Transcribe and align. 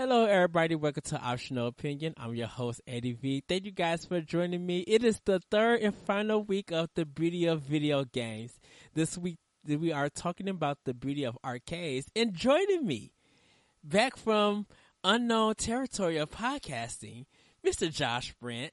Hello, 0.00 0.26
everybody. 0.26 0.76
Welcome 0.76 1.02
to 1.06 1.20
Optional 1.20 1.66
Opinion. 1.66 2.14
I'm 2.16 2.32
your 2.32 2.46
host, 2.46 2.80
Eddie 2.86 3.14
V. 3.14 3.42
Thank 3.48 3.64
you 3.64 3.72
guys 3.72 4.04
for 4.04 4.20
joining 4.20 4.64
me. 4.64 4.84
It 4.86 5.02
is 5.02 5.20
the 5.24 5.40
third 5.50 5.80
and 5.80 5.92
final 5.92 6.44
week 6.44 6.70
of 6.70 6.88
the 6.94 7.04
beauty 7.04 7.46
of 7.46 7.62
video 7.62 8.04
games. 8.04 8.60
This 8.94 9.18
week, 9.18 9.38
we 9.66 9.90
are 9.90 10.08
talking 10.08 10.48
about 10.48 10.78
the 10.84 10.94
beauty 10.94 11.24
of 11.24 11.36
arcades. 11.44 12.06
And 12.14 12.32
joining 12.32 12.86
me, 12.86 13.10
back 13.82 14.16
from 14.16 14.68
unknown 15.02 15.56
territory 15.56 16.16
of 16.16 16.30
podcasting, 16.30 17.26
Mr. 17.66 17.92
Josh 17.92 18.36
Brent. 18.40 18.72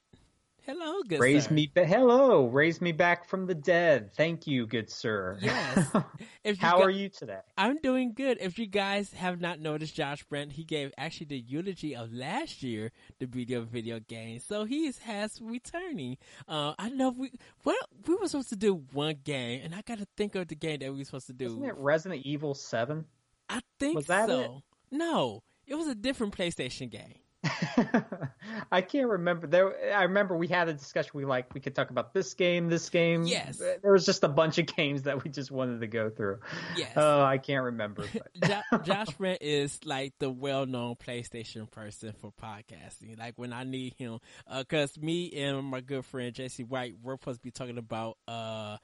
Hello, 0.66 1.04
good 1.08 1.20
raise 1.20 1.46
sir. 1.46 1.54
me, 1.54 1.72
ba- 1.72 1.86
hello, 1.86 2.48
raise 2.48 2.82
me 2.82 2.92
back 2.92 3.26
from 3.30 3.46
the 3.46 3.54
dead. 3.54 4.12
Thank 4.16 4.48
you, 4.48 4.66
good 4.66 4.90
sir. 4.90 5.38
Yes. 5.40 5.92
If 6.44 6.58
How 6.60 6.78
gu- 6.78 6.84
are 6.84 6.90
you 6.90 7.10
today? 7.10 7.40
I'm 7.58 7.78
doing 7.82 8.14
good. 8.14 8.38
If 8.42 8.58
you 8.58 8.66
guys 8.66 9.14
have 9.14 9.40
not 9.40 9.60
noticed, 9.60 9.96
Josh 9.96 10.24
Brent, 10.24 10.54
he 10.54 10.64
gave 10.64 10.92
actually 10.98 11.28
the 11.28 11.40
eulogy 11.40 11.96
of 11.96 12.12
last 12.14 12.64
year, 12.64 12.92
the 13.20 13.26
beauty 13.28 13.54
of 13.54 13.68
video 13.68 14.00
games. 14.00 14.44
So 14.44 14.64
he 14.66 14.86
is, 14.88 14.98
has 15.00 15.40
returning. 15.42 16.18
Uh, 16.48 16.74
I 16.80 16.90
know 16.90 17.10
we 17.10 17.32
well 17.64 17.76
we 18.08 18.16
were 18.16 18.28
supposed 18.28 18.50
to 18.50 18.56
do 18.56 18.84
one 18.92 19.18
game, 19.24 19.62
and 19.64 19.76
I 19.76 19.82
got 19.82 20.00
to 20.00 20.08
think 20.18 20.34
of 20.36 20.48
the 20.48 20.56
game 20.56 20.80
that 20.80 20.92
we 20.92 21.00
were 21.00 21.06
supposed 21.06 21.28
to 21.28 21.34
do. 21.34 21.46
Isn't 21.46 21.66
it 21.66 21.76
Resident 21.78 22.26
Evil 22.26 22.54
Seven? 22.56 23.06
I 23.50 23.62
think 23.80 23.96
was 23.96 24.08
that 24.08 24.30
so. 24.30 24.40
it? 24.40 24.52
No, 24.92 25.44
it 25.68 25.76
was 25.76 25.88
a 25.88 25.96
different 25.96 26.36
PlayStation 26.36 26.90
game. 26.90 27.16
I 28.72 28.82
can't 28.82 29.08
remember. 29.08 29.48
There, 29.48 29.94
I 29.96 30.04
remember 30.04 30.36
we 30.36 30.48
had 30.48 30.68
a 30.70 30.74
discussion. 30.74 31.12
We 31.14 31.26
like 31.26 31.54
we 31.54 31.60
could 31.62 31.76
talk 31.76 31.90
about 31.90 32.14
this 32.14 32.34
game, 32.34 32.70
this 32.70 32.90
game. 32.90 33.24
Yes. 33.24 33.58
there 33.60 33.92
was 33.92 34.06
just 34.06 34.24
a 34.24 34.28
bunch 34.28 34.58
of 34.58 34.66
games 34.68 35.04
that 35.04 35.24
we 35.24 35.30
just 35.30 35.52
wanted 35.52 35.82
to 35.82 35.88
go 35.88 36.10
through. 36.10 36.40
Yes. 36.76 36.94
Oh, 36.96 37.22
I 37.22 37.38
can't 37.38 37.64
remember. 37.64 38.06
Josh 38.84 39.10
Brent 39.18 39.42
is 39.42 39.80
like 39.86 40.14
the 40.20 40.30
well-known 40.30 40.96
PlayStation 40.96 41.70
person 41.70 42.14
for 42.20 42.32
podcasting. 42.42 43.18
Like 43.18 43.34
when 43.38 43.54
I 43.54 43.64
need 43.64 43.94
him, 43.98 44.20
because 44.58 44.98
me 44.98 45.32
and 45.34 45.66
my 45.66 45.82
good 45.82 46.06
friend 46.06 46.34
JC 46.34 46.68
White, 46.68 46.96
we're 47.02 47.14
supposed 47.16 47.40
to 47.40 47.44
be 47.44 47.52
talking 47.52 47.78
about 47.78 48.18
uh, 48.28 48.78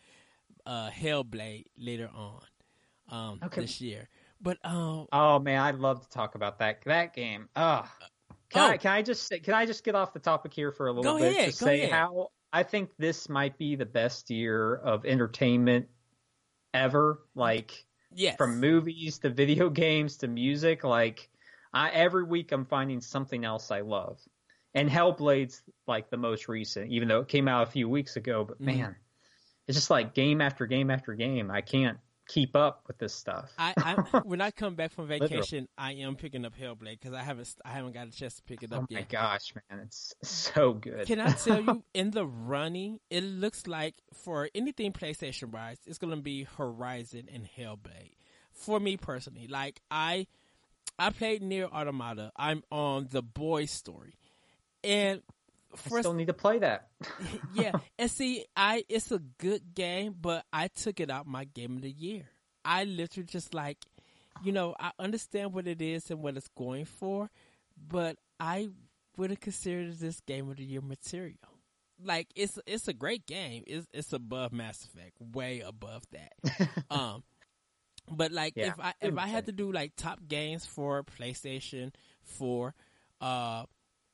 uh, 0.66 0.90
Hellblade 0.90 1.66
later 1.78 2.10
on 2.14 2.42
um, 3.10 3.40
Okay. 3.44 3.62
this 3.62 3.82
year. 3.82 4.08
But 4.44 4.58
um, 4.64 5.06
Oh 5.12 5.38
man, 5.40 5.62
I'd 5.62 5.76
love 5.76 6.02
to 6.02 6.10
talk 6.10 6.34
about 6.36 6.60
that 6.60 6.82
that 6.86 7.14
game. 7.14 7.48
Oh, 7.56 7.88
can 8.52 8.62
Oh. 8.70 8.74
I 8.74 8.78
can 8.78 8.92
I 8.92 9.02
just 9.02 9.28
say- 9.28 9.40
can 9.40 9.54
I 9.54 9.66
just 9.66 9.84
get 9.84 9.96
off 9.96 10.14
the 10.14 10.20
topic 10.20 10.54
here 10.54 10.72
for 10.72 10.88
a 10.88 10.92
little 10.92 11.14
Go 11.14 11.20
bit 11.20 11.32
ahead, 11.36 11.50
to 11.52 11.56
say 11.56 11.80
ahead. 11.84 11.92
how 11.92 12.30
I 12.54 12.64
think 12.64 12.92
this 12.98 13.30
might 13.30 13.58
be 13.58 13.76
the 13.76 13.86
best 13.86 14.30
year 14.30 14.76
of 14.76 15.06
entertainment 15.06 15.88
ever. 16.74 17.20
Like 17.36 17.86
yes, 18.14 18.36
from 18.38 18.60
movies 18.60 19.20
to 19.20 19.30
video 19.30 19.70
games 19.86 20.18
to 20.18 20.28
music. 20.28 20.84
Like 20.84 21.30
I 21.74 21.90
every 21.92 22.24
week 22.24 22.52
I'm 22.52 22.66
finding 22.66 23.02
something 23.02 23.46
else 23.46 23.72
I 23.72 23.82
love. 23.82 24.20
And 24.74 24.90
Hellblade's 24.90 25.62
like 25.88 26.10
the 26.10 26.18
most 26.18 26.48
recent, 26.48 26.92
even 26.92 27.08
though 27.10 27.20
it 27.22 27.28
came 27.28 27.48
out 27.48 27.68
a 27.68 27.72
few 27.72 27.90
weeks 27.90 28.16
ago. 28.16 28.46
But 28.46 28.62
Mhm. 28.62 28.66
man, 28.78 28.96
it's 29.68 29.78
just 29.78 29.90
like 29.90 30.14
game 30.14 30.42
after 30.42 30.66
game 30.66 30.90
after 30.90 31.14
game. 31.14 31.52
I 31.52 31.62
can't 31.62 31.98
keep 32.32 32.56
up 32.56 32.84
with 32.88 32.98
this 32.98 33.14
stuff. 33.14 33.52
I, 33.58 33.74
I 33.78 33.94
when 34.24 34.42
I 34.42 34.52
come 34.52 34.76
back 34.76 34.94
from 34.94 35.08
vacation, 35.08 35.68
I 35.78 35.94
am 35.94 36.16
picking 36.16 36.46
up 36.46 36.54
Hellblade 36.58 37.00
because 37.00 37.14
I 37.14 37.24
haven't 37.24 37.54
I 37.66 37.70
haven't 37.70 37.94
got 37.94 38.08
a 38.08 38.12
chance 38.12 38.36
to 38.36 38.44
pick 38.44 38.64
it 38.64 38.70
oh 38.72 38.78
up 38.78 38.92
my 38.92 39.00
yet. 39.00 39.10
gosh, 39.10 39.54
man, 39.70 39.82
it's 39.82 40.14
so 40.24 40.74
good. 40.74 41.06
Can 41.08 41.20
I 41.20 41.32
tell 41.32 41.62
you, 41.62 41.84
in 41.94 42.12
the 42.12 42.26
running, 42.26 43.00
it 43.10 43.24
looks 43.24 43.68
like 43.68 43.96
for 44.14 44.50
anything 44.56 44.94
PlayStation 44.94 45.52
wise, 45.52 45.78
it's 45.86 45.98
going 45.98 46.16
to 46.16 46.22
be 46.22 46.44
Horizon 46.58 47.28
and 47.34 47.48
Hellblade. 47.58 48.14
For 48.54 48.80
me 48.80 48.98
personally, 48.98 49.48
like 49.48 49.82
I, 49.90 50.28
I 51.00 51.10
played 51.10 51.42
Nier 51.42 51.66
Automata. 51.66 52.32
I'm 52.36 52.64
on 52.72 53.08
the 53.12 53.22
boy 53.22 53.66
story, 53.66 54.16
and 54.84 55.22
I 55.74 55.78
for 55.78 56.00
still 56.00 56.14
need 56.14 56.28
to 56.28 56.34
play 56.34 56.60
that. 56.60 56.90
yeah, 57.54 57.72
and 57.98 58.10
see, 58.10 58.46
I 58.56 58.84
it's 58.90 59.12
a 59.12 59.20
good 59.20 59.74
game, 59.74 60.16
but 60.20 60.46
I 60.52 60.68
took 60.68 61.00
it 61.00 61.10
out 61.10 61.28
my 61.28 61.46
game 61.46 61.78
of 61.78 61.82
the 61.82 61.92
year. 61.92 62.24
I 62.64 62.84
literally 62.84 63.26
just 63.26 63.54
like, 63.54 63.78
you 64.44 64.52
know, 64.52 64.76
I 64.80 64.92
understand 65.00 65.54
what 65.54 65.68
it 65.68 65.82
is 65.82 66.12
and 66.12 66.22
what 66.22 66.38
it's 66.38 66.50
going 66.56 66.86
for, 66.86 67.30
but 67.88 68.18
I 68.40 68.70
wouldn't 69.18 69.42
consider 69.42 69.92
this 69.92 70.20
game 70.22 70.50
of 70.50 70.58
the 70.58 70.64
year 70.64 70.82
material. 70.82 71.38
Like 72.04 72.30
it's 72.36 72.60
it's 72.66 72.88
a 72.88 72.94
great 72.94 73.26
game. 73.26 73.64
It's 73.68 73.88
it's 73.94 74.14
above 74.14 74.52
Mass 74.52 74.86
Effect, 74.86 75.16
way 75.20 75.60
above 75.62 76.04
that. 76.12 76.70
um, 76.90 77.24
but 78.10 78.32
like 78.32 78.54
Yeah, 78.56 78.68
if 78.70 78.80
I 78.80 78.94
if 79.02 79.18
I 79.18 79.28
had 79.28 79.46
to 79.46 79.52
do 79.52 79.72
like 79.72 79.94
top 79.96 80.20
games 80.28 80.66
for 80.66 81.04
PlayStation 81.04 81.94
for 82.24 82.74
uh 83.20 83.66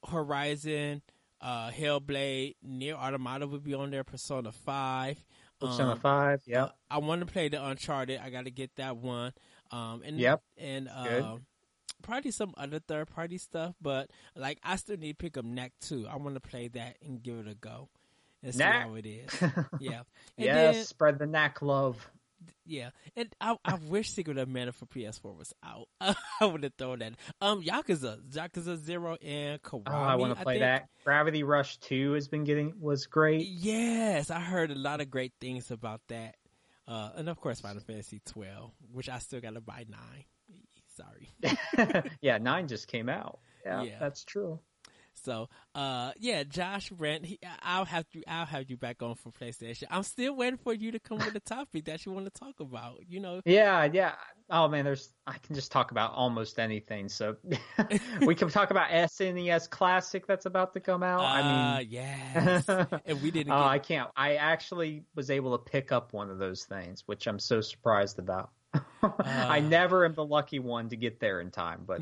Horizon, 0.08 1.02
uh 1.42 1.70
Hellblade, 1.72 2.56
Nier 2.64 2.96
Automata 2.96 3.48
would 3.48 3.64
be 3.64 3.74
on 3.74 3.92
there, 3.92 4.04
Persona 4.04 4.52
Five. 4.52 5.24
Persona 5.60 5.94
um, 5.94 6.00
Five, 6.00 6.42
yep. 6.46 6.76
I 6.90 7.00
want 7.00 7.22
to 7.22 7.26
play 7.26 7.50
the 7.50 7.64
Uncharted. 7.66 8.20
I 8.24 8.30
got 8.30 8.46
to 8.46 8.52
get 8.52 8.76
that 8.76 8.98
one. 8.98 9.34
Um, 9.72 10.02
and 10.06 10.20
Yep. 10.20 10.42
and 10.58 10.88
uh, 10.88 11.38
probably 12.04 12.32
some 12.32 12.54
other 12.58 12.80
third 12.80 13.08
party 13.10 13.38
stuff, 13.38 13.74
but 13.82 14.10
like 14.36 14.60
I 14.64 14.76
still 14.76 14.98
need 14.98 15.14
to 15.14 15.16
pick 15.16 15.36
up 15.38 15.46
Knack 15.46 15.74
Two. 15.82 16.08
I 16.08 16.16
want 16.18 16.36
to 16.36 16.40
play 16.42 16.68
that 16.70 16.98
and 17.04 17.22
give 17.24 17.40
it 17.40 17.48
a 17.48 17.56
go 17.56 17.90
and 18.44 18.54
see 18.54 18.60
Knack. 18.60 18.84
how 18.88 18.94
it 18.96 19.06
is. 19.06 19.30
Yeah, 19.80 20.02
and 20.38 20.46
yes, 20.46 20.76
then- 20.76 20.86
spread 20.86 21.18
the 21.20 21.26
knack 21.26 21.62
love. 21.62 22.08
Yeah, 22.66 22.90
and 23.16 23.30
I, 23.40 23.56
I 23.66 23.76
wish 23.76 24.10
Secret 24.12 24.38
of 24.38 24.48
Mana 24.50 24.72
for 24.72 24.86
PS4 24.86 25.38
was 25.38 25.54
out. 25.64 25.88
I 26.42 26.46
would 26.46 26.64
have 26.64 26.74
thrown 26.78 27.00
that. 27.00 27.14
Um, 27.42 27.62
Yakuza, 27.64 28.20
Yakuza 28.32 28.78
Zero, 28.78 29.18
and 29.24 29.62
Kiwami. 29.62 29.84
Oh, 29.88 29.92
I 29.94 30.16
want 30.16 30.38
to 30.38 30.44
play 30.44 30.60
that. 30.60 30.88
Gravity 31.04 31.44
Rush 31.44 31.78
Two 31.78 32.14
has 32.14 32.28
been 32.28 32.44
getting 32.44 32.74
was 32.80 33.06
great. 33.08 33.46
Yes, 33.48 34.30
I 34.32 34.40
heard 34.40 34.72
a 34.72 34.76
lot 34.76 35.02
of 35.02 35.10
great 35.10 35.34
things 35.40 35.72
about 35.72 36.02
that. 36.10 36.36
Uh, 36.88 37.10
and 37.18 37.28
of 37.30 37.40
course, 37.40 37.60
Final 37.60 37.82
Fantasy 37.82 38.22
12, 38.26 38.72
which 38.94 39.10
I 39.10 39.20
still 39.20 39.42
got 39.42 39.56
to 39.56 39.62
buy 39.62 39.86
nine. 39.90 40.24
Sorry. 40.96 42.04
yeah, 42.22 42.38
nine 42.38 42.68
just 42.68 42.88
came 42.88 43.10
out. 43.10 43.40
Yeah, 43.66 43.84
Yeah. 43.84 44.00
that's 44.00 44.24
true. 44.24 44.60
So, 45.24 45.50
uh, 45.76 46.12
yeah, 46.20 46.44
Josh 46.44 46.90
Brent, 46.90 47.26
he, 47.26 47.40
I'll 47.62 47.86
have 47.86 48.06
you, 48.12 48.24
I'll 48.28 48.46
have 48.46 48.70
you 48.70 48.78
back 48.78 49.02
on 49.02 49.16
for 49.16 49.32
PlayStation. 49.32 49.84
I'm 49.90 50.04
still 50.04 50.36
waiting 50.36 50.58
for 50.58 50.74
you 50.74 50.92
to 50.92 51.00
come 51.00 51.18
with 51.18 51.36
a 51.36 51.40
topic 51.40 51.86
that 51.86 52.06
you 52.06 52.12
want 52.12 52.26
to 52.26 52.40
talk 52.40 52.60
about. 52.60 53.00
You 53.08 53.20
know, 53.20 53.42
Yeah, 53.46 53.88
yeah. 53.92 54.14
Oh 54.50 54.68
man, 54.70 54.86
there's 54.86 55.10
I 55.26 55.38
can 55.40 55.56
just 55.56 55.72
talk 55.72 55.92
about 55.92 56.14
almost 56.14 56.58
anything. 56.60 57.10
So 57.10 57.36
we 58.22 58.34
can 58.36 58.50
talk 58.50 58.72
about 58.72 58.90
SNES 58.92 59.70
Classic 59.70 60.26
that's 60.26 60.46
about 60.46 60.74
to 60.74 60.80
come 60.80 61.04
out. 61.04 61.20
uh, 61.20 61.24
I 61.24 61.80
mean, 61.82 61.88
yes. 61.92 62.66
and 63.06 63.22
we 63.22 63.32
didn't. 63.32 63.52
oh, 63.52 63.58
Get, 63.58 63.66
I 63.68 63.80
can't. 63.80 64.10
I 64.16 64.36
actually 64.36 65.04
was 65.16 65.30
able 65.30 65.58
to 65.58 65.64
pick 65.64 65.92
up 65.92 66.14
one 66.14 66.30
of 66.30 66.38
those 66.38 66.64
things, 66.66 67.04
which 67.08 67.28
I'm 67.28 67.40
so 67.40 67.60
surprised 67.62 68.20
about. 68.20 68.52
I 69.04 69.58
Uh. 69.58 69.68
never 69.68 70.06
am 70.06 70.14
the 70.14 70.26
lucky 70.26 70.60
one 70.60 70.90
to 70.90 70.96
get 70.96 71.20
there 71.20 71.42
in 71.42 71.52
time, 71.52 71.84
but 71.86 72.02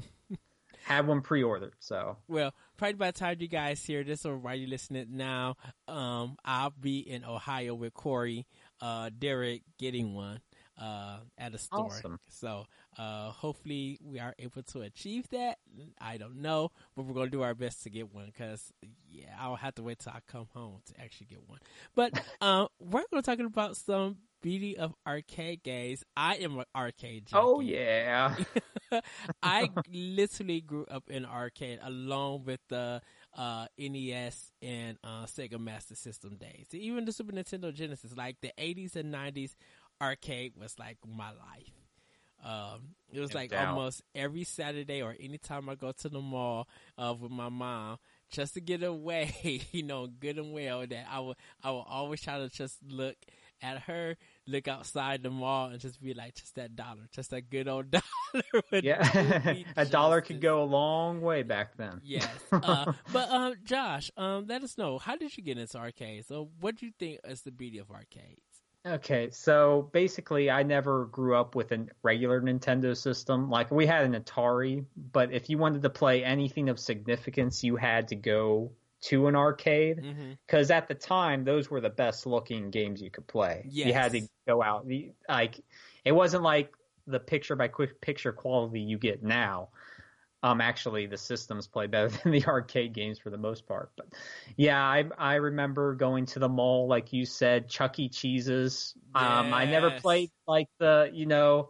had 0.86 1.08
one 1.08 1.22
pre-ordered. 1.22 1.74
So 1.80 2.18
Well, 2.28 2.54
probably 2.78 2.94
by 2.94 3.10
the 3.10 3.18
time 3.18 3.38
you 3.40 3.48
guys 3.48 3.84
hear 3.84 4.04
this 4.04 4.24
or 4.24 4.38
while 4.38 4.54
you're 4.54 4.70
listening 4.70 5.08
now, 5.10 5.56
um, 5.88 6.38
I'll 6.46 6.74
be 6.80 7.00
in 7.00 7.26
Ohio 7.26 7.74
with 7.74 7.96
Corey, 7.96 8.46
uh, 8.82 9.10
Derek 9.18 9.64
getting 9.80 10.14
one, 10.14 10.42
uh, 10.78 11.18
at 11.38 11.54
a 11.54 11.58
store. 11.58 11.86
Awesome. 11.86 12.20
So, 12.30 12.66
uh, 12.98 13.32
hopefully 13.32 14.00
we 14.04 14.20
are 14.20 14.34
able 14.40 14.64
to 14.64 14.82
achieve 14.82 15.30
that. 15.30 15.58
I 16.00 16.18
don't 16.18 16.42
know, 16.42 16.72
but 16.96 17.06
we're 17.06 17.14
going 17.14 17.28
to 17.28 17.38
do 17.38 17.44
our 17.44 17.56
best 17.56 17.84
to 17.84 17.90
get 17.90 18.14
one 18.14 18.28
because, 18.28 18.72
yeah, 19.10 19.36
I'll 19.40 19.56
have 19.56 19.76
to 19.76 19.84
wait 19.84 20.00
till 20.00 20.14
I 20.14 20.20
come 20.28 20.48
home 20.54 20.82
to 20.86 21.02
actually 21.02 21.28
get 21.28 21.48
one. 21.48 21.60
But, 21.96 22.20
um, 22.42 22.68
we're 22.80 23.04
going 23.12 23.22
to 23.22 23.30
talk 23.30 23.40
about 23.40 23.78
some 23.78 24.18
beauty 24.46 24.78
of 24.78 24.94
arcade 25.08 25.64
games. 25.64 26.04
I 26.16 26.36
am 26.36 26.60
an 26.60 26.66
arcade 26.76 27.26
junkie. 27.26 27.44
oh 27.44 27.60
yeah, 27.62 28.36
I 29.42 29.70
literally 29.92 30.62
grew 30.62 30.86
up 30.86 31.10
in 31.10 31.26
arcade 31.26 31.80
along 31.82 32.44
with 32.46 32.60
the 32.70 33.02
uh, 33.36 33.66
NES 33.80 34.52
and 34.62 35.00
uh, 35.04 35.26
Sega 35.26 35.60
Master 35.60 35.96
System 35.96 36.36
days. 36.36 36.68
Even 36.74 37.06
the 37.06 37.12
Super 37.12 37.32
Nintendo 37.32 37.74
Genesis, 37.74 38.16
like 38.16 38.38
the 38.42 38.52
80s 38.60 38.96
and 38.96 39.12
90s, 39.12 39.56
arcade 40.02 40.54
was 40.60 40.78
like 40.80 40.98
my 41.08 41.30
life. 41.30 41.72
Um, 42.44 42.96
it 43.12 43.20
was 43.20 43.34
like 43.34 43.56
almost 43.56 44.04
every 44.14 44.44
Saturday 44.44 45.02
or 45.02 45.16
anytime 45.20 45.68
I 45.68 45.74
go 45.74 45.92
to 45.92 46.10
the 46.10 46.22
mall 46.22 46.68
uh, 46.96 47.16
with 47.20 47.32
my 47.32 47.50
mom 47.50 47.98
just 48.30 48.54
to 48.54 48.62
get 48.62 48.84
away, 48.84 49.64
you 49.72 49.82
know, 49.82 50.06
good 50.08 50.38
and 50.38 50.54
well 50.54 50.86
that 50.86 51.08
I 51.10 51.20
would, 51.22 51.38
I 51.64 51.72
would 51.72 51.86
always 51.88 52.22
try 52.22 52.38
to 52.38 52.50
just 52.50 52.78
look 52.88 53.16
at 53.64 53.80
her, 53.84 54.16
look 54.46 54.68
outside 54.68 55.24
the 55.24 55.32
mall 55.32 55.70
and 55.70 55.80
just 55.80 56.00
be 56.02 56.14
like, 56.14 56.36
just 56.36 56.54
that 56.56 56.76
dollar, 56.76 57.08
just 57.12 57.32
that 57.32 57.50
good 57.50 57.68
old 57.68 57.90
dollar. 58.34 58.64
yeah. 58.74 59.56
a 59.78 59.86
dollar 59.86 60.22
could 60.22 60.40
go 60.42 60.62
a 60.62 60.66
long 60.66 61.22
way 61.22 61.42
back 61.42 61.78
then. 61.78 62.00
Yes. 62.04 62.28
Uh, 62.52 62.94
but 63.12 63.30
um, 63.32 63.56
Josh, 63.64 64.12
um, 64.18 64.46
let 64.48 64.62
us 64.64 64.78
know 64.78 65.00
how 65.00 65.16
did 65.16 65.36
you 65.36 65.42
get 65.42 65.58
into 65.58 65.78
arcades? 65.78 66.28
So, 66.28 66.50
what 66.60 66.76
do 66.76 66.86
you 66.86 66.92
think 67.00 67.22
is 67.24 67.42
the 67.42 67.52
beauty 67.52 67.80
of 67.80 67.90
arcades? 67.90 68.45
Okay, 68.86 69.30
so 69.32 69.90
basically, 69.94 70.52
I 70.52 70.62
never 70.62 71.06
grew 71.06 71.36
up 71.36 71.56
with 71.56 71.72
a 71.72 71.88
regular 72.04 72.40
Nintendo 72.40 72.96
system. 72.96 73.50
Like, 73.50 73.72
we 73.72 73.88
had 73.88 74.06
an 74.06 74.14
Atari, 74.14 74.86
but 75.12 75.34
if 75.34 75.50
you 75.50 75.58
wanted 75.58 75.82
to 75.82 75.90
play 75.90 76.24
anything 76.24 76.70
of 76.70 76.80
significance, 76.80 77.64
you 77.64 77.78
had 77.78 78.10
to 78.10 78.16
go 78.16 78.72
to 79.02 79.26
an 79.26 79.36
arcade. 79.36 80.04
Mm-hmm. 80.04 80.34
Because 80.46 80.70
at 80.70 80.88
the 80.88 80.94
time, 80.94 81.44
those 81.44 81.70
were 81.70 81.82
the 81.82 81.90
best 81.90 82.28
looking 82.28 82.70
games 82.70 83.02
you 83.02 83.10
could 83.10 83.26
play. 83.26 83.66
You 83.68 83.92
had 83.92 84.12
to 84.12 84.22
go 84.48 84.62
out. 84.62 84.88
Like, 85.28 85.60
it 86.04 86.12
wasn't 86.12 86.44
like 86.44 86.72
the 87.08 87.20
picture 87.20 87.56
by 87.56 87.70
quick 87.70 88.02
picture 88.02 88.32
quality 88.32 88.82
you 88.82 89.00
get 89.00 89.24
now. 89.24 89.70
Um, 90.46 90.62
actually, 90.62 91.08
the 91.08 91.18
systems 91.18 91.66
play 91.66 91.88
better 91.88 92.10
than 92.24 92.32
the 92.32 92.46
arcade 92.46 92.94
games 92.94 93.18
for 93.18 93.32
the 93.32 93.38
most 93.38 93.66
part. 93.66 93.90
But 93.98 94.14
yeah, 94.58 94.80
I 94.80 95.06
I 95.18 95.36
remember 95.36 95.96
going 95.96 96.28
to 96.28 96.40
the 96.40 96.48
mall, 96.48 96.88
like 96.88 97.12
you 97.12 97.26
said, 97.26 97.68
Chuck 97.68 97.98
E. 97.98 98.10
Cheese's. 98.10 98.94
Um, 99.16 99.56
I 99.56 99.66
never 99.66 99.90
played 100.00 100.30
like 100.48 100.68
the 100.78 101.10
you 101.12 101.26
know 101.26 101.70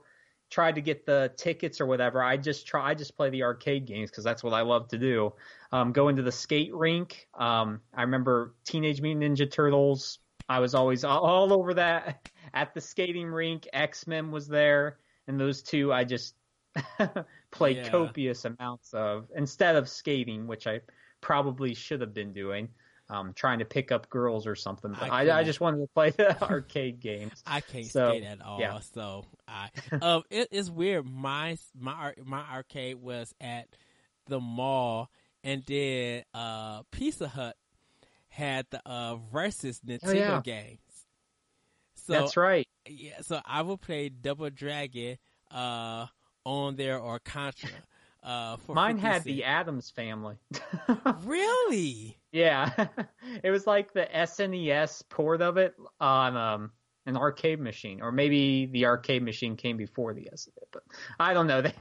tried 0.49 0.75
to 0.75 0.81
get 0.81 1.05
the 1.05 1.31
tickets 1.37 1.79
or 1.79 1.85
whatever. 1.85 2.21
I 2.21 2.35
just 2.35 2.67
try 2.67 2.89
I 2.89 2.95
just 2.95 3.15
play 3.15 3.29
the 3.29 3.43
arcade 3.43 3.85
games 3.85 4.11
because 4.11 4.25
that's 4.25 4.43
what 4.43 4.53
I 4.53 4.61
love 4.61 4.89
to 4.89 4.97
do. 4.97 5.31
Um, 5.71 5.93
going 5.93 6.17
to 6.17 6.21
the 6.21 6.31
skate 6.31 6.73
rink. 6.73 7.29
Um, 7.33 7.79
I 7.93 8.01
remember 8.01 8.55
Teenage 8.65 8.99
Mutant 8.99 9.39
Ninja 9.39 9.49
Turtles. 9.49 10.19
I 10.49 10.59
was 10.59 10.75
always 10.75 11.05
all, 11.05 11.21
all 11.21 11.53
over 11.53 11.75
that 11.75 12.29
at 12.53 12.73
the 12.73 12.81
skating 12.81 13.27
rink. 13.27 13.69
X 13.71 14.05
Men 14.05 14.31
was 14.31 14.49
there, 14.49 14.97
and 15.29 15.39
those 15.39 15.61
two 15.61 15.93
I 15.93 16.03
just 16.03 16.35
played 17.55 17.77
Yeah. 17.77 17.89
copious 17.89 18.45
amounts 18.45 18.93
of 18.93 19.27
instead 19.35 19.75
of 19.75 19.89
skating, 19.89 20.47
which 20.47 20.67
I 20.67 20.81
probably 21.21 21.73
should 21.73 22.01
have 22.01 22.13
been 22.13 22.33
doing. 22.33 22.69
Um, 23.07 23.33
trying 23.35 23.59
to 23.59 23.65
pick 23.65 23.91
up 23.91 24.09
girls 24.09 24.47
or 24.47 24.55
something, 24.55 24.91
but 24.99 25.11
I 25.11 25.27
I, 25.27 25.39
I, 25.39 25.43
just 25.43 25.61
wanted 25.61 25.77
to 25.81 25.87
play 25.93 26.09
the 26.17 26.41
arcade 26.41 26.99
games. 26.99 27.43
I 27.45 27.61
can't 27.61 27.85
So, 27.85 28.09
skate 28.09 28.23
at 28.23 28.41
all. 28.41 28.59
yeah. 28.59 28.79
So 28.79 29.25
I, 29.47 29.69
um, 30.01 30.23
it's 30.31 30.71
weird. 30.71 31.05
My 31.05 31.55
my 31.79 32.13
my 32.25 32.41
arcade 32.51 32.95
was 32.95 33.31
at 33.39 33.67
the 34.25 34.39
mall, 34.39 35.11
and 35.43 35.61
then 35.67 36.23
uh, 36.33 36.81
Pizza 36.89 37.27
Hut 37.27 37.55
had 38.27 38.65
the 38.71 38.81
uh, 38.87 39.17
versus 39.31 39.81
Nintendo 39.85 40.07
Oh, 40.07 40.11
yeah. 40.13 40.41
games. 40.43 40.79
So 41.93 42.13
That's 42.13 42.37
right. 42.37 42.67
yeah, 42.89 43.21
so 43.21 43.39
I 43.45 43.61
would 43.61 43.81
play 43.81 44.09
Double 44.09 44.49
Dragon 44.49 45.17
uh, 45.51 46.07
on 46.45 46.75
there 46.75 46.99
or 46.99 47.19
Contra. 47.19 47.69
Uh, 48.23 48.57
for 48.57 48.73
Mine 48.73 48.97
had 48.97 49.23
the 49.23 49.43
Addams 49.43 49.91
Family. 49.91 50.37
really. 51.25 52.17
yeah, 52.31 52.87
it 53.43 53.51
was 53.51 53.67
like 53.67 53.93
the 53.93 54.07
SNES 54.13 55.03
port 55.09 55.41
of 55.41 55.57
it 55.57 55.75
on 55.99 56.35
um, 56.35 56.71
an 57.05 57.17
arcade 57.17 57.59
machine, 57.59 58.01
or 58.01 58.11
maybe 58.11 58.65
the 58.65 58.85
arcade 58.85 59.21
machine 59.21 59.55
came 59.57 59.77
before 59.77 60.13
the 60.15 60.29
SNES. 60.33 60.49
But 60.71 60.83
I 61.19 61.33
don't 61.33 61.47
know. 61.47 61.61
They 61.61 61.71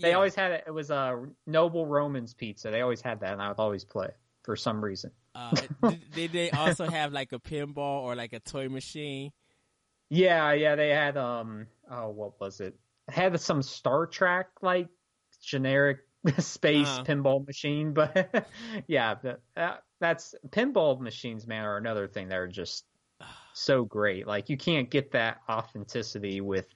they 0.00 0.10
Yeah. 0.10 0.16
always 0.16 0.34
had 0.34 0.50
it. 0.52 0.64
It 0.66 0.72
was 0.72 0.90
a 0.90 1.26
Noble 1.46 1.86
Romans 1.86 2.34
pizza. 2.34 2.70
They 2.70 2.80
always 2.80 3.00
had 3.00 3.20
that, 3.20 3.32
and 3.32 3.40
I 3.42 3.48
would 3.48 3.58
always 3.60 3.84
play 3.84 4.06
it 4.06 4.16
for 4.42 4.56
some 4.56 4.84
reason. 4.84 5.12
Uh, 5.36 5.52
did 6.14 6.32
they 6.32 6.50
also 6.50 6.86
have 6.86 7.12
like 7.12 7.32
a 7.32 7.38
pinball 7.38 8.02
or 8.02 8.14
like 8.16 8.32
a 8.32 8.40
toy 8.40 8.68
machine? 8.68 9.30
Yeah, 10.10 10.52
yeah, 10.52 10.74
they 10.74 10.90
had 10.90 11.16
um 11.16 11.66
oh 11.90 12.10
what 12.10 12.40
was 12.40 12.60
it? 12.60 12.74
Had 13.08 13.38
some 13.40 13.62
Star 13.62 14.06
Trek 14.06 14.48
like 14.62 14.88
generic 15.42 15.98
space 16.38 16.98
Uh-huh. 16.98 17.04
pinball 17.04 17.46
machine, 17.46 17.92
but 17.92 18.48
yeah, 18.86 19.14
that, 19.22 19.40
that 19.56 19.82
that's 20.00 20.34
pinball 20.48 21.00
machines, 21.00 21.46
man, 21.46 21.64
are 21.64 21.76
another 21.76 22.08
thing 22.08 22.28
that 22.28 22.38
are 22.38 22.48
just 22.48 22.84
so 23.52 23.84
great. 23.84 24.26
Like 24.26 24.48
you 24.48 24.56
can't 24.56 24.90
get 24.90 25.12
that 25.12 25.38
authenticity 25.48 26.40
with 26.40 26.66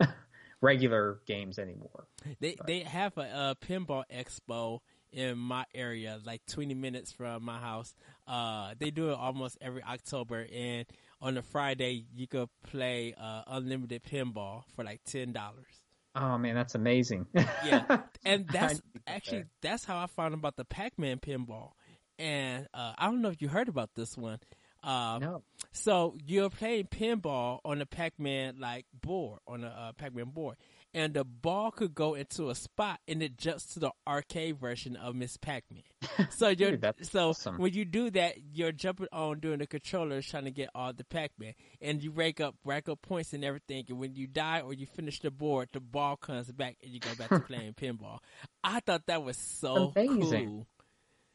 regular 0.60 1.20
games 1.26 1.58
anymore. 1.58 2.08
They 2.40 2.56
they 2.64 2.80
have 2.80 3.16
a, 3.18 3.22
uh 3.22 3.54
pinball 3.54 4.04
expo 4.12 4.80
in 5.12 5.38
my 5.38 5.64
area, 5.74 6.18
like 6.24 6.44
20 6.46 6.74
minutes 6.74 7.12
from 7.12 7.44
my 7.44 7.58
house. 7.58 7.94
Uh, 8.26 8.74
they 8.78 8.90
do 8.90 9.10
it 9.10 9.14
almost 9.14 9.56
every 9.60 9.82
October, 9.82 10.46
and 10.52 10.86
on 11.24 11.38
a 11.38 11.42
Friday 11.42 12.04
you 12.14 12.28
could 12.28 12.48
play 12.70 13.14
uh, 13.18 13.42
unlimited 13.48 14.02
pinball 14.04 14.62
for 14.76 14.84
like 14.84 15.02
ten 15.04 15.32
dollars. 15.32 15.66
Oh 16.14 16.38
man, 16.38 16.54
that's 16.54 16.76
amazing. 16.76 17.26
Yeah, 17.34 18.02
and 18.24 18.46
that's 18.46 18.74
need 18.74 18.80
to 18.80 19.00
get 19.00 19.02
actually 19.06 19.44
that's 19.62 19.84
how 19.84 19.98
I 19.98 20.06
found 20.06 20.34
about 20.34 20.56
the 20.56 20.64
Pac-Man 20.64 21.18
pinball. 21.18 21.70
And 22.18 22.68
uh, 22.72 22.92
I 22.96 23.06
don't 23.06 23.22
know 23.22 23.30
if 23.30 23.42
you 23.42 23.48
heard 23.48 23.68
about 23.68 23.90
this 23.96 24.16
one. 24.16 24.38
Uh, 24.84 25.18
no. 25.18 25.42
so 25.72 26.14
you're 26.26 26.50
playing 26.50 26.84
pinball 26.84 27.60
on 27.64 27.80
a 27.80 27.86
Pac-Man 27.86 28.56
like 28.60 28.84
board 28.92 29.38
on 29.48 29.64
a 29.64 29.68
uh, 29.68 29.92
Pac-Man 29.92 30.26
board, 30.26 30.56
and 30.94 31.12
the 31.14 31.24
ball 31.24 31.70
could 31.70 31.94
go 31.94 32.14
into 32.14 32.48
a 32.50 32.54
spot 32.54 33.00
and 33.08 33.22
it 33.22 33.36
jumps 33.36 33.74
to 33.74 33.80
the 33.80 33.90
arcade 34.06 34.58
version 34.58 34.96
of 34.96 35.14
Ms. 35.14 35.36
Pac-Man. 35.36 35.82
So 36.30 36.48
you're 36.48 36.76
Dude, 36.76 36.94
so 37.02 37.30
awesome. 37.30 37.58
when 37.58 37.72
you 37.72 37.84
do 37.84 38.10
that, 38.10 38.34
you're 38.52 38.72
jumping 38.72 39.08
on 39.12 39.40
doing 39.40 39.58
the 39.58 39.66
controllers 39.66 40.28
trying 40.28 40.44
to 40.44 40.50
get 40.50 40.68
all 40.74 40.92
the 40.92 41.02
Pac-Man, 41.04 41.54
and 41.80 42.02
you 42.02 42.10
rack 42.12 42.40
up 42.40 42.54
rack 42.64 42.88
up 42.88 43.02
points 43.02 43.32
and 43.32 43.44
everything. 43.44 43.84
And 43.88 43.98
when 43.98 44.14
you 44.14 44.26
die 44.28 44.60
or 44.60 44.72
you 44.74 44.86
finish 44.86 45.20
the 45.20 45.30
board, 45.30 45.70
the 45.72 45.80
ball 45.80 46.16
comes 46.16 46.50
back 46.52 46.76
and 46.82 46.92
you 46.92 47.00
go 47.00 47.14
back 47.16 47.30
to 47.30 47.40
playing 47.48 47.72
pinball. 47.74 48.18
I 48.62 48.80
thought 48.80 49.06
that 49.06 49.22
was 49.24 49.36
so 49.36 49.92
Amazing. 49.96 50.46
cool. 50.48 50.66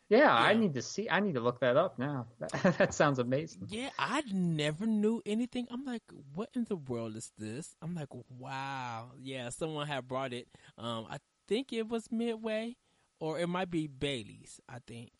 Yeah, 0.09 0.33
I 0.33 0.55
need 0.55 0.73
to 0.73 0.81
see. 0.81 1.07
I 1.09 1.19
need 1.19 1.35
to 1.35 1.39
look 1.39 1.59
that 1.59 1.77
up 1.77 1.99
now. 1.99 2.25
That, 2.39 2.77
that 2.79 2.93
sounds 2.93 3.19
amazing. 3.19 3.67
Yeah, 3.69 3.89
I 3.99 4.23
never 4.31 4.85
knew 4.87 5.21
anything. 5.25 5.67
I'm 5.69 5.85
like, 5.85 6.01
what 6.33 6.49
in 6.55 6.63
the 6.65 6.75
world 6.77 7.15
is 7.15 7.31
this? 7.37 7.75
I'm 7.81 7.93
like, 7.93 8.09
wow. 8.37 9.11
Yeah, 9.21 9.49
someone 9.49 9.85
had 9.87 10.07
brought 10.07 10.33
it. 10.33 10.47
Um, 10.77 11.05
I 11.09 11.17
think 11.47 11.71
it 11.73 11.87
was 11.87 12.11
Midway, 12.11 12.75
or 13.19 13.39
it 13.39 13.47
might 13.47 13.69
be 13.69 13.85
Bally's. 13.85 14.59
I 14.67 14.79
think 14.87 15.11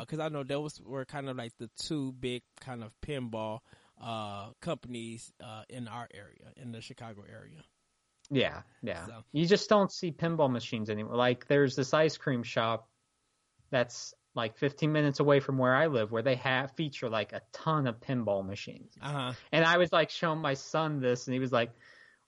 because 0.00 0.18
I 0.18 0.28
know 0.30 0.44
those 0.44 0.80
were 0.80 1.04
kind 1.04 1.28
of 1.28 1.36
like 1.36 1.52
the 1.58 1.68
two 1.78 2.12
big 2.12 2.42
kind 2.60 2.82
of 2.82 2.92
pinball 3.00 3.58
uh 4.00 4.48
companies 4.62 5.30
uh 5.44 5.62
in 5.68 5.86
our 5.88 6.08
area, 6.14 6.52
in 6.56 6.72
the 6.72 6.80
Chicago 6.80 7.22
area. 7.30 7.62
Yeah, 8.30 8.62
yeah. 8.82 9.06
So- 9.06 9.24
You 9.32 9.46
just 9.46 9.68
don't 9.68 9.92
see 9.92 10.10
pinball 10.10 10.50
machines 10.50 10.88
anymore. 10.88 11.16
Like 11.16 11.46
there's 11.48 11.76
this 11.76 11.92
ice 11.92 12.16
cream 12.16 12.42
shop 12.42 12.88
that's 13.70 14.14
like 14.34 14.56
15 14.56 14.90
minutes 14.92 15.20
away 15.20 15.40
from 15.40 15.58
where 15.58 15.74
I 15.74 15.86
live 15.88 16.10
where 16.10 16.22
they 16.22 16.36
have 16.36 16.72
feature 16.72 17.08
like 17.10 17.32
a 17.32 17.42
ton 17.52 17.86
of 17.86 18.00
pinball 18.00 18.46
machines. 18.46 18.94
Uh 19.00 19.12
huh. 19.12 19.32
And 19.52 19.64
I 19.64 19.78
was 19.78 19.92
like 19.92 20.10
showing 20.10 20.40
my 20.40 20.54
son 20.54 21.00
this 21.00 21.26
and 21.26 21.34
he 21.34 21.40
was 21.40 21.52
like, 21.52 21.70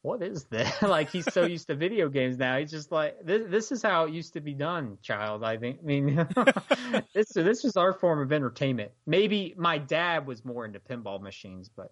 "What 0.03 0.23
is 0.23 0.45
this?" 0.45 0.71
like 0.83 1.11
he's 1.11 1.33
so 1.33 1.45
used 1.47 1.69
to 1.69 1.75
video 1.75 2.09
games 2.09 2.37
now. 2.37 2.59
He's 2.59 2.71
just 2.71 2.93
like, 2.93 3.25
"This 3.25 3.43
this 3.49 3.73
is 3.73 3.83
how 3.83 4.05
it 4.05 4.13
used 4.13 4.35
to 4.35 4.41
be 4.41 4.53
done, 4.55 4.99
child." 5.03 5.43
I 5.43 5.57
think. 5.57 5.79
I 5.83 5.85
mean, 5.85 6.29
this 7.15 7.29
this 7.33 7.65
is 7.65 7.77
our 7.77 7.93
form 7.93 8.21
of 8.21 8.33
entertainment. 8.33 8.93
Maybe 9.07 9.55
my 9.57 9.79
dad 9.79 10.27
was 10.27 10.45
more 10.45 10.65
into 10.67 10.81
pinball 10.81 11.21
machines, 11.23 11.71
but 11.75 11.91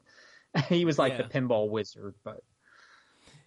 he 0.69 0.85
was 0.85 0.99
like 0.99 1.13
Yeah. 1.15 1.23
the 1.23 1.29
pinball 1.29 1.71
wizard, 1.71 2.15
but 2.23 2.43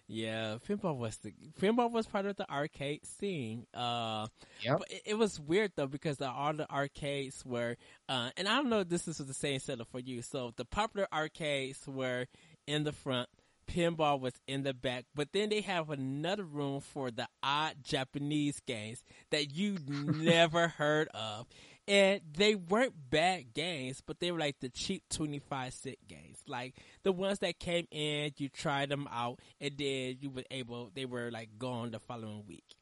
Yeah, 0.08 0.58
pinball 0.66 0.96
was 0.96 1.16
the 1.18 1.32
pinball 1.60 1.90
was 1.90 2.06
part 2.06 2.26
of 2.26 2.36
the 2.36 2.48
arcade 2.50 3.04
scene. 3.04 3.66
Uh, 3.74 4.28
Yep. 4.62 4.78
but 4.78 4.90
it, 4.90 5.02
it 5.06 5.14
was 5.14 5.40
weird 5.40 5.72
though 5.74 5.88
because 5.88 6.18
the, 6.18 6.30
all 6.30 6.52
the 6.54 6.70
arcades 6.70 7.44
were, 7.44 7.76
uh, 8.08 8.30
and 8.36 8.48
I 8.48 8.56
don't 8.56 8.68
know 8.70 8.80
if 8.80 8.88
this 8.88 9.08
is 9.08 9.18
the 9.18 9.34
same 9.34 9.58
setup 9.58 9.88
for 9.88 9.98
you. 9.98 10.22
So 10.22 10.52
the 10.56 10.64
popular 10.64 11.08
arcades 11.12 11.86
were 11.88 12.26
in 12.68 12.84
the 12.84 12.92
front, 12.92 13.28
pinball 13.68 14.20
was 14.20 14.34
in 14.46 14.62
the 14.62 14.74
back, 14.74 15.06
but 15.14 15.32
then 15.32 15.48
they 15.48 15.60
have 15.62 15.90
another 15.90 16.44
room 16.44 16.80
for 16.80 17.10
the 17.10 17.26
odd 17.42 17.74
Japanese 17.82 18.60
games 18.64 19.02
that 19.30 19.50
you 19.56 19.76
never 19.88 20.68
heard 20.68 21.08
of. 21.14 21.46
And 21.88 22.20
they 22.36 22.56
weren't 22.56 22.94
bad 23.10 23.54
games, 23.54 24.02
but 24.04 24.18
they 24.18 24.32
were 24.32 24.40
like 24.40 24.58
the 24.60 24.68
cheap 24.68 25.04
25 25.10 25.72
cent 25.72 25.98
games. 26.08 26.38
Like 26.48 26.74
the 27.04 27.12
ones 27.12 27.38
that 27.40 27.60
came 27.60 27.86
in, 27.90 28.32
you 28.38 28.48
tried 28.48 28.88
them 28.88 29.08
out, 29.10 29.40
and 29.60 29.72
then 29.78 30.16
you 30.20 30.30
were 30.30 30.44
able, 30.50 30.90
they 30.94 31.04
were 31.04 31.30
like 31.30 31.50
gone 31.58 31.92
the 31.92 32.00
following 32.00 32.44
week. 32.46 32.76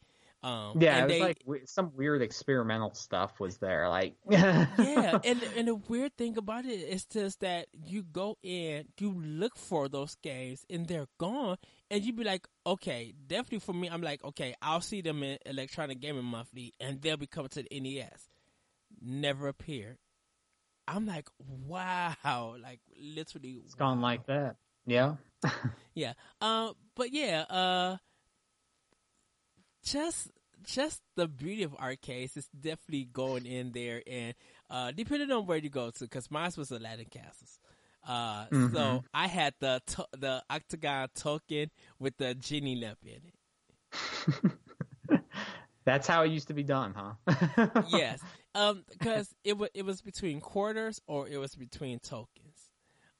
Um, 0.45 0.77
yeah, 0.79 0.99
and 0.99 1.11
it 1.11 1.15
was 1.15 1.37
they, 1.47 1.55
like 1.55 1.63
some 1.65 1.93
weird 1.97 2.21
experimental 2.21 2.93
stuff 2.93 3.41
was 3.41 3.57
there. 3.57 3.89
Like 3.89 4.15
yeah, 4.29 4.67
and 5.25 5.43
and 5.57 5.69
the 5.69 5.75
weird 5.75 6.15
thing 6.19 6.37
about 6.37 6.67
it 6.67 6.81
is 6.81 7.07
just 7.07 7.41
that 7.41 7.69
you 7.73 8.03
go 8.03 8.37
in, 8.43 8.85
you 9.01 9.13
look 9.25 9.57
for 9.57 9.89
those 9.89 10.17
games, 10.17 10.67
and 10.69 10.87
they're 10.87 11.07
gone, 11.17 11.57
and 11.91 12.05
you'd 12.05 12.17
be 12.17 12.25
like, 12.25 12.47
okay, 12.67 13.15
definitely 13.27 13.61
for 13.61 13.73
me, 13.73 13.89
I'm 13.89 14.03
like, 14.03 14.23
okay, 14.23 14.55
I'll 14.61 14.83
see 14.83 15.01
them 15.01 15.23
in 15.23 15.39
Electronic 15.47 15.99
Gaming 16.01 16.27
Monthly, 16.27 16.75
and 16.79 17.01
they'll 17.01 17.17
be 17.17 17.27
coming 17.27 17.49
to 17.49 17.63
the 17.63 17.81
NES. 17.81 18.29
Never 19.05 19.49
appeared. 19.49 19.99
I'm 20.89 21.07
like, 21.07 21.29
wow, 21.39 22.57
like 22.63 22.81
literally, 23.01 23.61
it's 23.65 23.75
gone 23.75 24.01
like 24.01 24.27
that. 24.27 24.57
Yeah. 24.87 25.17
Yeah. 25.95 26.15
Um. 26.41 26.73
But 26.97 27.13
yeah. 27.13 27.43
Uh. 27.49 27.97
Just, 29.85 30.31
just 30.63 31.03
the 31.15 31.29
beauty 31.29 31.63
of 31.63 31.75
arcades 31.75 32.37
is 32.39 32.49
definitely 32.59 33.05
going 33.05 33.45
in 33.45 33.73
there, 33.73 34.03
and 34.11 34.35
uh, 34.71 34.91
depending 34.93 35.31
on 35.31 35.45
where 35.47 35.59
you 35.59 35.69
go 35.69 35.91
to, 35.91 36.05
because 36.05 36.31
mine 36.31 36.51
was 36.57 36.71
Aladdin 36.71 37.05
Castles. 37.11 37.59
Uh, 38.07 38.47
Mhm. 38.47 38.73
so 38.73 39.05
I 39.13 39.27
had 39.27 39.55
the 39.61 39.83
to- 39.87 40.09
the 40.13 40.43
octagon 40.49 41.09
token 41.15 41.71
with 41.99 42.17
the 42.17 42.35
genie 42.35 42.77
lamp 42.77 42.99
in 43.05 43.21
it. 43.29 44.53
That's 45.85 46.07
how 46.07 46.23
it 46.23 46.31
used 46.31 46.49
to 46.49 46.55
be 46.55 46.63
done, 46.63 46.95
huh? 46.97 47.83
yes, 47.89 48.21
um, 48.55 48.85
because 48.91 49.35
it 49.45 49.57
was 49.59 49.71
it 49.75 49.85
was 49.85 50.01
between 50.01 50.41
quarters 50.41 51.01
or 51.07 51.29
it 51.29 51.39
was 51.39 51.55
between 51.55 51.99
tokens. 51.99 52.71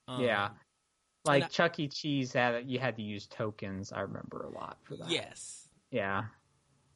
Um, 0.09 0.23
Yeah. 0.23 0.51
Like 1.25 1.45
I- 1.45 1.49
Chuck 1.49 1.79
E. 1.81 1.89
Cheese 1.89 2.33
had 2.35 2.69
you 2.69 2.79
had 2.79 2.97
to 2.97 3.03
use 3.03 3.27
tokens. 3.27 3.93
I 3.93 4.01
remember 4.01 4.43
a 4.43 4.51
lot 4.51 4.79
for 4.83 4.97
that. 4.97 5.11
Yes. 5.11 5.69
Yeah. 5.91 6.25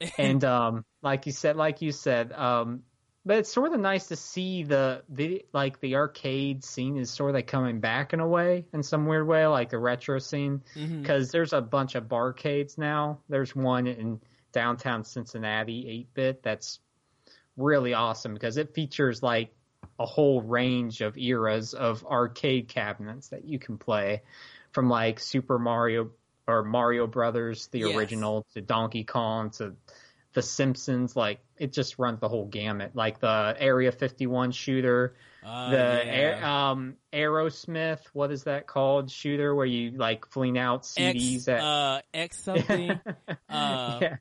And 0.18 0.44
um, 0.44 0.84
like 1.02 1.26
you 1.26 1.32
said, 1.32 1.56
like 1.56 1.82
you 1.82 1.90
said, 1.90 2.32
um, 2.32 2.84
but 3.26 3.38
it's 3.38 3.52
sort 3.52 3.72
of 3.72 3.80
nice 3.80 4.06
to 4.08 4.16
see 4.16 4.62
the 4.62 5.02
the 5.08 5.44
like 5.52 5.80
the 5.80 5.96
arcade 5.96 6.64
scene 6.64 6.96
is 6.96 7.10
sort 7.10 7.30
of 7.30 7.34
like 7.34 7.48
coming 7.48 7.80
back 7.80 8.12
in 8.12 8.20
a 8.20 8.26
way, 8.28 8.64
in 8.72 8.82
some 8.84 9.06
weird 9.06 9.26
way, 9.26 9.44
like 9.46 9.70
the 9.70 9.78
retro 9.78 10.18
scene, 10.20 10.62
because 10.74 11.30
there's 11.32 11.52
a 11.52 11.60
bunch 11.60 11.96
of 11.96 12.04
barcades 12.04 12.78
now. 12.78 13.18
There's 13.28 13.56
one 13.56 13.86
in 13.88 14.20
downtown 14.52 15.02
Cincinnati, 15.04 15.88
eight 15.88 16.14
bit. 16.14 16.42
That's 16.44 16.78
really 17.58 17.92
awesome 17.92 18.32
because 18.32 18.56
it 18.56 18.72
features 18.74 19.22
like 19.22 19.52
a 19.98 20.06
whole 20.06 20.40
range 20.40 21.00
of 21.02 21.18
eras 21.18 21.74
of 21.74 22.06
arcade 22.06 22.68
cabinets 22.68 23.28
that 23.28 23.44
you 23.44 23.58
can 23.58 23.76
play, 23.78 24.22
from 24.72 24.88
like 24.88 25.18
Super 25.20 25.58
Mario 25.58 26.10
or 26.46 26.64
Mario 26.64 27.06
Brothers, 27.06 27.66
the 27.68 27.80
Yes. 27.80 27.94
original, 27.96 28.46
to 28.54 28.60
Donkey 28.62 29.04
Kong, 29.04 29.50
to 29.50 29.74
The 30.32 30.42
Simpsons. 30.42 31.14
Like 31.16 31.40
it 31.58 31.72
just 31.72 31.98
runs 31.98 32.20
the 32.20 32.28
whole 32.28 32.46
gamut. 32.46 32.94
Like 32.94 33.18
the 33.20 33.54
Area 33.58 33.92
51 33.92 34.52
shooter, 34.52 35.14
Uh, 35.44 35.70
the 35.70 36.02
yeah. 36.06 36.70
Um 36.70 36.94
Aerosmith, 37.12 38.00
what 38.12 38.30
is 38.30 38.44
that 38.44 38.66
called? 38.66 39.10
Shooter 39.10 39.54
where 39.54 39.66
you 39.66 39.90
like 39.92 40.26
fling 40.26 40.56
out 40.58 40.82
CDs 40.84 41.40
X, 41.40 41.48
at 41.48 41.60
uh, 41.60 42.00
X 42.14 42.42
something. 42.42 42.90
uh, 43.48 43.98
yeah. 44.00 44.16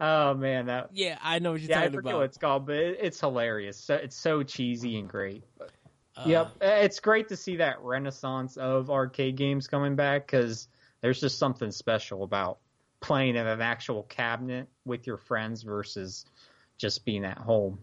Oh 0.00 0.34
man, 0.34 0.66
that 0.66 0.90
yeah, 0.92 1.18
I 1.22 1.38
know 1.38 1.52
what 1.52 1.60
you're 1.60 1.68
talking 1.68 1.82
about. 1.82 1.82
yeah, 1.82 1.86
I 1.86 1.90
forget 1.90 2.12
about. 2.12 2.18
what 2.18 2.24
it's 2.24 2.38
called, 2.38 2.66
but 2.66 2.76
it, 2.76 2.98
it's 3.00 3.20
hilarious. 3.20 3.76
So 3.78 3.94
it's 3.94 4.16
so 4.16 4.42
cheesy 4.42 4.98
and 4.98 5.08
great. 5.08 5.44
Uh, 6.16 6.26
yep, 6.26 6.56
it's 6.60 7.00
great 7.00 7.28
to 7.28 7.36
see 7.36 7.56
that 7.56 7.80
renaissance 7.80 8.56
of 8.56 8.90
arcade 8.90 9.36
games 9.36 9.66
coming 9.66 9.96
back 9.96 10.26
because 10.26 10.68
there's 11.00 11.20
just 11.20 11.38
something 11.38 11.70
special 11.70 12.22
about 12.24 12.58
playing 13.00 13.36
in 13.36 13.46
an 13.46 13.60
actual 13.60 14.02
cabinet 14.04 14.68
with 14.84 15.06
your 15.06 15.16
friends 15.16 15.62
versus 15.62 16.26
just 16.78 17.04
being 17.04 17.24
at 17.24 17.38
home. 17.38 17.78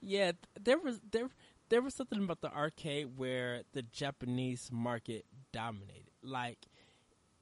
Yeah, 0.00 0.32
there 0.60 0.78
was 0.78 1.00
there 1.10 1.28
there 1.68 1.82
was 1.82 1.94
something 1.94 2.22
about 2.22 2.40
the 2.40 2.52
arcade 2.52 3.08
where 3.16 3.62
the 3.72 3.82
Japanese 3.82 4.70
market 4.72 5.24
dominated. 5.52 6.10
Like, 6.22 6.58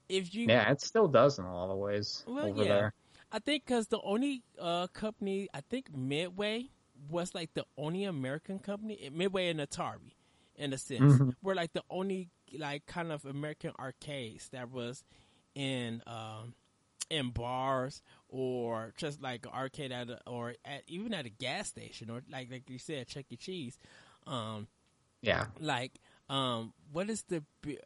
if 0.09 0.35
you 0.35 0.49
Yeah, 0.49 0.71
it 0.71 0.81
still 0.81 1.09
does 1.09 1.39
in 1.39 1.45
a 1.45 1.55
lot 1.55 1.71
of 1.71 1.79
ways 1.79 2.25
Well, 2.27 2.49
over 2.51 2.65
yeah. 2.65 2.69
there. 2.69 2.95
I 3.35 3.41
think 3.41 3.67
because 3.67 3.89
the 3.89 4.01
only 4.03 4.45
uh, 4.61 4.87
company, 4.89 5.49
I 5.55 5.61
think 5.63 5.95
Midway 5.97 6.71
was 7.11 7.35
like 7.35 7.55
the 7.55 7.67
only 7.77 8.05
American 8.05 8.61
company, 8.61 9.11
Midway 9.13 9.49
and 9.49 9.61
Atari, 9.61 10.15
in 10.57 10.73
a 10.73 10.79
sense, 10.79 11.21
Mhm. 11.21 11.35
were 11.43 11.55
like 11.57 11.73
the 11.75 11.83
only 11.91 12.31
like 12.59 12.87
kind 12.87 13.13
of 13.13 13.25
American 13.27 13.73
arcades 13.79 14.49
that 14.51 14.71
was 14.71 15.05
in 15.55 16.03
um, 16.07 16.55
in 17.11 17.31
bars 17.31 18.03
or 18.29 18.93
just 18.97 19.21
like 19.23 19.47
an 19.47 19.53
arcade 19.53 19.93
at 19.93 20.11
a, 20.11 20.21
or 20.29 20.55
at, 20.65 20.83
even 20.89 21.13
at 21.15 21.27
a 21.27 21.31
gas 21.31 21.69
station 21.69 22.11
or 22.11 22.23
like 22.31 22.51
like 22.53 22.71
you 22.71 22.79
said, 22.79 23.09
Chuck 23.09 23.27
E. 23.31 23.37
Cheese. 23.37 23.79
Um, 24.27 24.69
Yeah, 25.23 25.47
like 25.61 25.93
um, 26.31 26.73
what 26.93 27.11
is 27.11 27.23
the 27.25 27.43
beer, 27.63 27.79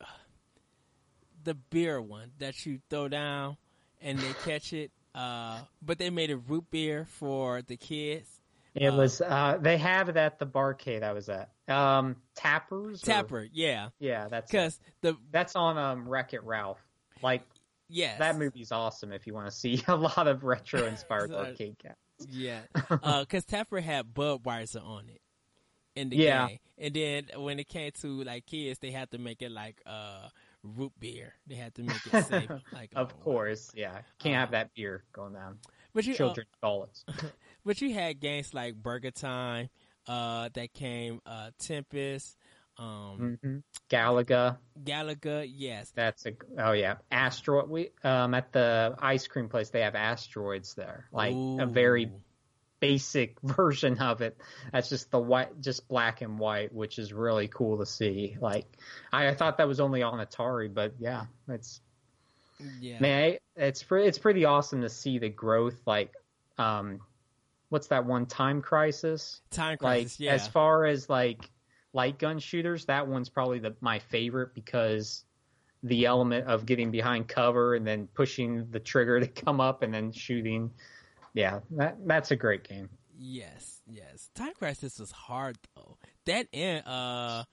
the 1.45 1.55
beer 1.55 2.01
one 2.03 2.33
that 2.39 2.67
you 2.67 2.81
throw 2.91 3.09
down 3.09 3.57
and 4.03 4.19
they 4.19 4.33
catch 4.45 4.73
it? 4.73 4.93
Uh, 5.19 5.59
but 5.83 5.99
they 5.99 6.11
made 6.11 6.31
a 6.31 6.37
root 6.37 6.65
beer 6.71 7.05
for 7.07 7.61
the 7.63 7.77
kids. 7.77 8.29
it 8.75 8.89
Uh, 8.89 8.97
was. 8.97 9.21
Uh, 9.21 9.59
they 9.61 9.77
have 9.79 10.09
it 10.09 10.17
at 10.17 10.39
the 10.39 10.47
barcade 10.47 11.03
I 11.03 11.13
was 11.13 11.29
at. 11.29 11.51
Um, 11.69 12.17
Tappers. 12.35 13.03
or- 13.03 13.07
Tapper, 13.07 13.49
yeah, 13.53 13.89
Yeah, 13.99 14.29
that's 14.29 14.51
because 14.51 14.79
the 15.01 15.17
that's 15.31 15.57
on 15.57 15.77
um 15.77 16.09
Wreck 16.09 16.35
It 16.35 16.45
Ralph. 16.45 16.79
Like 17.23 17.43
yes, 17.89 18.19
that 18.21 18.37
movie's 18.37 18.71
awesome 18.71 19.13
if 19.13 19.27
you 19.27 19.35
want 19.35 19.47
to 19.47 19.53
see 19.53 19.83
a 19.89 19.97
lot 19.97 20.29
of 20.29 20.45
retro 20.45 20.85
inspired 20.87 21.33
arcade 21.35 21.77
games. 21.79 21.97
yeah, 22.31 22.61
because 23.21 23.45
Tapper 23.45 23.81
had 23.81 24.15
Budweiser 24.15 24.85
on 24.85 25.09
it 25.09 25.21
in 25.97 26.11
the 26.11 26.17
Yeah. 26.17 26.47
game, 26.49 26.59
and 26.79 26.95
then 26.95 27.43
when 27.43 27.59
it 27.59 27.67
came 27.69 27.91
to 28.03 28.23
like 28.23 28.47
kids, 28.47 28.79
they 28.79 28.93
had 28.93 29.11
to 29.11 29.19
make 29.19 29.43
it 29.43 29.51
like 29.51 29.83
uh 29.85 30.29
root 30.63 30.93
beer. 30.99 31.35
They 31.47 31.55
had 31.55 31.75
to 31.77 31.83
make 31.83 32.07
it 32.13 32.25
safe, 32.27 32.51
like 32.73 32.91
Of 32.95 33.13
oh, 33.13 33.23
course, 33.23 33.71
yeah. 33.75 34.03
Can't 34.19 34.37
Uh, 34.37 34.41
have 34.41 34.51
that 34.53 34.75
beer 34.75 35.05
going 35.13 35.35
down 35.35 35.59
But 35.95 36.07
you, 36.07 36.15
uh, 36.15 36.17
children's 36.17 36.49
toilets. 36.63 37.05
But 37.65 37.81
you 37.81 37.93
had 37.93 38.21
games 38.21 38.55
like 38.55 38.75
Burger 38.77 39.11
Time, 39.11 39.69
uh, 40.07 40.49
that 40.55 40.73
came, 40.73 41.21
uh, 41.27 41.51
Tempest, 41.59 42.37
um, 42.79 43.39
hmm 43.43 43.59
Galaga, 43.91 44.59
Galaga, 44.85 45.47
yes. 45.51 45.91
that's 45.95 46.27
a 46.27 46.33
oh 46.59 46.73
yeah. 46.73 46.97
Asteroid. 47.11 47.69
We 47.69 47.91
um 48.05 48.35
at 48.35 48.53
the 48.53 48.95
ice 49.01 49.27
cream 49.27 49.49
place 49.49 49.71
they 49.71 49.81
have 49.81 49.95
asteroids 49.95 50.75
there, 50.75 51.09
like 51.13 51.35
a 51.35 51.67
very 51.67 52.05
Ooh. 52.07 52.21
Basic 52.81 53.41
version 53.43 53.99
of 53.99 54.21
it. 54.21 54.37
That's 54.73 54.89
just 54.89 55.11
the 55.11 55.19
white, 55.19 55.61
just 55.61 55.89
black 55.89 56.23
and 56.23 56.39
white, 56.39 56.73
which 56.73 56.99
is 56.99 57.13
really 57.13 57.49
cool 57.49 57.79
to 57.79 57.87
see. 57.87 58.37
Like 58.41 58.67
I, 59.13 59.29
I 59.29 59.35
thought 59.35 59.59
that 59.59 59.69
was 59.69 59.81
only 59.81 60.03
on 60.03 60.25
Atari, 60.25 60.73
but 60.73 60.95
yeah, 60.99 61.27
it's 61.49 61.81
yeah. 62.81 63.01
Man, 63.01 63.37
it's 63.57 63.83
pre- 63.83 64.07
it's 64.07 64.19
pretty 64.19 64.45
awesome 64.45 64.83
to 64.83 64.89
see 64.89 65.19
the 65.19 65.29
growth. 65.29 65.81
Like, 65.87 66.13
um, 66.57 67.01
what's 67.69 67.89
that 67.89 68.05
one? 68.05 68.27
Time 68.27 68.63
Crisis. 68.63 69.41
Time 69.51 69.79
Like, 69.81 70.03
Crisis, 70.03 70.21
yeah. 70.21 70.33
as 70.33 70.49
far 70.49 70.87
as 70.87 71.09
like 71.09 71.51
light 71.93 72.19
gun 72.19 72.39
shooters, 72.39 72.87
that 72.87 73.07
one's 73.07 73.29
probably 73.29 73.61
the 73.61 73.77
my 73.81 73.99
favorite 73.99 74.55
because 74.55 75.25
the 75.83 76.07
element 76.07 76.49
of 76.49 76.67
getting 76.67 76.91
behind 76.91 77.29
cover 77.29 77.75
and 77.75 77.87
then 77.87 78.09
pushing 78.13 78.71
the 78.71 78.81
trigger 78.81 79.21
to 79.25 79.29
come 79.29 79.61
up 79.61 79.83
and 79.83 79.93
then 79.93 80.13
shooting. 80.13 80.71
Yeah, 81.39 81.61
that 81.79 81.97
that's 82.07 82.31
a 82.33 82.37
great 82.37 82.67
game. 82.69 82.89
yes, 83.17 83.81
yes. 83.87 84.29
Time 84.35 84.53
Crisis 84.59 84.99
was 84.99 85.11
hard 85.13 85.57
though. 85.77 85.97
That 86.27 86.49
and 86.53 86.87
uh, 86.87 87.45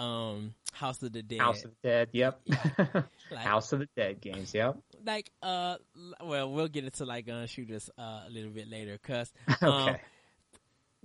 um, 0.00 0.54
House 0.72 1.02
of 1.02 1.12
the 1.12 1.22
Dead. 1.22 1.40
House 1.40 1.64
of 1.64 1.70
the 1.82 1.88
Dead. 1.88 2.08
Yep. 2.12 2.40
Like- 3.30 3.40
House 3.44 3.72
of 3.74 3.80
the 3.80 3.88
Dead 3.94 4.20
games. 4.20 4.54
Yep. 4.54 4.76
like 5.04 5.30
uh, 5.42 5.76
well, 6.24 6.50
we'll 6.50 6.68
get 6.68 6.84
into 6.84 7.04
like 7.04 7.26
gun 7.26 7.46
shooters 7.46 7.90
uh, 7.98 8.22
a 8.26 8.30
little 8.30 8.50
bit 8.50 8.68
later 8.70 8.98
because 9.00 9.30
um, 9.60 9.68
okay. 9.90 10.00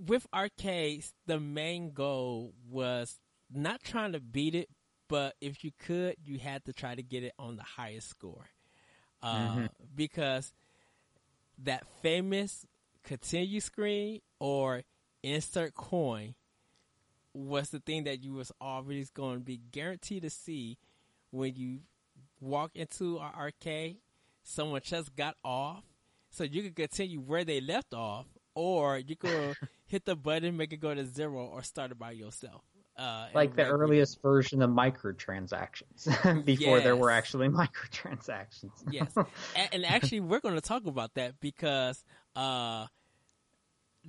with 0.06 0.26
arcades, 0.32 1.12
the 1.26 1.38
main 1.38 1.92
goal 1.92 2.52
was 2.70 3.18
not 3.52 3.82
trying 3.82 4.12
to 4.12 4.20
beat 4.20 4.54
it, 4.54 4.68
but 5.08 5.34
if 5.40 5.62
you 5.64 5.70
could, 5.78 6.16
you 6.24 6.38
had 6.38 6.64
to 6.64 6.72
try 6.72 6.94
to 6.94 7.02
get 7.02 7.22
it 7.24 7.32
on 7.38 7.56
the 7.56 7.62
highest 7.62 8.08
score. 8.08 8.46
Uh, 9.22 9.56
Mhm. 9.56 9.68
Because 9.94 10.52
that 11.62 11.84
famous 12.02 12.66
continue 13.02 13.60
screen 13.60 14.20
or 14.40 14.82
insert 15.22 15.74
coin 15.74 16.34
was 17.32 17.70
the 17.70 17.80
thing 17.80 18.04
that 18.04 18.22
you 18.22 18.34
was 18.34 18.52
always 18.60 19.10
going 19.10 19.38
to 19.38 19.44
be 19.44 19.60
guaranteed 19.72 20.22
to 20.22 20.30
see 20.30 20.78
when 21.30 21.54
you 21.56 21.80
walk 22.40 22.70
into 22.74 23.18
an 23.18 23.30
arcade. 23.36 23.96
Someone 24.42 24.80
just 24.84 25.16
got 25.16 25.36
off, 25.42 25.84
so 26.30 26.44
you 26.44 26.62
could 26.62 26.76
continue 26.76 27.18
where 27.18 27.44
they 27.44 27.60
left 27.60 27.94
off, 27.94 28.26
or 28.54 28.98
you 28.98 29.16
could 29.16 29.56
hit 29.86 30.04
the 30.04 30.14
button, 30.14 30.56
make 30.56 30.72
it 30.72 30.80
go 30.80 30.94
to 30.94 31.04
zero, 31.04 31.46
or 31.46 31.62
start 31.62 31.90
it 31.90 31.98
by 31.98 32.10
yourself. 32.12 32.62
Uh, 32.96 33.26
like 33.34 33.56
the 33.56 33.64
earliest 33.64 34.22
version 34.22 34.62
of 34.62 34.70
microtransactions 34.70 36.44
before 36.44 36.80
there 36.80 36.94
were 36.94 37.10
actually 37.10 37.48
microtransactions. 37.62 38.70
Yes. 38.90 39.12
And 39.72 39.84
actually, 39.84 40.20
we're 40.20 40.40
going 40.40 40.54
to 40.54 40.60
talk 40.60 40.86
about 40.86 41.14
that 41.14 41.40
because 41.40 42.04
uh, 42.36 42.86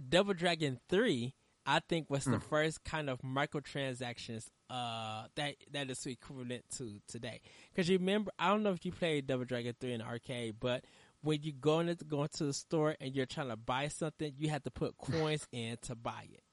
Double 0.10 0.36
Dragon 0.36 0.80
Three, 0.88 1.34
I 1.66 1.80
think, 1.80 2.10
was 2.12 2.26
the 2.26 2.40
first 2.40 2.84
kind 2.84 3.10
of 3.10 3.22
microtransactions 3.22 4.46
uh, 4.70 5.26
that 5.36 5.56
that 5.72 5.90
is 5.90 6.06
equivalent 6.06 6.66
to 6.78 7.00
today. 7.08 7.42
Because 7.72 7.90
you 7.90 7.98
remember, 7.98 8.32
I 8.38 8.50
don't 8.50 8.62
know 8.62 8.72
if 8.72 8.86
you 8.86 8.92
played 8.92 9.26
Double 9.26 9.46
Dragon 9.46 9.74
Three 9.80 9.94
in 9.94 10.02
arcade, 10.02 10.58
but 10.60 10.86
when 11.22 11.42
you 11.42 11.54
go 11.54 11.80
into 11.80 12.06
go 12.06 12.22
into 12.22 12.46
the 12.46 12.54
store 12.54 12.96
and 13.02 13.16
you're 13.16 13.26
trying 13.26 13.50
to 13.50 13.58
buy 13.58 13.88
something, 13.88 14.34
you 14.38 14.50
have 14.50 14.64
to 14.64 14.72
put 14.72 14.96
coins 14.98 15.48
in 15.52 15.78
to 15.84 15.96
buy 15.96 16.28
it. 16.32 16.44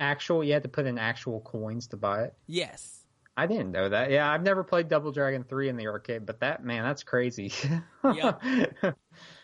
Actual, 0.00 0.42
you 0.42 0.52
had 0.52 0.62
to 0.64 0.68
put 0.68 0.86
in 0.86 0.98
actual 0.98 1.40
coins 1.40 1.86
to 1.88 1.96
buy 1.96 2.24
it. 2.24 2.34
Yes. 2.46 3.04
I 3.36 3.46
didn't 3.46 3.70
know 3.70 3.88
that. 3.88 4.10
Yeah, 4.10 4.30
I've 4.30 4.42
never 4.42 4.64
played 4.64 4.88
Double 4.88 5.12
Dragon 5.12 5.44
3 5.44 5.68
in 5.68 5.76
the 5.76 5.86
arcade, 5.86 6.26
but 6.26 6.40
that 6.40 6.64
man, 6.64 6.82
that's 6.82 7.02
crazy. 7.02 7.52
Yep. 8.02 8.42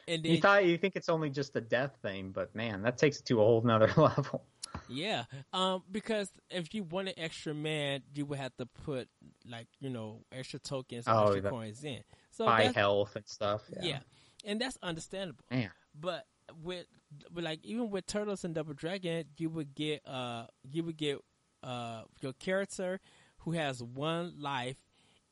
And 0.08 0.24
you 0.24 0.40
thought 0.40 0.64
you 0.64 0.78
think 0.78 0.94
it's 0.94 1.08
only 1.08 1.30
just 1.30 1.56
a 1.56 1.60
death 1.60 1.96
thing, 2.00 2.30
but 2.30 2.54
man, 2.54 2.82
that 2.82 2.96
takes 2.96 3.18
it 3.18 3.26
to 3.26 3.40
a 3.40 3.44
whole 3.44 3.60
nother 3.62 3.92
level. 3.96 4.44
Yeah, 4.88 5.24
um, 5.52 5.82
because 5.90 6.30
if 6.48 6.74
you 6.74 6.84
wanted 6.84 7.14
extra 7.16 7.54
man, 7.54 8.02
you 8.14 8.24
would 8.26 8.38
have 8.38 8.56
to 8.58 8.66
put 8.66 9.08
like 9.48 9.66
you 9.80 9.90
know 9.90 10.20
extra 10.30 10.60
tokens, 10.60 11.04
oh, 11.08 11.32
extra 11.32 11.50
coins 11.50 11.82
in. 11.82 12.00
So 12.30 12.46
buy 12.46 12.72
health 12.74 13.16
and 13.16 13.26
stuff. 13.26 13.62
Yeah. 13.72 13.84
yeah. 13.84 13.98
and 14.44 14.60
that's 14.60 14.78
understandable. 14.82 15.44
Yeah. 15.50 15.68
But 15.98 16.24
with, 16.62 16.86
like 17.34 17.60
even 17.64 17.90
with 17.90 18.06
turtles 18.06 18.44
and 18.44 18.54
double 18.54 18.74
dragon, 18.74 19.24
you 19.38 19.48
would 19.50 19.74
get 19.74 20.06
uh 20.06 20.46
you 20.70 20.84
would 20.84 20.96
get 20.96 21.18
uh 21.62 22.02
your 22.20 22.32
character 22.34 23.00
who 23.38 23.52
has 23.52 23.82
one 23.82 24.34
life, 24.38 24.76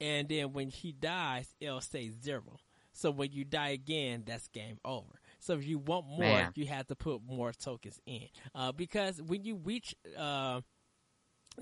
and 0.00 0.28
then 0.28 0.52
when 0.52 0.68
he 0.68 0.92
dies, 0.92 1.54
it'll 1.60 1.80
say 1.80 2.10
zero. 2.10 2.58
So 2.92 3.10
when 3.10 3.32
you 3.32 3.44
die 3.44 3.70
again, 3.70 4.22
that's 4.24 4.46
game 4.48 4.78
over. 4.84 5.20
So 5.40 5.54
if 5.54 5.66
you 5.66 5.78
want 5.78 6.06
more, 6.06 6.20
Man. 6.20 6.52
you 6.54 6.66
have 6.66 6.86
to 6.86 6.94
put 6.94 7.22
more 7.28 7.52
tokens 7.52 8.00
in. 8.06 8.28
Uh, 8.54 8.70
because 8.70 9.20
when 9.20 9.44
you 9.44 9.56
reach 9.56 9.96
uh, 10.16 10.60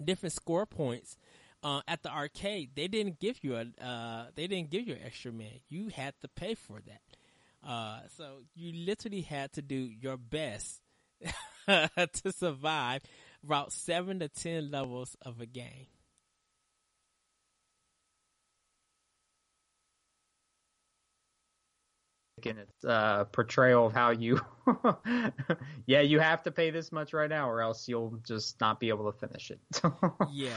different 0.04 0.34
score 0.34 0.66
points 0.66 1.16
uh, 1.62 1.80
at 1.88 2.02
the 2.02 2.10
arcade, 2.10 2.70
they 2.76 2.86
didn't 2.86 3.18
give 3.18 3.42
you 3.42 3.56
a 3.56 3.84
uh, 3.84 4.26
they 4.34 4.46
didn't 4.46 4.70
give 4.70 4.86
you 4.86 4.94
an 4.94 5.00
extra 5.04 5.32
man. 5.32 5.60
You 5.68 5.88
had 5.88 6.14
to 6.20 6.28
pay 6.28 6.54
for 6.54 6.80
that. 6.86 7.00
Uh, 7.66 8.00
so 8.16 8.38
you 8.54 8.72
literally 8.72 9.20
had 9.20 9.52
to 9.52 9.62
do 9.62 9.76
your 9.76 10.16
best 10.16 10.80
to 11.66 12.32
survive 12.32 13.02
about 13.44 13.72
seven 13.72 14.18
to 14.20 14.28
ten 14.28 14.70
levels 14.70 15.16
of 15.22 15.40
a 15.40 15.46
game. 15.46 15.86
in 22.46 22.58
its 22.58 22.84
uh, 22.84 23.24
portrayal 23.24 23.86
of 23.86 23.92
how 23.92 24.10
you, 24.10 24.40
yeah, 25.86 26.00
you 26.00 26.18
have 26.18 26.42
to 26.42 26.50
pay 26.50 26.70
this 26.70 26.92
much 26.92 27.12
right 27.12 27.30
now, 27.30 27.48
or 27.48 27.60
else 27.60 27.88
you'll 27.88 28.18
just 28.26 28.60
not 28.60 28.80
be 28.80 28.88
able 28.88 29.10
to 29.10 29.18
finish 29.18 29.50
it. 29.50 29.60
yeah, 30.32 30.50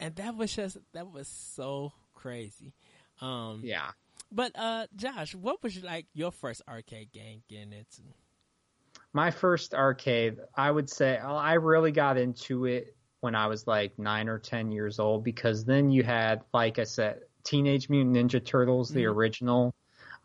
and 0.00 0.14
that 0.16 0.36
was 0.36 0.54
just 0.54 0.76
that 0.92 1.10
was 1.10 1.28
so 1.28 1.92
crazy. 2.14 2.74
Um, 3.20 3.60
yeah, 3.64 3.90
but 4.34 4.52
uh, 4.56 4.86
Josh, 4.96 5.34
what 5.34 5.62
was 5.62 5.82
like 5.82 6.06
your 6.12 6.32
first 6.32 6.62
arcade 6.68 7.12
game 7.12 7.42
getting 7.48 7.72
into? 7.72 8.02
My 9.12 9.30
first 9.30 9.74
arcade, 9.74 10.38
I 10.56 10.70
would 10.70 10.90
say, 10.90 11.16
I 11.16 11.54
really 11.54 11.92
got 11.92 12.18
into 12.18 12.64
it 12.64 12.96
when 13.20 13.34
I 13.34 13.46
was 13.46 13.66
like 13.66 13.98
nine 13.98 14.28
or 14.28 14.38
ten 14.38 14.72
years 14.72 14.98
old 14.98 15.22
because 15.22 15.64
then 15.64 15.90
you 15.90 16.02
had, 16.02 16.42
like 16.52 16.78
I 16.78 16.84
said, 16.84 17.20
Teenage 17.44 17.88
Mutant 17.88 18.16
Ninja 18.16 18.44
Turtles, 18.44 18.90
the 18.90 19.04
mm-hmm. 19.04 19.16
original 19.16 19.74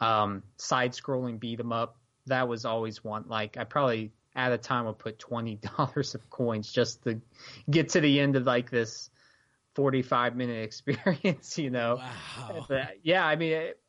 um, 0.02 0.44
side 0.58 0.94
scrolling 0.94 1.40
beat 1.40 1.60
'em 1.60 1.72
up. 1.72 1.98
That 2.26 2.48
was 2.48 2.66
always 2.66 3.04
one. 3.04 3.26
Like 3.28 3.58
I 3.58 3.64
probably 3.64 4.12
at 4.36 4.52
a 4.52 4.58
time 4.58 4.86
would 4.86 4.98
put 4.98 5.20
twenty 5.20 5.56
dollars 5.78 6.16
of 6.16 6.30
coins 6.30 6.72
just 6.72 7.04
to 7.04 7.22
get 7.70 7.90
to 7.90 8.02
the 8.02 8.20
end 8.20 8.36
of 8.36 8.46
like 8.46 8.70
this 8.72 9.10
forty 9.76 10.02
five 10.02 10.36
minute 10.36 10.64
experience. 10.64 11.58
You 11.58 11.70
know. 11.70 12.02
Wow. 12.40 12.68
Yeah, 13.04 13.26
I 13.26 13.36
mean, 13.36 13.54
it, 13.54 13.80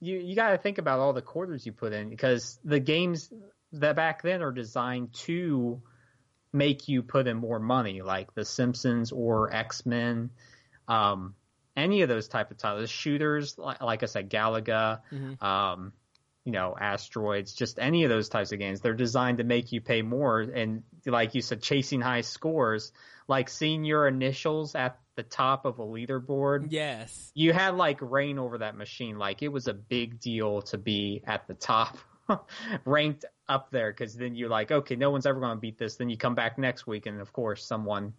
you 0.00 0.18
you 0.18 0.36
got 0.36 0.50
to 0.50 0.58
think 0.58 0.78
about 0.78 1.00
all 1.00 1.12
the 1.12 1.22
quarters 1.22 1.64
you 1.64 1.72
put 1.72 1.92
in 1.92 2.10
because 2.10 2.58
the 2.64 2.80
games 2.80 3.32
that 3.72 3.96
back 3.96 4.22
then 4.22 4.42
are 4.42 4.52
designed 4.52 5.12
to 5.14 5.82
make 6.52 6.88
you 6.88 7.02
put 7.02 7.26
in 7.26 7.36
more 7.36 7.58
money, 7.58 8.02
like 8.02 8.34
The 8.34 8.44
Simpsons 8.44 9.12
or 9.12 9.54
X 9.54 9.84
Men. 9.86 10.30
Um, 10.88 11.34
any 11.76 12.02
of 12.02 12.08
those 12.08 12.28
type 12.28 12.50
of 12.50 12.56
titles, 12.56 12.88
shooters, 12.88 13.58
like, 13.58 13.82
like 13.82 14.02
I 14.02 14.06
said, 14.06 14.30
Galaga, 14.30 15.00
mm-hmm. 15.12 15.44
um, 15.44 15.92
you 16.44 16.52
know, 16.52 16.74
asteroids, 16.80 17.52
just 17.52 17.78
any 17.78 18.04
of 18.04 18.10
those 18.10 18.28
types 18.28 18.52
of 18.52 18.58
games. 18.58 18.80
They're 18.80 18.94
designed 18.94 19.38
to 19.38 19.44
make 19.44 19.72
you 19.72 19.80
pay 19.80 20.00
more. 20.00 20.40
And 20.40 20.84
like 21.04 21.34
you 21.34 21.42
said, 21.42 21.60
chasing 21.60 22.00
high 22.00 22.22
scores, 22.22 22.92
like 23.28 23.48
seeing 23.48 23.84
your 23.84 24.08
initials 24.08 24.74
at 24.74 24.98
the 25.16 25.22
top 25.22 25.64
of 25.64 25.78
a 25.78 25.84
leaderboard. 25.84 26.68
Yes. 26.70 27.32
You 27.34 27.52
had 27.52 27.74
like 27.74 27.98
reign 28.00 28.38
over 28.38 28.58
that 28.58 28.76
machine. 28.76 29.18
Like 29.18 29.42
it 29.42 29.48
was 29.48 29.66
a 29.66 29.74
big 29.74 30.20
deal 30.20 30.62
to 30.62 30.78
be 30.78 31.22
at 31.26 31.46
the 31.48 31.54
top, 31.54 31.98
ranked 32.84 33.24
up 33.48 33.70
there. 33.70 33.92
Cause 33.92 34.14
then 34.14 34.34
you're 34.34 34.48
like, 34.48 34.70
okay, 34.70 34.96
no 34.96 35.10
one's 35.10 35.26
ever 35.26 35.40
going 35.40 35.56
to 35.56 35.60
beat 35.60 35.78
this. 35.78 35.96
Then 35.96 36.08
you 36.08 36.16
come 36.16 36.34
back 36.34 36.58
next 36.58 36.86
week. 36.86 37.06
And 37.06 37.20
of 37.20 37.32
course, 37.32 37.64
someone 37.64 38.12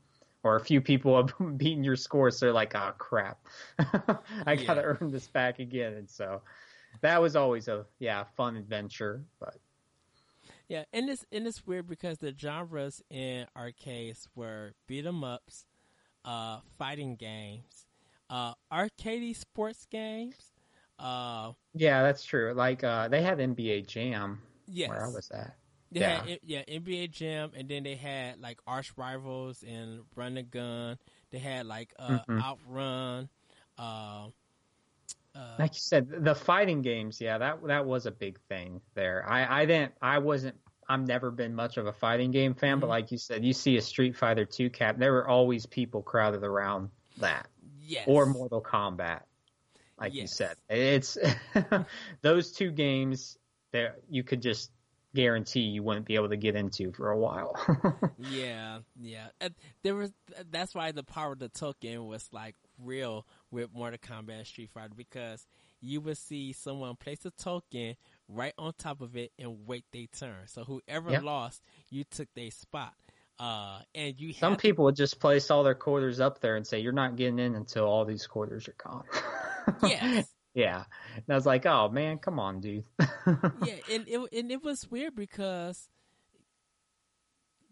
or 0.44 0.56
a 0.56 0.60
few 0.60 0.82
people 0.82 1.18
have 1.18 1.34
beaten 1.58 1.84
your 1.84 1.96
score, 1.96 2.32
so 2.32 2.46
they're 2.46 2.54
like, 2.54 2.76
oh 2.76 2.94
crap, 2.98 3.40
I 3.80 4.54
yeah. 4.54 4.56
gotta 4.56 4.82
earn 4.82 5.12
this 5.12 5.28
back 5.28 5.60
again. 5.60 5.94
And 5.94 6.10
so 6.10 6.42
that 7.02 7.22
was 7.22 7.36
always 7.36 7.68
a 7.68 7.86
yeah 8.00 8.24
fun 8.36 8.56
adventure, 8.56 9.24
but 9.40 9.58
yeah, 10.68 10.84
and 10.94 11.10
it's 11.10 11.26
and 11.32 11.48
it's 11.48 11.66
weird 11.66 11.88
because 11.88 12.20
the 12.20 12.34
genres 12.38 13.04
in 13.10 13.46
arcades 13.56 14.28
were 14.36 14.74
beat 14.88 15.06
'em 15.06 15.24
ups, 15.24 15.66
uh, 16.28 16.60
fighting 16.78 17.16
games, 17.16 17.88
uh, 18.30 18.54
arcade 18.72 19.36
sports 19.38 19.88
games. 19.90 20.36
Uh, 21.00 21.54
yeah, 21.74 22.04
that's 22.04 22.24
true. 22.24 22.54
Like 22.54 22.84
uh, 22.84 23.08
they 23.08 23.22
had 23.22 23.40
NBA 23.40 23.88
Jam. 23.88 24.42
Yes. 24.68 24.90
Where 24.90 25.06
I 25.06 25.08
was 25.08 25.32
at. 25.32 25.56
They 25.92 26.02
yeah. 26.02 26.26
had 26.26 26.40
yeah 26.44 26.64
NBA 26.68 27.12
Jam, 27.12 27.52
and 27.56 27.70
then 27.70 27.84
they 27.84 27.96
had 27.96 28.42
like 28.42 28.60
Arch 28.68 28.92
Rivals 28.98 29.64
and 29.66 30.02
Run 30.16 30.34
the 30.34 30.44
Gun. 30.44 30.98
They 31.32 31.40
had 31.40 31.66
like 31.66 31.94
uh, 31.98 32.20
mm-hmm. 32.20 32.42
Outrun. 32.42 33.30
Uh, 33.78 34.28
uh, 35.34 35.56
like 35.60 35.76
you 35.76 35.80
said, 35.80 36.10
the 36.26 36.36
fighting 36.36 36.82
games, 36.82 37.22
yeah, 37.22 37.38
that 37.38 37.66
that 37.68 37.86
was 37.86 38.06
a 38.06 38.12
big 38.12 38.40
thing 38.50 38.82
there. 38.96 39.24
I 39.26 39.62
I 39.62 39.66
didn't, 39.66 39.94
I 40.02 40.18
wasn't, 40.18 40.56
I've 40.90 41.06
never 41.06 41.32
been 41.32 41.54
much 41.54 41.78
of 41.78 41.86
a 41.86 41.94
fighting 41.94 42.32
game 42.32 42.54
fan, 42.54 42.74
mm-hmm. 42.74 42.82
but 42.82 42.88
like 42.88 43.12
you 43.12 43.18
said, 43.18 43.44
you 43.44 43.54
see 43.54 43.78
a 43.78 43.82
Street 43.82 44.16
Fighter 44.16 44.46
Two 44.46 44.70
cap, 44.70 44.98
there 44.98 45.14
were 45.14 45.28
always 45.28 45.66
people 45.66 46.02
crowded 46.02 46.44
around 46.44 46.90
that, 47.18 47.48
yes, 47.82 48.06
or 48.08 48.26
Mortal 48.26 48.62
Kombat, 48.62 49.22
like 50.00 50.14
yes. 50.14 50.22
you 50.22 50.28
said. 50.28 50.56
It's 50.70 51.18
those 52.22 52.52
two 52.52 52.72
games. 52.72 53.38
that 53.72 53.98
you 54.10 54.24
could 54.24 54.42
just 54.42 54.72
guarantee 55.14 55.62
you 55.62 55.82
wouldn't 55.82 56.06
be 56.06 56.14
able 56.16 56.30
to 56.30 56.38
get 56.38 56.56
into 56.56 56.92
for 56.92 57.10
a 57.10 57.18
while. 57.18 57.56
yeah, 58.20 58.80
yeah. 59.02 59.28
there 59.84 59.96
was 59.96 60.12
that's 60.52 60.76
why 60.76 60.92
the 60.92 61.04
power 61.04 61.34
of 61.34 61.40
the 61.40 61.50
token 61.50 62.06
was 62.06 62.30
like 62.32 62.56
real 62.82 63.26
with 63.52 63.74
Mortal 63.74 63.98
Kombat 63.98 64.38
and 64.38 64.48
Street 64.48 64.70
Fighter 64.74 64.94
because 64.96 65.48
you 65.82 66.02
would 66.02 66.18
see 66.18 66.54
someone 66.54 66.96
place 66.96 67.26
a 67.26 67.32
token 67.32 67.96
right 68.28 68.54
on 68.58 68.74
top 68.78 69.02
of 69.02 69.16
it 69.16 69.32
and 69.40 69.68
wait 69.68 69.86
their 69.92 70.08
turn. 70.20 70.48
So 70.48 70.64
whoever 70.64 71.12
yep. 71.12 71.24
lost, 71.24 71.62
you 71.90 72.04
took 72.04 72.28
their 72.36 72.52
spot. 72.52 72.94
Uh, 73.40 73.80
and 73.94 74.20
you 74.20 74.34
some 74.34 74.56
people 74.56 74.86
would 74.86 74.96
just 74.96 75.20
place 75.20 75.52
all 75.52 75.64
their 75.64 75.76
quarters 75.76 76.20
up 76.20 76.42
there 76.42 76.56
and 76.56 76.66
say 76.66 76.80
you're 76.80 76.92
not 76.92 77.16
getting 77.16 77.38
in 77.38 77.54
until 77.54 77.86
all 77.86 78.04
these 78.04 78.26
quarters 78.26 78.68
are 78.68 78.76
gone. 78.84 79.04
yes, 79.84 80.28
yeah. 80.56 80.84
And 81.16 81.24
I 81.30 81.36
was 81.36 81.46
like, 81.46 81.68
oh 81.68 81.88
man, 81.90 82.18
come 82.18 82.40
on, 82.40 82.62
dude. 82.62 82.86
yeah, 83.00 83.76
and 83.92 84.08
it 84.08 84.20
and 84.34 84.52
it 84.52 84.64
was 84.64 84.90
weird 84.90 85.16
because 85.16 85.88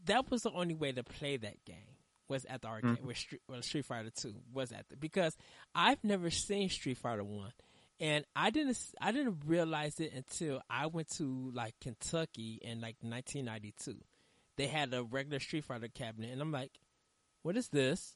that 0.06 0.30
was 0.30 0.44
the 0.44 0.52
only 0.52 0.76
way 0.76 0.92
to 0.92 1.04
play 1.04 1.38
that 1.38 1.66
game 1.66 1.96
was 2.28 2.46
at 2.46 2.62
the 2.62 2.68
arcade 2.68 2.92
mm-hmm. 2.92 3.08
with 3.08 3.18
Street, 3.18 3.42
well, 3.48 3.62
Street 3.62 3.86
Fighter 3.86 4.12
Two 4.16 4.36
was 4.54 4.72
at 4.72 4.88
the 4.90 4.98
because 4.98 5.36
I've 5.74 6.04
never 6.04 6.30
seen 6.30 6.70
Street 6.70 6.98
Fighter 6.98 7.24
One, 7.24 7.54
and 8.00 8.26
I 8.36 8.50
didn't 8.50 8.78
I 9.00 9.12
didn't 9.12 9.42
realize 9.46 10.00
it 10.00 10.14
until 10.14 10.62
I 10.70 10.88
went 10.88 11.10
to 11.18 11.52
like 11.54 11.76
Kentucky 11.82 12.60
in 12.62 12.82
like 12.82 12.98
1992. 13.02 13.96
They 14.58 14.68
had 14.68 14.94
a 14.94 15.04
regular 15.04 15.40
Street 15.40 15.66
Fighter 15.66 15.88
cabinet, 15.88 16.32
and 16.32 16.42
I'm 16.42 16.52
like, 16.52 16.72
what 17.44 17.58
is 17.58 17.70
this? 17.70 18.16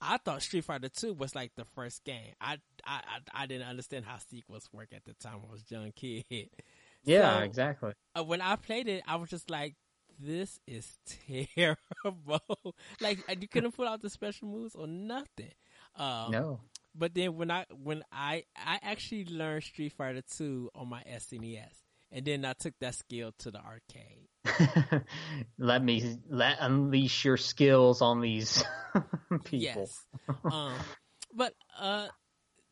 I 0.00 0.18
thought 0.18 0.42
Street 0.42 0.64
Fighter 0.64 0.88
Two 0.88 1.14
was 1.14 1.34
like 1.34 1.52
the 1.56 1.64
first 1.64 2.04
game. 2.04 2.32
I, 2.40 2.58
I 2.84 3.00
I, 3.34 3.42
I 3.42 3.46
didn't 3.46 3.68
understand 3.68 4.04
how 4.04 4.18
sequels 4.18 4.68
work 4.72 4.88
at 4.94 5.04
the 5.04 5.14
time. 5.14 5.40
I 5.48 5.52
was 5.52 5.64
a 5.70 5.74
young 5.74 5.92
kid. 5.92 6.24
Yeah, 7.04 7.38
so, 7.38 7.42
exactly. 7.42 7.92
Uh, 8.16 8.22
when 8.22 8.40
I 8.40 8.54
played 8.54 8.86
it, 8.86 9.02
I 9.08 9.16
was 9.16 9.28
just 9.28 9.50
like, 9.50 9.74
"This 10.20 10.60
is 10.68 10.86
terrible." 11.56 12.76
like 13.00 13.18
you 13.40 13.48
couldn't 13.48 13.72
pull 13.72 13.88
out 13.88 14.02
the 14.02 14.08
special 14.08 14.46
moves 14.46 14.76
or 14.76 14.86
nothing. 14.86 15.50
Um, 15.96 16.30
no. 16.30 16.60
But 16.94 17.14
then 17.14 17.36
when 17.36 17.50
I 17.50 17.64
when 17.70 18.02
I 18.12 18.44
I 18.56 18.78
actually 18.82 19.24
learned 19.24 19.64
Street 19.64 19.92
Fighter 19.92 20.22
Two 20.36 20.70
on 20.74 20.88
my 20.88 21.02
SNES, 21.02 21.72
and 22.10 22.24
then 22.24 22.44
I 22.44 22.52
took 22.52 22.74
that 22.80 22.94
skill 22.94 23.32
to 23.38 23.50
the 23.50 23.60
arcade. 23.60 24.28
let 25.58 25.82
me 25.82 26.18
let 26.28 26.58
unleash 26.60 27.24
your 27.24 27.36
skills 27.36 28.02
on 28.02 28.20
these 28.20 28.62
people. 29.44 29.88
Yes. 29.88 30.04
Um, 30.44 30.74
but 31.34 31.54
uh, 31.78 32.08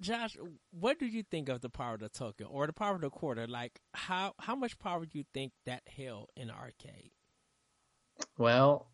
Josh, 0.01 0.37
what 0.71 0.99
do 0.99 1.07
you 1.07 1.23
think 1.23 1.49
of 1.49 1.61
the 1.61 1.71
power 1.71 1.95
of 1.95 2.01
the 2.01 2.09
token 2.09 2.47
or 2.47 2.67
the 2.67 2.73
power 2.73 2.95
of 2.97 3.03
the 3.03 3.11
quarter? 3.11 3.47
Like, 3.47 3.81
how 3.95 4.35
how 4.39 4.55
much 4.55 4.79
power 4.79 5.07
do 5.07 5.19
you 5.19 5.25
think 5.33 5.53
that 5.67 5.83
held 5.87 6.29
in 6.37 6.49
the 6.49 6.55
arcade? 6.55 7.13
Well, 8.37 8.87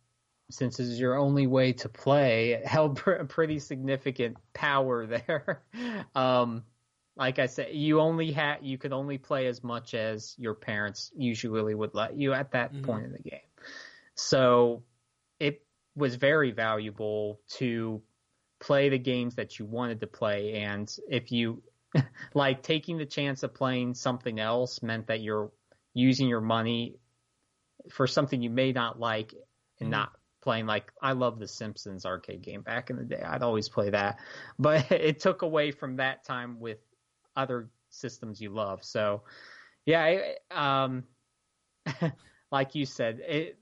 since 0.50 0.78
it's 0.78 0.98
your 0.98 1.16
only 1.16 1.46
way 1.46 1.72
to 1.72 1.88
play, 1.88 2.52
it 2.52 2.66
held 2.66 2.96
pr- 2.98 3.24
pretty 3.24 3.58
significant 3.58 4.36
power 4.54 5.06
there. 5.06 5.62
um, 6.14 6.64
like 7.16 7.38
I 7.38 7.46
said, 7.46 7.68
you 7.72 8.00
only 8.00 8.30
had 8.30 8.58
you 8.62 8.76
could 8.76 8.92
only 8.92 9.18
play 9.18 9.46
as 9.46 9.64
much 9.64 9.94
as 9.94 10.34
your 10.38 10.54
parents 10.54 11.10
usually 11.16 11.74
would 11.74 11.94
let 11.94 12.16
you 12.16 12.34
at 12.34 12.52
that 12.52 12.72
mm-hmm. 12.72 12.84
point 12.84 13.06
in 13.06 13.12
the 13.12 13.22
game. 13.22 13.40
So 14.14 14.82
it 15.40 15.62
was 15.94 16.16
very 16.16 16.50
valuable 16.50 17.40
to 17.56 18.02
play 18.60 18.88
the 18.88 18.98
games 18.98 19.36
that 19.36 19.58
you 19.58 19.64
wanted 19.64 20.00
to 20.00 20.06
play. 20.06 20.54
And 20.54 20.94
if 21.08 21.32
you 21.32 21.62
like 22.34 22.62
taking 22.62 22.98
the 22.98 23.06
chance 23.06 23.42
of 23.42 23.54
playing 23.54 23.94
something 23.94 24.38
else 24.38 24.82
meant 24.82 25.06
that 25.06 25.20
you're 25.20 25.50
using 25.94 26.28
your 26.28 26.40
money 26.42 26.96
for 27.90 28.06
something 28.06 28.42
you 28.42 28.50
may 28.50 28.72
not 28.72 28.98
like 29.00 29.32
and 29.80 29.86
mm-hmm. 29.86 30.00
not 30.00 30.12
playing 30.46 30.66
like 30.66 30.92
I 31.02 31.12
love 31.12 31.40
the 31.40 31.48
Simpsons 31.48 32.06
arcade 32.06 32.42
game 32.42 32.62
back 32.62 32.88
in 32.90 32.96
the 32.96 33.04
day. 33.04 33.20
I'd 33.20 33.42
always 33.42 33.68
play 33.68 33.90
that. 33.90 34.20
But 34.58 34.92
it 34.92 35.18
took 35.18 35.42
away 35.42 35.72
from 35.72 35.96
that 35.96 36.24
time 36.24 36.60
with 36.60 36.78
other 37.34 37.68
systems 37.90 38.40
you 38.40 38.50
love. 38.50 38.84
So 38.84 39.22
yeah, 39.84 40.20
um 40.52 41.02
like 42.52 42.76
you 42.76 42.86
said, 42.86 43.18
it 43.26 43.58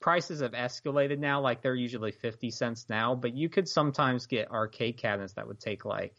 prices 0.00 0.40
have 0.40 0.52
escalated 0.52 1.18
now. 1.18 1.42
Like 1.42 1.60
they're 1.60 1.74
usually 1.74 2.12
50 2.12 2.50
cents 2.50 2.86
now, 2.88 3.14
but 3.14 3.34
you 3.34 3.50
could 3.50 3.68
sometimes 3.68 4.26
get 4.26 4.50
arcade 4.50 4.96
cabinets 4.96 5.34
that 5.34 5.46
would 5.46 5.60
take 5.60 5.84
like 5.84 6.14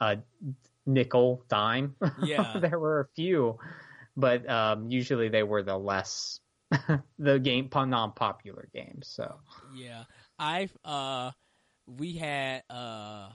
a 0.00 0.18
nickel 0.86 1.44
dime. 1.48 1.94
Yeah. 2.24 2.58
there 2.58 2.78
were 2.78 3.00
a 3.00 3.08
few, 3.14 3.58
but 4.16 4.48
um, 4.48 4.90
usually 4.90 5.28
they 5.28 5.42
were 5.42 5.62
the 5.62 5.76
less, 5.76 6.40
the 7.18 7.38
game, 7.38 7.68
non 7.74 8.12
popular 8.12 8.68
games. 8.74 9.08
So, 9.08 9.36
yeah. 9.74 10.04
I've, 10.38 10.76
uh, 10.84 11.32
we 11.86 12.12
had, 12.14 12.62
uh, 12.70 13.30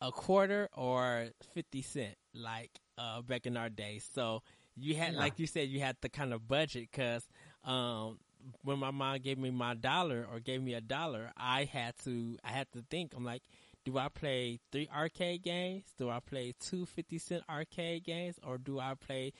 a 0.00 0.12
quarter 0.12 0.68
or 0.74 1.28
50 1.54 1.82
cent, 1.82 2.14
like, 2.34 2.70
uh, 2.98 3.22
back 3.22 3.46
in 3.46 3.56
our 3.56 3.68
day. 3.68 4.00
So, 4.14 4.42
you 4.76 4.94
had, 4.94 5.14
yeah. 5.14 5.20
like 5.20 5.38
you 5.38 5.46
said, 5.46 5.68
you 5.68 5.80
had 5.80 6.00
to 6.02 6.08
kind 6.08 6.34
of 6.34 6.46
budget 6.46 6.88
because 6.90 7.26
um, 7.64 8.18
when 8.62 8.78
my 8.78 8.90
mom 8.90 9.18
gave 9.18 9.38
me 9.38 9.50
my 9.50 9.74
dollar 9.74 10.26
or 10.30 10.40
gave 10.40 10.62
me 10.62 10.74
a 10.74 10.80
dollar, 10.80 11.30
I 11.36 11.64
had 11.64 11.94
to 12.04 12.36
I 12.44 12.50
had 12.50 12.70
to 12.72 12.84
think. 12.90 13.12
I'm 13.16 13.24
like, 13.24 13.42
do 13.84 13.98
I 13.98 14.08
play 14.08 14.58
three 14.72 14.88
arcade 14.94 15.42
games? 15.42 15.84
Do 15.98 16.10
I 16.10 16.20
play 16.20 16.54
two 16.60 16.86
50 16.86 17.18
cent 17.18 17.42
arcade 17.48 18.04
games, 18.04 18.36
or 18.44 18.58
do 18.58 18.78
I 18.78 18.94
play 18.94 19.32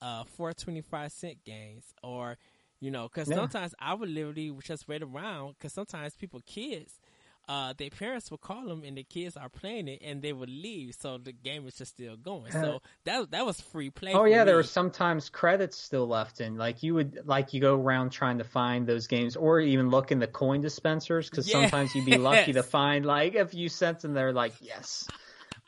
uh, 0.00 0.24
four 0.24 0.52
twenty 0.52 0.82
five 0.82 1.12
cent 1.12 1.44
games? 1.44 1.84
Or 2.02 2.36
you 2.80 2.90
know, 2.90 3.08
because 3.08 3.28
yeah. 3.28 3.36
sometimes 3.36 3.74
I 3.80 3.94
would 3.94 4.08
literally 4.08 4.52
just 4.62 4.88
wait 4.88 5.02
around 5.02 5.54
because 5.58 5.72
sometimes 5.72 6.14
people 6.14 6.40
kids 6.46 7.00
uh, 7.48 7.72
their 7.78 7.90
parents 7.90 8.30
will 8.30 8.38
call 8.38 8.66
them 8.66 8.82
and 8.84 8.96
the 8.96 9.04
kids 9.04 9.36
are 9.36 9.48
playing 9.48 9.86
it 9.86 10.02
and 10.02 10.20
they 10.20 10.32
would 10.32 10.50
leave. 10.50 10.96
So 10.98 11.18
the 11.18 11.32
game 11.32 11.66
is 11.66 11.76
just 11.76 11.92
still 11.92 12.16
going. 12.16 12.50
So 12.50 12.80
that, 13.04 13.30
that 13.30 13.46
was 13.46 13.60
free 13.60 13.90
play. 13.90 14.12
Oh 14.14 14.24
yeah. 14.24 14.40
Me. 14.40 14.46
There 14.46 14.56
were 14.56 14.62
sometimes 14.64 15.28
credits 15.28 15.76
still 15.76 16.08
left 16.08 16.40
in 16.40 16.56
like 16.56 16.82
you 16.82 16.94
would, 16.94 17.20
like 17.24 17.54
you 17.54 17.60
go 17.60 17.80
around 17.80 18.10
trying 18.10 18.38
to 18.38 18.44
find 18.44 18.86
those 18.86 19.06
games 19.06 19.36
or 19.36 19.60
even 19.60 19.90
look 19.90 20.10
in 20.10 20.18
the 20.18 20.26
coin 20.26 20.60
dispensers. 20.60 21.30
Cause 21.30 21.46
yes. 21.48 21.52
sometimes 21.52 21.94
you'd 21.94 22.06
be 22.06 22.18
lucky 22.18 22.54
to 22.54 22.62
find 22.62 23.06
like 23.06 23.36
a 23.36 23.46
few 23.46 23.68
cents 23.68 24.04
and 24.04 24.16
they're 24.16 24.32
like, 24.32 24.54
yes. 24.60 25.06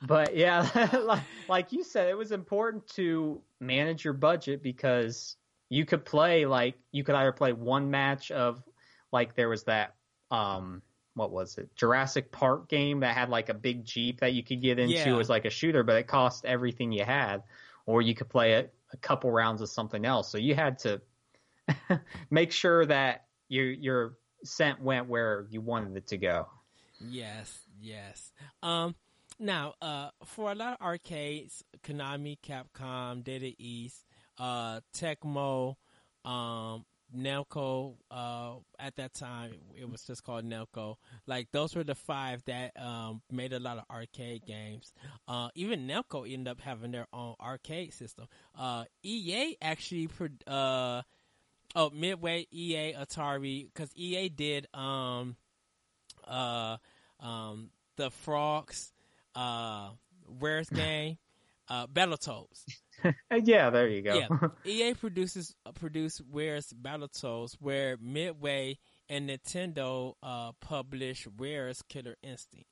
But 0.03 0.37
yeah, 0.37 0.89
like, 1.05 1.23
like 1.49 1.73
you 1.73 1.83
said, 1.83 2.09
it 2.09 2.17
was 2.17 2.33
important 2.33 2.87
to 2.95 3.41
manage 3.61 4.05
your 4.05 4.15
budget 4.15 4.63
because 4.63 5.37
you 5.69 5.85
could 5.85 6.05
play 6.05 6.47
like 6.47 6.77
you 6.93 7.05
could 7.05 7.15
either 7.15 7.33
play 7.33 7.53
one 7.53 7.91
match 7.91 8.31
of 8.31 8.63
like 9.13 9.35
there 9.35 9.49
was 9.49 9.65
that 9.65 9.95
um 10.31 10.83
what 11.15 11.33
was 11.33 11.59
it 11.59 11.75
Jurassic 11.75 12.31
Park 12.31 12.69
game 12.69 13.01
that 13.01 13.17
had 13.17 13.29
like 13.29 13.49
a 13.49 13.55
big 13.55 13.85
jeep 13.85 14.21
that 14.21 14.33
you 14.33 14.45
could 14.45 14.63
get 14.63 14.79
into 14.79 14.95
yeah. 14.95 15.19
as 15.19 15.29
like 15.29 15.45
a 15.45 15.51
shooter, 15.51 15.83
but 15.83 15.97
it 15.97 16.07
cost 16.07 16.45
everything 16.45 16.93
you 16.93 17.05
had, 17.05 17.43
or 17.87 18.01
you 18.01 18.15
could 18.15 18.29
play 18.29 18.53
a, 18.53 18.67
a 18.93 18.97
couple 18.99 19.31
rounds 19.31 19.61
of 19.61 19.69
something 19.69 20.05
else. 20.05 20.31
So 20.31 20.39
you 20.39 20.55
had 20.55 20.79
to 20.81 21.01
make 22.31 22.53
sure 22.53 22.87
that 22.87 23.25
your 23.49 23.67
your 23.67 24.19
scent 24.45 24.81
went 24.81 25.09
where 25.09 25.47
you 25.51 25.61
wanted 25.61 25.97
it 25.97 26.07
to 26.09 26.19
go. 26.19 26.47
Yes, 27.01 27.59
yes. 27.81 28.31
Um, 28.63 28.95
now, 29.39 29.75
uh, 29.81 30.11
for 30.25 30.53
a 30.53 30.55
lot 30.55 30.75
of 30.75 30.87
arcades, 30.87 31.63
Konami, 31.85 32.39
Capcom, 32.41 33.23
Data 33.23 33.53
East, 33.59 34.05
uh, 34.39 34.81
Tecmo, 34.95 35.77
um, 36.25 36.85
Namco, 37.17 37.95
uh, 38.11 38.57
at 38.79 38.97
that 38.97 39.15
time, 39.15 39.55
it 39.75 39.89
was 39.91 40.03
just 40.03 40.25
called 40.25 40.45
Nelco. 40.45 40.97
Like, 41.27 41.49
those 41.53 41.75
were 41.75 41.85
the 41.85 41.95
five 41.95 42.45
that, 42.47 42.73
um, 42.77 43.23
made 43.31 43.53
a 43.53 43.59
lot 43.59 43.79
of 43.79 43.85
arcade 43.91 44.45
games. 44.47 44.93
Uh, 45.27 45.49
even 45.55 45.87
Nelco 45.87 46.31
ended 46.31 46.49
up 46.49 46.61
having 46.61 46.91
their 46.91 47.07
own 47.13 47.35
arcade 47.41 47.95
system. 47.95 48.27
Uh, 48.55 48.85
EA 49.03 49.57
actually, 49.63 50.09
uh, 50.47 51.03
oh, 51.75 51.91
Midway, 51.91 52.47
EA, 52.53 52.95
Atari, 52.95 53.73
cause 53.75 53.91
EA 53.95 54.29
did, 54.29 54.67
um, 54.75 55.37
uh, 56.27 56.77
um, 57.21 57.71
the 57.97 58.11
Frogs, 58.11 58.93
uh, 59.39 59.91
Where's 60.39 60.69
game, 60.69 61.17
uh, 61.69 61.87
Battletoads. 61.87 62.65
yeah, 63.45 63.71
there 63.71 63.89
you 63.89 64.03
go. 64.03 64.15
Yeah. 64.15 64.49
EA 64.91 64.95
produces 64.95 65.55
uh, 65.65 65.73
produce 65.73 66.21
Rare's 66.31 66.73
Battletoads, 66.73 67.55
where 67.61 67.97
Midway 68.01 68.79
and 69.09 69.31
Nintendo 69.31 70.15
uh, 70.23 70.53
published 70.61 71.29
Rare's 71.39 71.83
Killer 71.83 72.17
Instinct. 72.23 72.67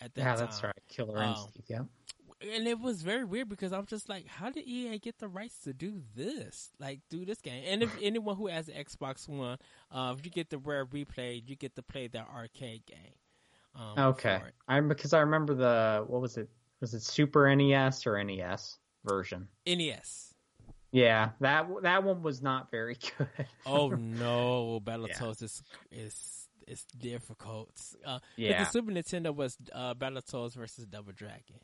At 0.00 0.14
that 0.14 0.20
yeah, 0.20 0.30
time. 0.30 0.38
that's 0.38 0.62
right, 0.62 0.72
Killer 0.88 1.22
um, 1.22 1.30
Instinct. 1.30 1.70
Yeah. 1.70 1.82
And 2.54 2.66
it 2.66 2.80
was 2.80 3.02
very 3.02 3.24
weird 3.24 3.48
because 3.48 3.72
I 3.72 3.78
was 3.78 3.86
just 3.86 4.08
like, 4.08 4.26
how 4.26 4.50
did 4.50 4.66
EA 4.66 4.98
get 4.98 5.18
the 5.18 5.28
rights 5.28 5.58
to 5.62 5.72
do 5.72 6.02
this? 6.16 6.70
Like, 6.80 6.98
do 7.08 7.24
this 7.24 7.40
game? 7.40 7.62
And 7.68 7.84
if 7.84 7.96
anyone 8.02 8.34
who 8.34 8.48
has 8.48 8.68
an 8.68 8.74
Xbox 8.74 9.28
One, 9.28 9.58
uh, 9.92 10.14
if 10.18 10.24
you 10.24 10.32
get 10.32 10.50
the 10.50 10.58
Rare 10.58 10.84
Replay, 10.84 11.40
you 11.46 11.54
get 11.54 11.76
to 11.76 11.82
play 11.82 12.08
that 12.08 12.26
arcade 12.28 12.84
game. 12.86 13.14
Um, 13.74 13.98
okay, 14.10 14.40
I'm 14.68 14.88
because 14.88 15.12
I 15.12 15.20
remember 15.20 15.54
the 15.54 16.04
what 16.06 16.20
was 16.20 16.36
it? 16.36 16.48
Was 16.80 16.94
it 16.94 17.02
Super 17.02 17.54
NES 17.54 18.06
or 18.06 18.22
NES? 18.22 18.78
version. 19.04 19.48
NES. 19.66 20.34
Yeah, 20.90 21.30
that 21.40 21.66
that 21.82 22.04
one 22.04 22.22
was 22.22 22.42
not 22.42 22.70
very 22.70 22.96
good. 23.18 23.28
oh 23.64 23.88
no, 23.88 24.80
Battletoads 24.84 25.40
yeah. 25.40 25.46
is 25.46 25.62
is 25.90 26.48
is 26.68 26.84
difficult. 26.98 27.70
Uh, 28.04 28.18
yeah, 28.36 28.62
the 28.62 28.70
Super 28.70 28.92
Nintendo 28.92 29.34
was 29.34 29.56
uh, 29.72 29.94
Battletoads 29.94 30.54
versus 30.54 30.84
Double 30.86 31.12
Dragon. 31.12 31.60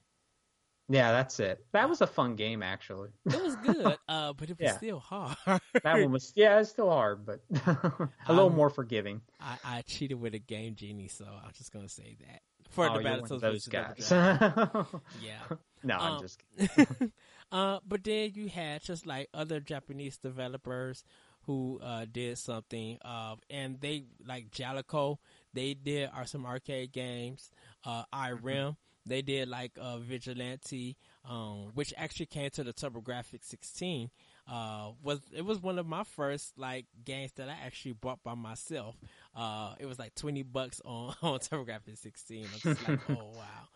Yeah, 0.89 1.13
that's 1.13 1.39
it. 1.39 1.65
That 1.73 1.89
was 1.89 2.01
a 2.01 2.07
fun 2.07 2.35
game, 2.35 2.63
actually. 2.63 3.11
It 3.27 3.43
was 3.43 3.57
good, 3.57 3.99
uh, 4.09 4.33
but 4.33 4.49
it 4.49 4.59
was 4.59 4.67
yeah. 4.67 4.77
still 4.77 5.01
hard. 5.01 5.37
that 5.47 5.61
one 5.85 6.13
was, 6.13 6.33
yeah, 6.35 6.59
it's 6.61 6.71
still 6.71 6.91
hard, 6.91 7.27
but 7.27 7.41
a 7.67 8.11
little 8.33 8.49
um, 8.49 8.57
more 8.57 8.71
forgiving. 8.71 9.21
I, 9.39 9.59
I, 9.65 9.83
cheated 9.83 10.19
with 10.19 10.35
a 10.35 10.39
Game 10.39 10.77
Genie, 10.77 11.09
so 11.09 11.27
I'm 11.27 11.53
just 11.53 11.73
gonna 11.73 11.91
say 11.91 12.17
that 12.27 12.41
for 12.71 12.89
oh, 12.89 12.97
the 12.97 13.05
Battletoads 13.05 13.41
those 13.41 13.67
guys. 13.67 14.11
yeah. 15.23 15.57
No, 15.83 15.99
um, 15.99 16.01
I'm 16.01 16.21
just 16.23 16.43
kidding. 16.59 17.13
uh, 17.53 17.81
but 17.87 18.03
then 18.03 18.33
you 18.35 18.49
had 18.49 18.83
just 18.83 19.07
like 19.07 19.29
other 19.35 19.61
Japanese 19.61 20.17
developers 20.17 21.05
who 21.43 21.81
uh, 21.83 22.07
did 22.11 22.39
something, 22.39 22.99
uh, 23.05 23.37
and 23.51 23.81
they 23.81 24.05
like 24.27 24.51
Jaleco. 24.51 25.19
They 25.53 25.75
did 25.75 26.11
are 26.15 26.27
some 26.27 26.47
arcade 26.47 26.93
games. 26.93 27.51
Uh, 27.85 28.05
Irem. 28.13 28.43
Mm-hmm. 28.43 28.71
They 29.09 29.23
did 29.23 29.49
like 29.49 29.73
uh, 29.81 29.99
Vigilante, 29.99 30.97
um, 31.29 31.71
which 31.75 31.93
actually 31.97 32.27
came 32.27 32.51
to 32.51 32.65
the 32.65 32.73
TurboGrafx 32.73 33.43
16. 33.43 34.11
Uh, 34.51 34.93
was 35.03 35.21
it 35.35 35.45
was 35.45 35.61
one 35.61 35.79
of 35.79 35.87
my 35.87 36.05
first 36.05 36.59
like 36.59 36.87
games 37.05 37.33
that 37.33 37.49
I 37.49 37.57
actually 37.65 37.93
bought 37.93 38.23
by 38.23 38.35
myself. 38.35 38.97
Uh, 39.35 39.75
it 39.79 39.87
was 39.87 39.99
like 39.99 40.15
20 40.15 40.43
bucks 40.45 40.81
on 40.85 41.15
on 41.23 41.39
TurboGrafx 41.39 41.99
16. 41.99 42.45
I'm 42.45 42.75
just 42.75 42.89
like, 42.89 43.01
oh 43.11 43.33
wow. 43.35 43.69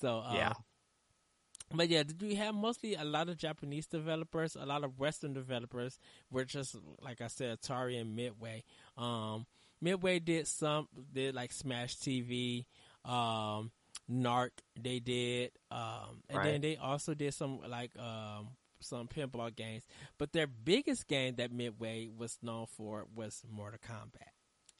So 0.00 0.18
uh, 0.18 0.32
yeah, 0.34 0.52
but 1.72 1.88
yeah, 1.88 2.02
did 2.02 2.20
we 2.20 2.34
have 2.34 2.54
mostly 2.54 2.94
a 2.94 3.04
lot 3.04 3.28
of 3.28 3.36
Japanese 3.36 3.86
developers, 3.86 4.56
a 4.56 4.66
lot 4.66 4.82
of 4.82 4.98
Western 4.98 5.32
developers 5.32 5.98
were 6.30 6.44
just 6.44 6.76
like 7.00 7.20
I 7.20 7.28
said, 7.28 7.60
Atari 7.60 8.00
and 8.00 8.16
Midway. 8.16 8.64
Um, 8.96 9.46
Midway 9.80 10.18
did 10.18 10.46
some, 10.46 10.88
did 11.12 11.34
like 11.34 11.52
Smash 11.52 11.96
TV, 11.96 12.66
um, 13.04 13.70
Narc. 14.10 14.50
They 14.80 14.98
did, 14.98 15.52
um, 15.70 16.22
and 16.28 16.38
right. 16.38 16.44
then 16.44 16.60
they 16.60 16.76
also 16.76 17.14
did 17.14 17.34
some 17.34 17.60
like 17.68 17.92
um, 17.98 18.48
some 18.80 19.08
pinball 19.08 19.54
games. 19.54 19.84
But 20.18 20.32
their 20.32 20.46
biggest 20.46 21.06
game 21.06 21.36
that 21.36 21.52
Midway 21.52 22.08
was 22.08 22.38
known 22.42 22.66
for 22.66 23.06
was 23.14 23.42
Mortal 23.48 23.78
Kombat, 23.86 24.32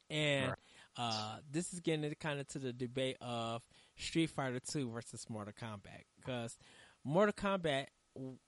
and 0.08 0.48
right. 0.48 0.58
uh, 0.96 1.36
this 1.50 1.72
is 1.72 1.80
getting 1.80 2.12
kind 2.20 2.40
of 2.40 2.48
to 2.48 2.58
the 2.58 2.72
debate 2.72 3.16
of 3.20 3.62
Street 3.96 4.30
Fighter 4.30 4.60
Two 4.60 4.90
versus 4.90 5.26
Mortal 5.28 5.54
Kombat 5.54 6.02
because 6.18 6.58
Mortal 7.04 7.34
Kombat 7.34 7.86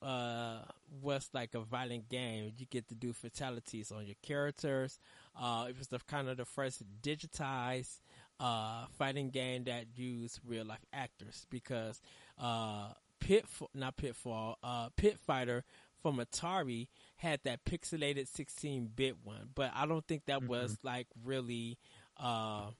uh, 0.03 0.59
was 1.01 1.29
like 1.33 1.55
a 1.55 1.61
violent 1.61 2.09
game. 2.09 2.53
You 2.57 2.67
get 2.67 2.89
to 2.89 2.95
do 2.95 3.13
fatalities 3.13 3.93
on 3.93 4.07
your 4.07 4.17
characters. 4.23 4.99
Uh, 5.41 5.67
it 5.69 5.79
was 5.79 5.89
the 5.89 5.99
kind 6.01 6.29
of 6.29 6.37
the 6.37 6.45
first 6.45 6.83
digitized 7.01 8.01
uh, 8.43 8.87
fighting 8.99 9.31
game 9.31 9.65
that 9.65 9.85
used 9.95 10.41
real 10.45 10.65
life 10.65 10.85
actors 10.93 11.47
because 11.49 12.01
uh, 12.41 12.89
Pit 13.21 13.47
not 13.73 13.97
Pitfall 13.97 14.59
uh, 14.65 14.89
Pit 14.97 15.19
Fighter 15.25 15.65
from 16.03 16.17
Atari 16.17 16.89
had 17.17 17.39
that 17.45 17.65
pixelated 17.65 18.29
16-bit 18.29 19.19
one, 19.23 19.51
but 19.55 19.71
I 19.73 19.87
don't 19.87 20.05
think 20.05 20.25
that 20.27 20.41
mm-hmm. 20.41 20.49
was 20.49 20.77
like 20.83 21.07
really 21.25 21.79
uh, 22.19 22.71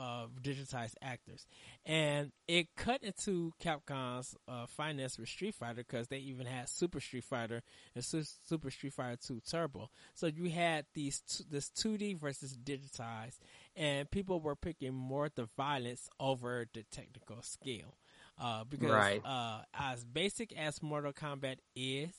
uh, 0.00 0.26
digitized 0.42 0.94
actors. 1.02 1.46
And 1.84 2.32
it 2.48 2.68
cut 2.74 3.02
into 3.02 3.52
Capcom's 3.62 4.34
uh, 4.48 4.66
finance 4.66 5.18
with 5.18 5.28
Street 5.28 5.54
Fighter 5.54 5.84
because 5.86 6.08
they 6.08 6.18
even 6.18 6.46
had 6.46 6.68
Super 6.68 7.00
Street 7.00 7.24
Fighter 7.24 7.62
and 7.94 8.02
Su- 8.02 8.24
Super 8.48 8.70
Street 8.70 8.94
Fighter 8.94 9.18
2 9.22 9.40
Turbo. 9.48 9.90
So 10.14 10.26
you 10.26 10.48
had 10.50 10.86
these 10.94 11.20
t- 11.20 11.44
this 11.50 11.70
2D 11.70 12.18
versus 12.18 12.56
digitized, 12.56 13.38
and 13.76 14.10
people 14.10 14.40
were 14.40 14.56
picking 14.56 14.94
more 14.94 15.28
the 15.34 15.48
violence 15.56 16.08
over 16.18 16.66
the 16.72 16.84
technical 16.90 17.42
skill. 17.42 17.96
Uh, 18.40 18.64
because 18.64 18.90
right. 18.90 19.20
uh, 19.22 19.58
as 19.74 20.02
basic 20.02 20.56
as 20.56 20.82
Mortal 20.82 21.12
Kombat 21.12 21.56
is, 21.76 22.14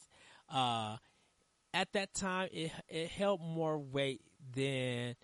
uh, 0.54 0.98
at 1.74 1.92
that 1.94 2.14
time 2.14 2.48
it 2.52 2.72
it 2.90 3.10
held 3.10 3.42
more 3.42 3.80
weight 3.80 4.22
than 4.54 5.16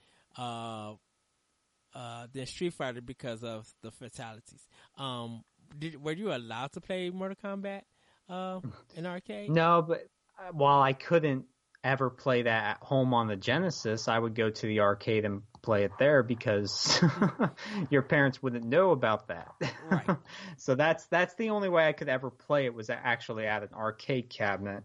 uh, 1.93 2.27
than 2.33 2.45
Street 2.45 2.73
Fighter 2.73 3.01
because 3.01 3.43
of 3.43 3.67
the 3.81 3.91
fatalities. 3.91 4.67
Um, 4.97 5.43
did, 5.77 6.01
were 6.01 6.13
you 6.13 6.33
allowed 6.33 6.71
to 6.73 6.81
play 6.81 7.09
Mortal 7.09 7.37
Kombat 7.43 7.81
uh, 8.29 8.61
in 8.95 9.05
arcade? 9.05 9.49
No, 9.53 9.83
but 9.87 10.07
uh, 10.39 10.51
while 10.51 10.81
I 10.81 10.93
couldn't 10.93 11.45
ever 11.83 12.09
play 12.09 12.43
that 12.43 12.63
at 12.63 12.77
home 12.81 13.13
on 13.13 13.27
the 13.27 13.35
Genesis, 13.35 14.07
I 14.07 14.17
would 14.17 14.35
go 14.35 14.49
to 14.49 14.67
the 14.67 14.81
arcade 14.81 15.25
and 15.25 15.41
play 15.61 15.83
it 15.83 15.91
there 15.99 16.23
because 16.23 17.01
your 17.89 18.01
parents 18.01 18.41
wouldn't 18.41 18.65
know 18.65 18.91
about 18.91 19.27
that. 19.27 19.53
Right. 19.89 20.17
so 20.57 20.75
that's 20.75 21.05
that's 21.05 21.33
the 21.35 21.51
only 21.51 21.69
way 21.69 21.87
I 21.87 21.93
could 21.93 22.09
ever 22.09 22.29
play 22.29 22.65
it 22.65 22.73
was 22.73 22.89
actually 22.89 23.47
at 23.47 23.63
an 23.63 23.69
arcade 23.73 24.29
cabinet. 24.29 24.83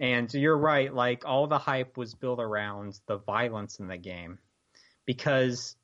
And 0.00 0.32
you're 0.34 0.58
right, 0.58 0.92
like 0.92 1.24
all 1.24 1.46
the 1.46 1.58
hype 1.58 1.96
was 1.96 2.14
built 2.14 2.40
around 2.40 2.98
the 3.06 3.16
violence 3.16 3.78
in 3.78 3.86
the 3.86 3.96
game 3.96 4.38
because 5.06 5.76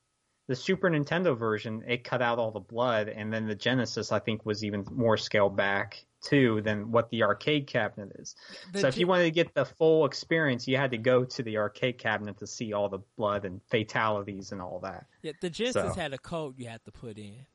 the 0.51 0.57
Super 0.57 0.91
Nintendo 0.91 1.39
version 1.39 1.85
it 1.87 2.03
cut 2.03 2.21
out 2.21 2.41
all 2.41 2.51
the 2.51 2.59
blood, 2.59 3.09
and 3.09 3.33
then 3.33 3.47
the 3.47 3.55
Genesis 3.55 4.11
I 4.11 4.19
think 4.19 4.45
was 4.45 4.65
even 4.65 4.85
more 4.91 5.17
scaled 5.17 5.55
back 5.55 6.05
too 6.23 6.61
than 6.63 6.91
what 6.91 7.09
the 7.11 7.23
arcade 7.23 7.69
cabinet 7.69 8.11
is. 8.19 8.35
The 8.73 8.81
so 8.81 8.89
if 8.89 8.99
you 8.99 9.07
wanted 9.07 9.27
to 9.27 9.31
get 9.31 9.55
the 9.55 9.65
full 9.65 10.07
experience, 10.07 10.67
you 10.67 10.77
had 10.77 10.91
to 10.91 10.99
go 10.99 11.25
to 11.25 11.43
the 11.45 11.59
arcade 11.59 11.99
cabinet 11.99 12.39
to 12.39 12.49
see 12.49 12.73
all 12.73 12.89
the 12.89 12.99
blood 13.17 13.45
and 13.45 13.61
fatalities 13.71 14.51
and 14.51 14.61
all 14.61 14.81
that. 14.81 15.07
Yeah, 15.23 15.35
the 15.41 15.51
Genesis 15.51 15.95
so. 15.95 16.01
had 16.01 16.13
a 16.13 16.19
code 16.19 16.55
you 16.59 16.67
had 16.67 16.85
to 16.85 16.91
put 16.91 17.17
in. 17.17 17.47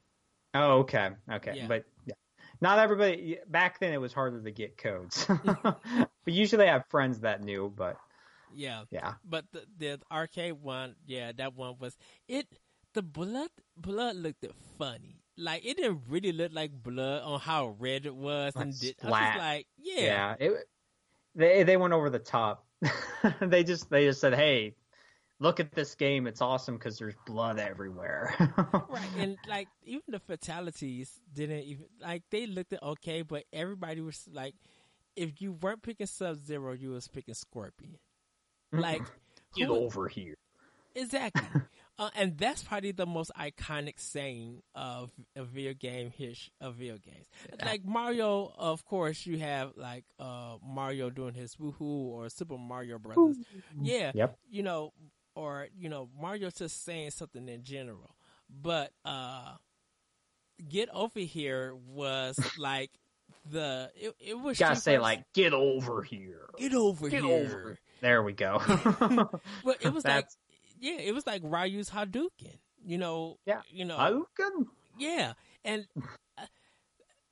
Oh, 0.53 0.77
okay, 0.79 1.09
okay, 1.29 1.51
yeah. 1.53 1.67
but 1.67 1.83
yeah. 2.05 2.15
Not 2.61 2.79
everybody 2.79 3.39
back 3.49 3.81
then. 3.81 3.91
It 3.91 3.99
was 3.99 4.13
harder 4.13 4.41
to 4.41 4.51
get 4.51 4.77
codes, 4.77 5.27
but 5.45 5.81
usually 6.23 6.69
I 6.69 6.71
have 6.71 6.85
friends 6.87 7.19
that 7.19 7.43
knew. 7.43 7.73
But 7.75 7.97
yeah, 8.53 8.83
yeah. 8.89 9.15
But 9.25 9.43
the, 9.51 9.65
the 9.77 9.99
arcade 10.09 10.53
one, 10.53 10.95
yeah, 11.05 11.33
that 11.33 11.55
one 11.55 11.75
was 11.77 11.97
it 12.29 12.47
the 12.95 13.03
blood 13.03 13.49
blood 13.77 14.15
looked 14.15 14.45
funny. 14.79 15.21
Like 15.37 15.65
it 15.65 15.77
didn't 15.77 16.01
really 16.09 16.31
look 16.31 16.53
like 16.53 16.71
blood 16.71 17.21
on 17.23 17.39
how 17.39 17.75
red 17.77 18.05
it 18.05 18.15
was, 18.15 18.55
like 18.55 18.65
and 18.65 18.79
did, 18.79 18.95
I 19.03 19.07
was 19.07 19.37
like, 19.37 19.67
yeah, 19.77 20.01
yeah. 20.01 20.35
It, 20.39 20.53
they 21.35 21.63
they 21.63 21.77
went 21.77 21.93
over 21.93 22.09
the 22.09 22.19
top. 22.19 22.65
they 23.41 23.63
just 23.63 23.89
they 23.89 24.05
just 24.05 24.21
said, 24.21 24.33
hey, 24.33 24.75
look 25.39 25.59
at 25.59 25.73
this 25.73 25.93
game. 25.95 26.25
It's 26.25 26.41
awesome 26.41 26.75
because 26.75 26.97
there's 26.97 27.15
blood 27.25 27.59
everywhere. 27.59 28.33
right, 28.89 29.09
and 29.17 29.37
like 29.47 29.67
even 29.83 30.03
the 30.07 30.19
fatalities 30.19 31.19
didn't 31.33 31.63
even 31.63 31.85
like 32.01 32.23
they 32.31 32.47
looked 32.47 32.71
at 32.73 32.81
okay, 32.81 33.21
but 33.21 33.43
everybody 33.51 33.99
was 33.99 34.23
like, 34.31 34.55
if 35.17 35.41
you 35.41 35.51
weren't 35.51 35.83
picking 35.83 36.07
Sub 36.07 36.37
Zero, 36.37 36.71
you 36.71 36.91
was 36.91 37.09
picking 37.09 37.33
Scorpion. 37.33 37.97
Like, 38.71 39.01
get 39.55 39.67
who, 39.67 39.75
over 39.75 40.07
here. 40.07 40.37
Exactly. 40.95 41.61
Uh, 41.97 42.09
and 42.15 42.37
that's 42.37 42.61
probably 42.61 42.91
the 42.91 43.05
most 43.05 43.31
iconic 43.39 43.99
saying 43.99 44.61
of 44.73 45.11
a 45.35 45.43
video 45.43 45.73
game 45.73 46.11
hish 46.11 46.51
of 46.59 46.75
video 46.75 46.97
games. 46.97 47.27
Like 47.63 47.85
Mario, 47.85 48.53
of 48.57 48.83
course, 48.85 49.25
you 49.25 49.39
have 49.39 49.71
like 49.77 50.03
uh, 50.19 50.57
Mario 50.61 51.09
doing 51.09 51.33
his 51.33 51.55
woohoo 51.55 51.79
or 51.79 52.27
Super 52.29 52.57
Mario 52.57 52.99
Brothers. 52.99 53.37
Yeah, 53.81 54.11
yep. 54.13 54.37
you 54.49 54.61
know, 54.61 54.91
or 55.35 55.67
you 55.77 55.87
know, 55.87 56.09
Mario 56.19 56.49
just 56.49 56.83
saying 56.83 57.11
something 57.11 57.47
in 57.47 57.63
general. 57.63 58.15
But 58.49 58.91
uh, 59.05 59.53
get 60.67 60.89
over 60.93 61.19
here 61.19 61.75
was 61.75 62.37
like 62.57 62.91
the 63.49 63.91
it, 63.95 64.13
it 64.19 64.39
was 64.39 64.57
gotta 64.57 64.75
say 64.75 64.97
like 64.99 65.23
get 65.33 65.53
over 65.53 66.01
here, 66.01 66.49
get 66.57 66.73
over 66.73 67.09
get 67.09 67.23
here. 67.23 67.45
Over. 67.45 67.79
There 68.01 68.21
we 68.21 68.33
go. 68.33 68.61
but 69.63 69.77
it 69.81 69.93
was 69.93 70.03
like 70.03 70.27
yeah, 70.79 70.97
it 70.99 71.13
was 71.13 71.25
like 71.25 71.41
Ryu's 71.43 71.89
Hadouken. 71.89 72.57
You 72.83 72.97
know, 72.97 73.37
yeah, 73.45 73.61
you 73.69 73.85
know, 73.85 73.97
Hadouken. 73.97 74.67
Yeah, 74.97 75.33
and 75.63 75.87
uh, 76.37 76.45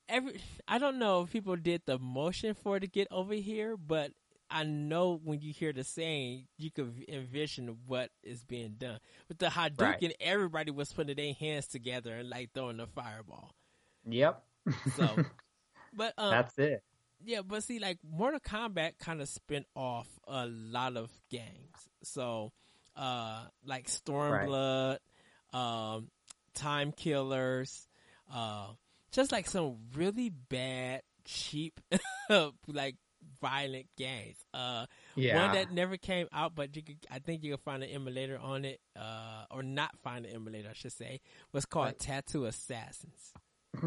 every 0.08 0.40
I 0.66 0.78
don't 0.78 0.98
know 0.98 1.22
if 1.22 1.32
people 1.32 1.56
did 1.56 1.82
the 1.86 1.98
motion 1.98 2.54
for 2.54 2.76
it 2.76 2.80
to 2.80 2.86
get 2.86 3.08
over 3.10 3.34
here, 3.34 3.76
but 3.76 4.12
I 4.50 4.64
know 4.64 5.20
when 5.22 5.40
you 5.40 5.52
hear 5.52 5.72
the 5.72 5.84
saying, 5.84 6.46
you 6.58 6.70
can 6.70 7.04
envision 7.08 7.76
what 7.86 8.10
is 8.22 8.44
being 8.44 8.76
done. 8.78 8.98
With 9.28 9.38
the 9.38 9.46
Hadouken, 9.46 9.80
right. 9.80 10.16
everybody 10.20 10.70
was 10.70 10.92
putting 10.92 11.16
their 11.16 11.34
hands 11.34 11.66
together 11.66 12.14
and 12.14 12.30
like 12.30 12.50
throwing 12.52 12.76
the 12.76 12.86
fireball. 12.86 13.50
Yep. 14.06 14.42
So, 14.96 15.08
but 15.94 16.14
um, 16.18 16.30
that's 16.30 16.58
it. 16.58 16.82
Yeah, 17.24 17.40
but 17.42 17.64
see, 17.64 17.78
like 17.78 17.98
Mortal 18.08 18.40
Kombat 18.40 18.98
kind 18.98 19.22
of 19.22 19.28
spent 19.28 19.66
off 19.74 20.08
a 20.28 20.46
lot 20.46 20.96
of 20.96 21.10
games. 21.30 21.88
So 22.02 22.52
uh, 22.96 23.44
like 23.64 23.86
Stormblood, 23.88 24.98
right. 25.52 25.94
um, 25.94 26.08
Time 26.54 26.92
Killers, 26.92 27.88
uh, 28.32 28.68
just 29.12 29.32
like 29.32 29.48
some 29.48 29.76
really 29.94 30.30
bad, 30.30 31.02
cheap, 31.24 31.80
like 32.66 32.96
violent 33.40 33.86
games. 33.96 34.36
Uh, 34.52 34.86
yeah. 35.16 35.44
one 35.44 35.54
that 35.54 35.72
never 35.72 35.96
came 35.96 36.26
out, 36.32 36.54
but 36.54 36.74
you 36.76 36.82
could, 36.82 36.98
I 37.10 37.18
think 37.18 37.42
you 37.44 37.52
can 37.52 37.60
find 37.64 37.82
an 37.82 37.90
emulator 37.90 38.38
on 38.38 38.64
it, 38.64 38.80
uh, 38.98 39.44
or 39.50 39.62
not 39.62 39.90
find 40.02 40.24
an 40.26 40.34
emulator, 40.34 40.68
I 40.70 40.74
should 40.74 40.92
say, 40.92 41.20
was 41.52 41.64
called 41.64 41.86
right. 41.86 41.98
Tattoo 41.98 42.46
Assassins. 42.46 43.32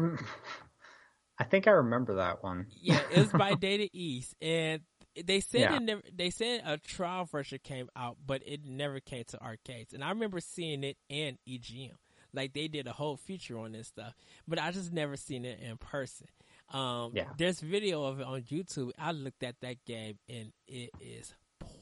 I 1.40 1.44
think 1.44 1.68
I 1.68 1.72
remember 1.72 2.16
that 2.16 2.42
one. 2.42 2.66
yeah, 2.80 3.00
it 3.12 3.18
was 3.18 3.32
by 3.32 3.54
Data 3.60 3.88
East, 3.92 4.34
and 4.40 4.82
they 5.26 5.40
said 5.40 5.60
yeah. 5.60 5.76
it 5.76 5.82
never, 5.82 6.02
they 6.14 6.30
said 6.30 6.62
a 6.64 6.78
trial 6.78 7.24
version 7.24 7.58
came 7.62 7.88
out, 7.96 8.16
but 8.24 8.42
it 8.46 8.64
never 8.64 9.00
came 9.00 9.24
to 9.28 9.42
arcades. 9.42 9.92
And 9.92 10.04
I 10.04 10.10
remember 10.10 10.40
seeing 10.40 10.84
it 10.84 10.96
in 11.08 11.38
EGM. 11.48 11.92
Like 12.34 12.52
they 12.52 12.68
did 12.68 12.86
a 12.86 12.92
whole 12.92 13.16
feature 13.16 13.58
on 13.58 13.72
this 13.72 13.88
stuff, 13.88 14.14
but 14.46 14.58
I 14.58 14.70
just 14.70 14.92
never 14.92 15.16
seen 15.16 15.44
it 15.44 15.60
in 15.60 15.76
person. 15.78 16.26
Um, 16.72 17.12
yeah. 17.14 17.24
There's 17.36 17.60
video 17.60 18.04
of 18.04 18.20
it 18.20 18.26
on 18.26 18.42
YouTube. 18.42 18.90
I 18.98 19.12
looked 19.12 19.42
at 19.42 19.56
that 19.62 19.84
game 19.86 20.18
and 20.28 20.52
it 20.66 20.90
is 21.00 21.34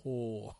poor. 0.02 0.54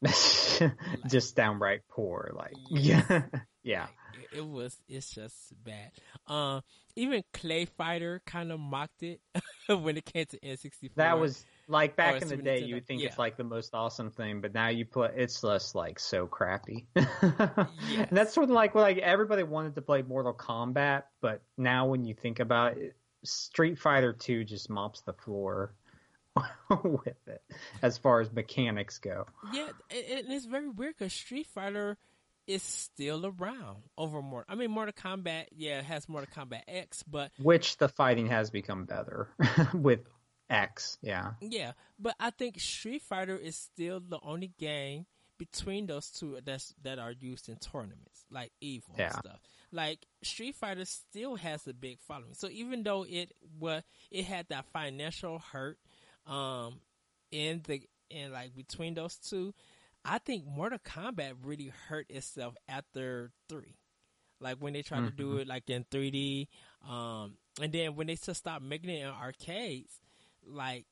like, 0.00 0.14
just 1.08 1.36
downright 1.36 1.82
poor. 1.88 2.32
Like, 2.34 2.54
yeah. 2.70 3.22
yeah. 3.62 3.86
It, 4.32 4.38
it, 4.38 4.46
was, 4.46 4.76
it's 4.88 5.10
just 5.14 5.34
bad. 5.62 5.92
Um, 6.26 6.62
even 6.96 7.22
Clay 7.32 7.66
Fighter 7.66 8.20
kind 8.26 8.50
of 8.50 8.58
mocked 8.58 9.04
it 9.04 9.20
when 9.68 9.96
it 9.96 10.04
came 10.04 10.26
to 10.26 10.38
N64. 10.40 10.94
That 10.96 11.20
was, 11.20 11.44
like 11.68 11.96
back 11.96 12.14
oh, 12.14 12.18
in 12.18 12.28
the 12.28 12.36
day, 12.36 12.60
you 12.60 12.74
would 12.74 12.86
think 12.86 13.02
yeah. 13.02 13.08
it's 13.08 13.18
like 13.18 13.36
the 13.36 13.44
most 13.44 13.74
awesome 13.74 14.10
thing, 14.10 14.40
but 14.40 14.54
now 14.54 14.68
you 14.68 14.84
play, 14.84 15.10
it's 15.14 15.40
just 15.40 15.74
like 15.74 15.98
so 15.98 16.26
crappy. 16.26 16.86
yes. 16.96 17.08
And 17.98 18.16
that's 18.16 18.34
sort 18.34 18.44
of 18.44 18.50
like 18.50 18.74
like 18.74 18.98
everybody 18.98 19.42
wanted 19.42 19.74
to 19.76 19.82
play 19.82 20.02
Mortal 20.02 20.34
Kombat, 20.34 21.04
but 21.20 21.42
now 21.56 21.86
when 21.86 22.04
you 22.04 22.14
think 22.14 22.40
about 22.40 22.76
it, 22.78 22.96
Street 23.24 23.78
Fighter 23.78 24.12
Two 24.12 24.44
just 24.44 24.68
mops 24.68 25.02
the 25.02 25.12
floor 25.12 25.74
with 26.82 27.28
it 27.28 27.42
as 27.82 27.98
far 27.98 28.20
as 28.20 28.32
mechanics 28.32 28.98
go. 28.98 29.26
Yeah, 29.52 29.68
and 29.90 30.30
it's 30.30 30.46
very 30.46 30.68
weird 30.68 30.94
because 30.98 31.12
Street 31.12 31.46
Fighter 31.46 31.96
is 32.46 32.62
still 32.62 33.26
around 33.26 33.82
over 33.96 34.20
more. 34.20 34.44
I 34.48 34.54
mean, 34.54 34.70
Mortal 34.70 34.92
Kombat, 34.92 35.46
yeah, 35.56 35.78
it 35.78 35.84
has 35.84 36.08
Mortal 36.08 36.28
Kombat 36.34 36.62
X, 36.66 37.02
but 37.04 37.30
which 37.38 37.76
the 37.78 37.88
fighting 37.88 38.26
has 38.28 38.50
become 38.50 38.84
better 38.84 39.28
with 39.74 40.00
X, 40.52 40.98
yeah. 41.02 41.32
Yeah, 41.40 41.72
but 41.98 42.14
I 42.20 42.30
think 42.30 42.60
Street 42.60 43.02
Fighter 43.02 43.36
is 43.36 43.56
still 43.56 44.00
the 44.00 44.18
only 44.22 44.52
game 44.58 45.06
between 45.38 45.86
those 45.86 46.10
two 46.10 46.38
that's 46.44 46.74
that 46.82 46.98
are 46.98 47.12
used 47.12 47.48
in 47.48 47.56
tournaments, 47.56 48.24
like 48.30 48.52
EVO 48.62 48.82
yeah. 48.96 49.04
and 49.06 49.14
stuff. 49.14 49.40
Like 49.72 49.98
Street 50.22 50.54
Fighter 50.54 50.84
still 50.84 51.36
has 51.36 51.66
a 51.66 51.74
big 51.74 51.98
following. 52.00 52.34
So 52.34 52.48
even 52.48 52.82
though 52.82 53.04
it 53.08 53.32
was 53.58 53.82
it 54.10 54.24
had 54.24 54.46
that 54.50 54.66
financial 54.72 55.38
hurt 55.38 55.78
um 56.26 56.80
in 57.30 57.62
the 57.66 57.82
in 58.10 58.30
like 58.30 58.54
between 58.54 58.94
those 58.94 59.16
two, 59.16 59.54
I 60.04 60.18
think 60.18 60.44
Mortal 60.46 60.78
Kombat 60.78 61.34
really 61.42 61.72
hurt 61.88 62.06
itself 62.10 62.54
after 62.68 63.32
three. 63.48 63.76
Like 64.38 64.58
when 64.58 64.74
they 64.74 64.82
tried 64.82 64.98
mm-hmm. 64.98 65.06
to 65.08 65.12
do 65.16 65.28
mm-hmm. 65.30 65.38
it 65.40 65.48
like 65.48 65.70
in 65.70 65.84
3D, 65.84 66.48
um, 66.88 67.34
and 67.60 67.72
then 67.72 67.94
when 67.94 68.08
they 68.08 68.16
just 68.16 68.40
stopped 68.40 68.62
making 68.62 68.90
it 68.90 69.02
in 69.02 69.08
arcades, 69.08 70.00
like 70.46 70.86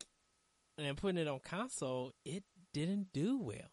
and 0.78 0.96
putting 0.96 1.18
it 1.18 1.28
on 1.28 1.40
console, 1.40 2.12
it 2.24 2.44
didn't 2.72 3.12
do 3.12 3.38
well. 3.38 3.70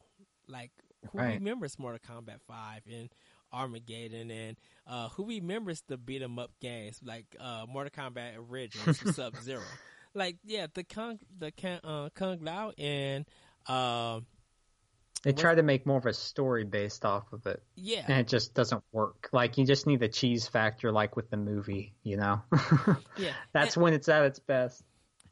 Like 0.47 0.71
who 1.11 1.19
Right. 1.19 1.35
remembers 1.35 1.77
Mortal 1.79 1.99
Kombat 1.99 2.41
Five 2.47 2.81
and 2.91 3.09
Armageddon, 3.53 4.29
and 4.31 4.57
uh, 4.85 5.09
who 5.09 5.25
remembers 5.27 5.81
the 5.87 5.97
beat 5.97 6.21
'em 6.21 6.37
up 6.39 6.51
games 6.59 6.99
like 7.03 7.25
uh, 7.39 7.65
Mortal 7.67 7.91
Kombat 7.91 8.37
Origins, 8.49 9.15
Sub 9.15 9.35
Zero? 9.37 9.61
Like 10.13 10.37
yeah, 10.43 10.67
the 10.73 10.83
Kung 10.83 11.19
the 11.37 11.51
uh, 11.83 12.09
Kung 12.15 12.39
Lao 12.43 12.71
and 12.77 13.25
uh, 13.67 14.21
They 15.23 15.31
What- 15.31 15.37
try 15.39 15.55
to 15.55 15.63
make 15.63 15.85
more 15.85 15.97
of 15.97 16.05
a 16.05 16.13
story 16.13 16.63
based 16.63 17.05
off 17.05 17.31
of 17.33 17.45
it, 17.45 17.61
yeah, 17.75 18.03
and 18.07 18.19
it 18.21 18.27
just 18.27 18.53
doesn't 18.53 18.83
work. 18.91 19.29
Like 19.31 19.57
you 19.57 19.65
just 19.65 19.85
need 19.87 19.99
the 19.99 20.09
cheese 20.09 20.47
factor, 20.47 20.91
like 20.91 21.15
with 21.15 21.29
the 21.29 21.37
movie. 21.37 21.93
You 22.03 22.17
know, 22.17 22.41
yeah. 23.17 23.33
that's 23.53 23.75
and, 23.75 23.83
when 23.83 23.93
it's 23.93 24.09
at 24.09 24.23
its 24.25 24.39
best. 24.39 24.83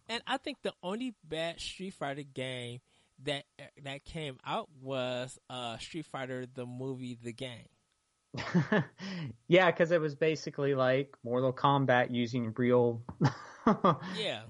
And 0.10 0.22
I 0.28 0.38
think 0.38 0.58
the 0.62 0.74
only 0.84 1.14
bad 1.24 1.60
Street 1.60 1.94
Fighter 1.94 2.24
game 2.24 2.80
that 3.24 3.46
that 3.84 4.04
came 4.06 4.38
out 4.46 4.70
was 4.82 5.40
uh, 5.50 5.78
Street 5.78 6.06
Fighter 6.06 6.46
the 6.54 6.66
movie, 6.66 7.18
the 7.22 7.34
game. 7.34 7.68
yeah, 9.48 9.72
because 9.72 9.92
it 9.92 10.02
was 10.02 10.16
basically 10.16 10.76
like 10.76 11.16
Mortal 11.24 11.54
Kombat 11.54 12.14
using 12.14 12.54
real 12.58 13.02
Yeah. 14.18 14.42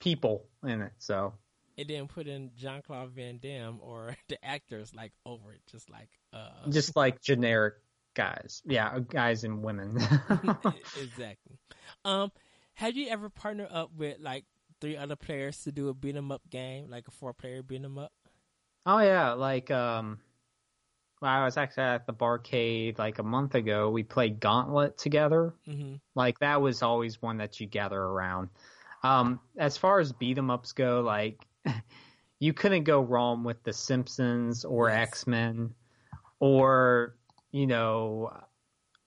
people 0.00 0.46
in 0.66 0.80
it. 0.82 0.92
So 0.98 1.34
it 1.76 1.88
didn't 1.88 2.08
put 2.08 2.26
in 2.26 2.50
Jean 2.56 2.82
Claude 2.82 3.10
Van 3.10 3.38
Damme 3.38 3.78
or 3.82 4.16
the 4.28 4.42
actors 4.44 4.94
like 4.94 5.12
over 5.26 5.52
it, 5.52 5.60
just 5.70 5.90
like 5.90 6.08
uh, 6.32 6.70
just 6.70 6.96
like 6.96 7.20
generic 7.20 7.74
guys, 8.14 8.62
yeah, 8.64 8.98
guys 9.00 9.44
and 9.44 9.62
women. 9.62 9.96
exactly. 11.00 11.58
Um, 12.04 12.32
have 12.74 12.96
you 12.96 13.08
ever 13.08 13.28
partnered 13.28 13.70
up 13.70 13.90
with 13.96 14.18
like 14.20 14.44
three 14.80 14.96
other 14.96 15.16
players 15.16 15.62
to 15.64 15.72
do 15.72 15.88
a 15.88 15.94
beat 15.94 16.16
'em 16.16 16.32
up 16.32 16.42
game, 16.50 16.88
like 16.90 17.08
a 17.08 17.10
four 17.10 17.32
player 17.34 17.62
beat 17.62 17.84
'em 17.84 17.98
up? 17.98 18.12
oh 18.86 18.98
yeah, 19.00 19.32
like 19.32 19.70
um, 19.70 20.18
I 21.22 21.44
was 21.44 21.56
actually 21.56 21.84
at 21.84 22.06
the 22.06 22.12
barcade 22.12 22.98
like 22.98 23.18
a 23.18 23.22
month 23.22 23.54
ago. 23.54 23.90
We 23.90 24.02
played 24.02 24.40
Gauntlet 24.40 24.98
together. 24.98 25.54
Mm-hmm. 25.66 25.96
Like 26.14 26.38
that 26.40 26.60
was 26.60 26.82
always 26.82 27.22
one 27.22 27.38
that 27.38 27.60
you 27.60 27.66
gather 27.66 28.00
around. 28.00 28.50
Um, 29.02 29.40
as 29.58 29.76
far 29.76 30.00
as 30.00 30.12
beat 30.12 30.38
'em 30.38 30.50
ups 30.50 30.72
go, 30.72 31.00
like 31.00 31.46
you 32.40 32.52
couldn't 32.52 32.84
go 32.84 33.00
wrong 33.00 33.44
with 33.44 33.62
The 33.64 33.72
Simpsons 33.72 34.64
or 34.64 34.88
Yes. 34.90 35.08
X 35.08 35.26
Men 35.26 35.74
or 36.40 37.16
you 37.52 37.66
know 37.66 38.30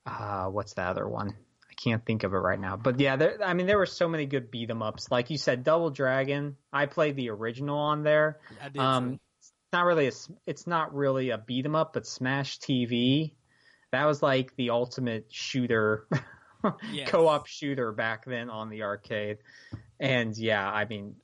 uh, 0.06 0.48
what's 0.48 0.74
the 0.74 0.84
other 0.84 1.08
one? 1.08 1.36
Can't 1.78 2.04
think 2.06 2.24
of 2.24 2.34
it 2.34 2.38
right 2.38 2.60
now. 2.60 2.76
But 2.76 3.00
yeah, 3.00 3.16
there, 3.18 3.38
I 3.44 3.54
mean 3.54 3.68
there 3.68 3.78
were 3.78 3.86
so 3.86 4.08
many 4.10 4.26
good 4.26 4.50
beat 4.50 4.70
'em 4.70 4.82
ups. 4.82 5.12
Like 5.12 5.30
you 5.30 5.38
said, 5.38 5.64
Double 5.64 5.92
Dragon. 5.92 6.58
I 6.74 6.88
played 6.88 7.16
the 7.16 7.30
original 7.30 7.78
on 7.78 8.04
there. 8.04 8.40
I 8.62 8.70
did 8.70 8.82
Um, 8.82 9.20
it's 9.40 9.54
not 9.72 9.86
really 9.86 10.08
a 10.08 10.12
it's 10.48 10.66
not 10.66 10.94
really 10.96 11.30
a 11.30 11.38
beat 11.38 11.66
'em 11.66 11.76
up, 11.76 11.94
but 11.94 12.08
Smash 12.08 12.58
TV. 12.60 13.36
That 13.92 14.06
was 14.06 14.22
like 14.24 14.56
the 14.56 14.72
ultimate 14.72 15.32
shooter, 15.32 16.08
Yes. 16.92 17.10
co-op 17.10 17.46
shooter 17.46 17.92
back 17.92 18.26
then 18.26 18.50
on 18.50 18.70
the 18.70 18.84
arcade. 18.84 19.38
And 20.00 20.36
yeah, 20.36 20.68
I 20.70 20.86
mean, 20.86 21.16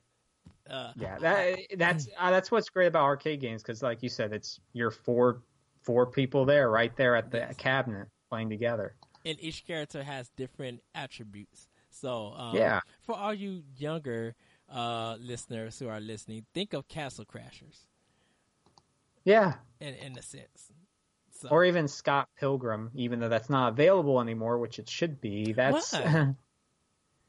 Uh, 0.69 0.93
yeah, 0.95 1.17
that 1.19 1.59
that's 1.77 2.07
uh, 2.17 2.29
that's 2.31 2.51
what's 2.51 2.69
great 2.69 2.87
about 2.87 3.03
arcade 3.03 3.41
games 3.41 3.61
because, 3.63 3.81
like 3.81 4.03
you 4.03 4.09
said, 4.09 4.31
it's 4.33 4.59
you're 4.71 4.91
four 4.91 5.41
four 5.81 6.05
people 6.11 6.45
there, 6.45 6.69
right 6.69 6.95
there 6.95 7.15
at 7.15 7.31
the 7.31 7.39
Yes. 7.39 7.57
cabinet 7.57 8.07
playing 8.29 8.49
together. 8.49 8.95
And 9.25 9.37
each 9.39 9.65
character 9.65 10.03
has 10.03 10.29
different 10.35 10.81
attributes. 10.95 11.67
So 11.89 12.33
um, 12.33 12.55
Yeah. 12.55 12.81
for 13.01 13.15
all 13.15 13.33
you 13.33 13.63
younger 13.77 14.35
uh, 14.69 15.17
listeners 15.19 15.79
who 15.79 15.87
are 15.89 15.99
listening, 15.99 16.45
think 16.53 16.73
of 16.73 16.87
Castle 16.87 17.25
Crashers 17.25 17.85
Yeah, 19.23 19.55
in 19.79 19.93
in 19.95 20.17
a 20.17 20.21
sense. 20.21 20.71
So, 21.31 21.49
or 21.49 21.65
even 21.65 21.87
Scott 21.87 22.29
Pilgrim, 22.39 22.91
even 22.95 23.19
though 23.19 23.29
that's 23.29 23.49
not 23.49 23.69
available 23.73 24.21
anymore, 24.21 24.57
which 24.59 24.79
it 24.79 24.89
should 24.89 25.19
be. 25.19 25.53
That's 25.53 25.89
for 25.97 26.35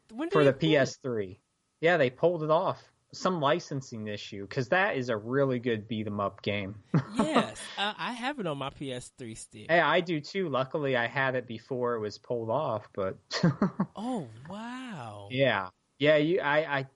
the 0.08 0.26
they 0.30 0.30
put 0.30 0.44
it? 0.44 0.60
PS3. 0.60 1.38
Yeah, 1.80 1.96
they 1.96 2.10
pulled 2.10 2.42
it 2.42 2.50
off. 2.50 2.82
Some 3.14 3.40
licensing 3.40 4.08
issue 4.08 4.42
because 4.46 4.68
that 4.68 4.96
is 4.96 5.08
a 5.08 5.16
really 5.16 5.58
good 5.58 5.88
beat 5.88 6.06
'em 6.06 6.20
up 6.20 6.42
game. 6.42 6.74
yes, 7.16 7.60
uh, 7.78 7.94
I 7.96 8.12
have 8.12 8.38
it 8.40 8.46
on 8.46 8.58
my 8.58 8.70
PS3 8.70 9.36
stick. 9.36 9.66
hey, 9.70 9.80
I 9.80 10.00
do 10.00 10.20
too. 10.20 10.48
Luckily, 10.48 10.96
I 10.96 11.06
had 11.06 11.34
it 11.34 11.46
before 11.46 11.94
it 11.94 12.00
was 12.00 12.18
pulled 12.18 12.50
off. 12.50 12.88
But 12.94 13.16
Oh 13.96 14.26
wow! 14.48 15.28
yeah, 15.30 15.68
yeah, 15.98 16.16
you, 16.16 16.40
I, 16.40 16.78
I, 16.78 16.86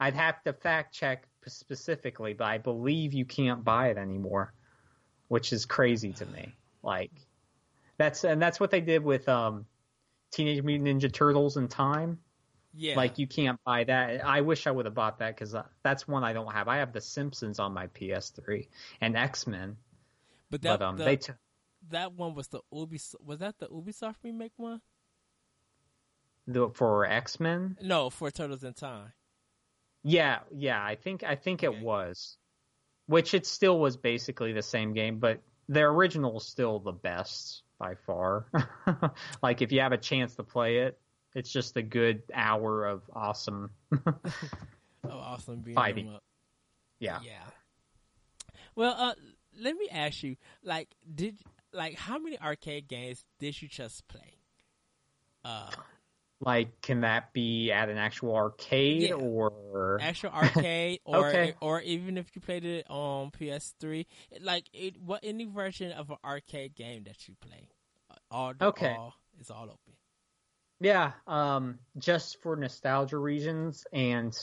I'd 0.00 0.14
have 0.14 0.42
to 0.44 0.52
fact 0.52 0.94
check 0.94 1.26
specifically, 1.46 2.34
but 2.34 2.44
I 2.44 2.58
believe 2.58 3.12
you 3.12 3.24
can't 3.24 3.64
buy 3.64 3.88
it 3.88 3.98
anymore, 3.98 4.52
which 5.28 5.52
is 5.52 5.66
crazy 5.66 6.12
to 6.12 6.26
me. 6.26 6.54
Like 6.84 7.12
that's 7.96 8.24
and 8.24 8.42
that's 8.42 8.60
what 8.60 8.70
they 8.70 8.82
did 8.82 9.02
with 9.02 9.26
um, 9.26 9.64
Teenage 10.32 10.62
Mutant 10.62 11.02
Ninja 11.02 11.10
Turtles 11.10 11.56
in 11.56 11.66
Time. 11.66 12.18
Yeah, 12.76 12.96
Like 12.96 13.18
you 13.18 13.26
can't 13.26 13.58
buy 13.64 13.84
that. 13.84 14.24
I 14.26 14.40
wish 14.40 14.66
I 14.66 14.70
would 14.70 14.84
have 14.86 14.94
bought 14.94 15.18
that 15.20 15.36
because 15.36 15.54
that's 15.82 16.08
one 16.08 16.24
I 16.24 16.32
don't 16.32 16.52
have. 16.52 16.66
I 16.68 16.78
have 16.78 16.92
The 16.92 17.00
Simpsons 17.00 17.58
on 17.60 17.72
my 17.72 17.86
PS3 17.88 18.66
and 19.00 19.16
X 19.16 19.46
Men, 19.46 19.76
but 20.50 20.62
that 20.62 20.80
but 20.80 20.84
um, 20.84 20.96
the- 20.96 21.04
they 21.04 21.16
t- 21.16 21.32
that 21.90 22.12
one 22.14 22.34
was 22.34 22.48
the 22.48 22.60
Ubisoft. 22.72 23.16
Was 23.24 23.38
that 23.40 23.58
the 23.58 23.68
Ubisoft 23.68 24.16
remake 24.24 24.52
one? 24.56 24.80
the, 26.46 26.68
for 26.70 27.04
X 27.06 27.40
Men. 27.40 27.76
No, 27.80 28.10
for 28.10 28.30
Turtles 28.30 28.64
in 28.64 28.74
Time. 28.74 29.12
Yeah, 30.02 30.40
yeah, 30.54 30.82
I 30.84 30.96
think 30.96 31.22
I 31.22 31.36
think 31.36 31.62
Okay. 31.64 31.74
it 31.74 31.82
was, 31.82 32.36
which 33.06 33.34
it 33.34 33.46
still 33.46 33.78
was 33.78 33.96
basically 33.96 34.52
the 34.52 34.62
same 34.62 34.92
game, 34.92 35.18
but 35.18 35.40
the 35.68 35.80
original 35.80 36.36
is 36.38 36.46
still 36.46 36.78
the 36.78 36.92
best 36.92 37.62
by 37.78 37.94
far. 38.06 38.46
like 39.42 39.62
if 39.62 39.72
you 39.72 39.80
have 39.80 39.92
a 39.92 39.98
chance 39.98 40.34
to 40.36 40.42
play 40.42 40.78
it, 40.78 40.98
it's 41.34 41.50
just 41.52 41.76
a 41.76 41.82
good 41.82 42.22
hour 42.32 42.86
of 42.86 43.02
awesome. 43.14 43.70
Oh, 45.06 45.18
awesome! 45.18 45.60
Being 45.60 45.74
Fighting. 45.74 46.08
up. 46.14 46.22
Yeah. 46.98 47.18
Yeah. 47.22 47.42
Well, 48.74 48.94
uh, 48.98 49.14
let 49.60 49.76
me 49.76 49.86
ask 49.92 50.22
you, 50.22 50.36
like, 50.62 50.88
did 51.14 51.36
like 51.74 51.94
how 51.98 52.18
many 52.18 52.38
arcade 52.40 52.88
games 52.88 53.22
did 53.38 53.60
you 53.60 53.68
just 53.68 54.08
play? 54.08 54.38
Uh, 55.44 55.70
Like, 56.40 56.80
can 56.80 57.02
that 57.02 57.32
be 57.34 57.70
at 57.70 57.88
an 57.90 57.98
actual 57.98 58.34
arcade 58.34 59.10
Yeah. 59.10 59.14
or? 59.14 59.98
actual 60.00 60.30
arcade, 60.34 61.00
or 61.04 61.28
Okay. 61.28 61.54
or 61.60 61.80
even 61.82 62.16
if 62.16 62.34
you 62.34 62.40
played 62.40 62.64
it 62.64 62.86
on 62.88 63.30
PS3, 63.30 64.06
like 64.40 64.64
it, 64.72 64.96
what 65.00 65.20
any 65.22 65.44
version 65.44 65.92
of 65.92 66.10
an 66.10 66.16
arcade 66.24 66.74
game 66.74 67.04
that 67.04 67.28
you 67.28 67.34
play, 67.40 67.68
all 68.30 68.54
the, 68.54 68.64
Okay. 68.66 68.94
all 68.94 69.14
it's 69.38 69.50
all 69.50 69.64
open. 69.64 69.94
Yeah, 70.84 71.12
um, 71.26 71.78
just 71.96 72.42
for 72.42 72.56
nostalgia 72.56 73.16
reasons, 73.16 73.86
and 73.92 74.36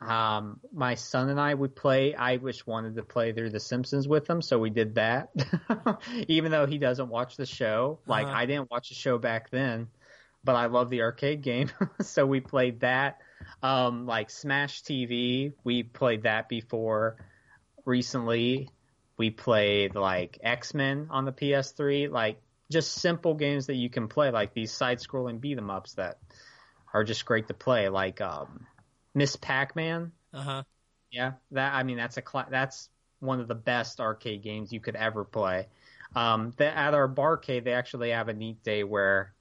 um, 0.00 0.60
my 0.72 0.94
son 0.94 1.28
and 1.28 1.40
I 1.40 1.52
would 1.52 1.74
play. 1.74 2.14
I 2.14 2.36
just 2.36 2.66
wanted 2.68 2.94
to 2.96 3.02
play 3.02 3.32
through 3.32 3.50
The 3.50 3.58
Simpsons 3.60 4.06
with 4.06 4.30
him, 4.30 4.42
so 4.42 4.60
we 4.60 4.70
did 4.70 4.94
that. 4.94 5.30
Even 6.28 6.52
though 6.52 6.66
he 6.66 6.78
doesn't 6.78 7.08
watch 7.08 7.36
the 7.36 7.46
show, 7.46 7.98
like 8.06 8.28
Uh-huh. 8.28 8.36
I 8.36 8.46
didn't 8.46 8.70
watch 8.70 8.90
the 8.90 8.94
show 8.94 9.18
back 9.18 9.50
then, 9.50 9.88
but 10.44 10.54
I 10.54 10.66
love 10.66 10.88
the 10.88 11.02
arcade 11.02 11.42
game, 11.42 11.70
so 12.00 12.26
we 12.26 12.40
played 12.40 12.80
that. 12.80 13.18
Um, 13.62 14.06
like 14.06 14.30
Smash 14.30 14.82
TV, 14.84 15.52
we 15.64 15.82
played 15.82 16.22
that 16.22 16.48
before. 16.48 17.16
Recently, 17.84 18.70
we 19.16 19.30
played 19.30 19.96
like 19.96 20.38
X 20.42 20.74
Men 20.74 21.08
on 21.10 21.24
the 21.24 21.32
PS3, 21.32 22.08
like 22.08 22.40
just 22.70 22.92
simple 22.92 23.34
games 23.34 23.66
that 23.66 23.74
you 23.76 23.90
can 23.90 24.08
play, 24.08 24.30
like 24.30 24.54
these 24.54 24.72
side-scrolling 24.72 25.40
beat 25.40 25.58
'em 25.58 25.70
ups 25.70 25.94
that 25.94 26.18
are 26.92 27.04
just 27.04 27.24
great 27.24 27.48
to 27.48 27.54
play, 27.54 27.88
like 27.88 28.20
um, 28.20 28.66
Ms. 29.14 29.36
Pac-Man. 29.36 30.12
Uh 30.32 30.42
huh. 30.42 30.62
Yeah, 31.10 31.32
that 31.52 31.74
I 31.74 31.82
mean 31.82 31.96
that's 31.96 32.16
a 32.16 32.22
cla- 32.22 32.48
that's 32.50 32.88
one 33.20 33.40
of 33.40 33.48
the 33.48 33.54
best 33.54 34.00
arcade 34.00 34.42
games 34.42 34.72
you 34.72 34.80
could 34.80 34.96
ever 34.96 35.24
play. 35.24 35.68
Um, 36.14 36.52
the, 36.56 36.66
at 36.66 36.94
our 36.94 37.08
barcade, 37.08 37.64
they 37.64 37.72
actually 37.72 38.10
have 38.10 38.28
a 38.28 38.34
neat 38.34 38.62
day 38.62 38.84
where 38.84 39.32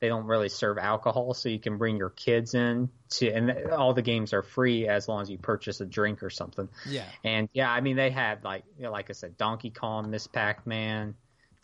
they 0.00 0.08
don't 0.08 0.26
really 0.26 0.48
serve 0.48 0.76
alcohol, 0.78 1.32
so 1.34 1.48
you 1.48 1.58
can 1.58 1.78
bring 1.78 1.96
your 1.96 2.10
kids 2.10 2.54
in 2.54 2.90
to, 3.10 3.28
and 3.30 3.70
all 3.70 3.94
the 3.94 4.02
games 4.02 4.32
are 4.32 4.42
free 4.42 4.86
as 4.86 5.08
long 5.08 5.22
as 5.22 5.30
you 5.30 5.38
purchase 5.38 5.80
a 5.80 5.86
drink 5.86 6.22
or 6.22 6.30
something. 6.30 6.68
Yeah. 6.86 7.06
And 7.24 7.48
yeah, 7.52 7.70
I 7.70 7.80
mean 7.80 7.96
they 7.96 8.10
had 8.10 8.44
like 8.44 8.64
you 8.76 8.84
know, 8.84 8.92
like 8.92 9.08
I 9.08 9.14
said, 9.14 9.36
Donkey 9.38 9.70
Kong, 9.70 10.10
Ms. 10.10 10.26
Pac-Man, 10.26 11.14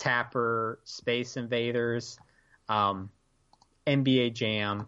Tapper, 0.00 0.80
Space 0.84 1.36
Invaders, 1.36 2.18
um, 2.68 3.10
NBA 3.86 4.34
Jam, 4.34 4.86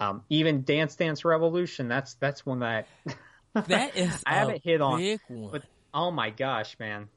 um, 0.00 0.22
even 0.28 0.64
Dance 0.64 0.96
Dance 0.96 1.24
Revolution. 1.24 1.88
That's 1.88 2.14
that's 2.14 2.44
one 2.44 2.60
that 2.60 2.86
That 3.54 3.96
is 3.96 4.22
I 4.26 4.34
haven't 4.34 4.62
hit 4.64 4.80
on. 4.80 5.00
one. 5.28 5.52
But 5.52 5.62
oh 5.92 6.10
my 6.10 6.30
gosh, 6.30 6.76
man. 6.78 7.08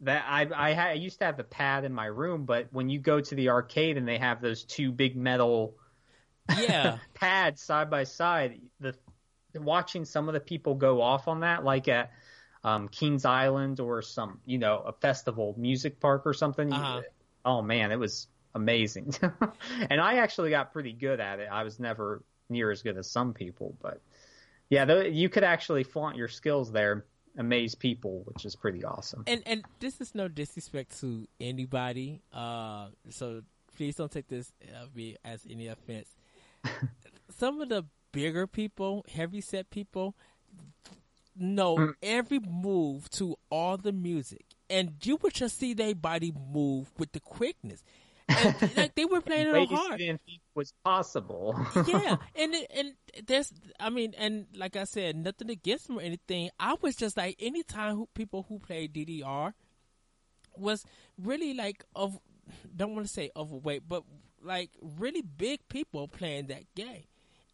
That 0.00 0.24
I 0.26 0.48
I, 0.54 0.72
had, 0.72 0.88
I 0.88 0.92
used 0.94 1.18
to 1.18 1.26
have 1.26 1.36
the 1.36 1.44
pad 1.44 1.84
in 1.84 1.92
my 1.92 2.06
room, 2.06 2.44
but 2.44 2.68
when 2.72 2.88
you 2.88 2.98
go 2.98 3.20
to 3.20 3.34
the 3.34 3.50
arcade 3.50 3.96
and 3.96 4.08
they 4.08 4.18
have 4.18 4.40
those 4.40 4.64
two 4.64 4.90
big 4.90 5.16
metal 5.16 5.74
yeah. 6.58 6.98
pads 7.14 7.62
side 7.62 7.90
by 7.90 8.04
side, 8.04 8.60
the 8.80 8.94
watching 9.54 10.04
some 10.04 10.28
of 10.28 10.34
the 10.34 10.40
people 10.40 10.74
go 10.74 11.02
off 11.02 11.28
on 11.28 11.40
that, 11.40 11.62
like 11.62 11.88
at 11.88 12.10
um, 12.64 12.88
Kings 12.88 13.24
Island 13.24 13.80
or 13.80 14.02
some, 14.02 14.40
you 14.46 14.58
know, 14.58 14.78
a 14.78 14.92
festival 14.92 15.54
music 15.58 16.00
park 16.00 16.22
or 16.26 16.34
something. 16.34 16.72
Uh-huh. 16.72 17.02
Oh 17.44 17.62
man, 17.62 17.90
it 17.92 17.98
was 17.98 18.28
amazing. 18.54 19.14
and 19.90 20.00
I 20.00 20.16
actually 20.18 20.50
got 20.50 20.72
pretty 20.72 20.92
good 20.92 21.20
at 21.20 21.40
it. 21.40 21.48
I 21.50 21.64
was 21.64 21.80
never 21.80 22.22
near 22.48 22.70
as 22.70 22.82
good 22.82 22.96
as 22.96 23.10
some 23.10 23.32
people, 23.32 23.76
but 23.82 24.00
yeah, 24.68 24.84
the, 24.84 25.10
you 25.10 25.28
could 25.28 25.44
actually 25.44 25.84
flaunt 25.84 26.16
your 26.16 26.28
skills 26.28 26.72
there, 26.72 27.04
amaze 27.36 27.74
people, 27.74 28.22
which 28.24 28.44
is 28.44 28.56
pretty 28.56 28.84
awesome. 28.84 29.24
And 29.26 29.42
and 29.44 29.64
this 29.80 30.00
is 30.00 30.14
no 30.14 30.28
disrespect 30.28 30.98
to 31.00 31.26
anybody. 31.40 32.22
Uh, 32.32 32.88
so 33.10 33.42
please 33.76 33.96
don't 33.96 34.10
take 34.10 34.28
this 34.28 34.52
uh, 34.74 34.86
be 34.94 35.16
as 35.24 35.46
any 35.50 35.66
offense. 35.68 36.08
Some 37.36 37.60
of 37.60 37.68
the 37.68 37.84
bigger 38.12 38.46
people, 38.46 39.04
heavy 39.12 39.40
set 39.40 39.70
people, 39.70 40.14
know 41.36 41.76
Mm. 41.76 41.94
every 42.02 42.38
move 42.40 43.08
to 43.10 43.36
all 43.50 43.76
the 43.76 43.92
music, 43.92 44.44
and 44.70 44.94
you 45.04 45.16
would 45.22 45.34
just 45.34 45.58
see 45.58 45.74
their 45.74 45.94
body 45.94 46.32
move 46.52 46.90
with 46.98 47.12
the 47.12 47.20
quickness. 47.20 47.82
And, 48.28 48.54
like 48.76 48.94
they 48.94 49.04
were 49.04 49.20
playing 49.20 49.48
it 49.48 49.54
on 49.54 49.66
hard. 49.66 50.20
was 50.54 50.72
possible. 50.84 51.54
yeah, 51.88 52.16
and 52.36 52.54
it- 52.54 52.70
and 52.74 52.94
there's, 53.26 53.52
I 53.80 53.90
mean, 53.90 54.14
and 54.16 54.46
like 54.54 54.76
I 54.76 54.84
said, 54.84 55.16
nothing 55.16 55.50
against 55.50 55.88
them 55.88 55.98
or 55.98 56.02
anything. 56.02 56.50
I 56.58 56.76
was 56.80 56.94
just 56.96 57.16
like, 57.16 57.36
anytime 57.40 57.96
who, 57.96 58.08
people 58.14 58.46
who 58.48 58.58
play 58.58 58.86
DDR 58.88 59.52
was 60.56 60.84
really 61.18 61.54
like 61.54 61.84
of, 61.96 62.18
don't 62.74 62.94
want 62.94 63.06
to 63.06 63.12
say 63.12 63.30
overweight, 63.36 63.88
but 63.88 64.04
like 64.42 64.70
really 64.80 65.22
big 65.22 65.60
people 65.68 66.08
playing 66.08 66.46
that 66.46 66.64
game. 66.74 67.04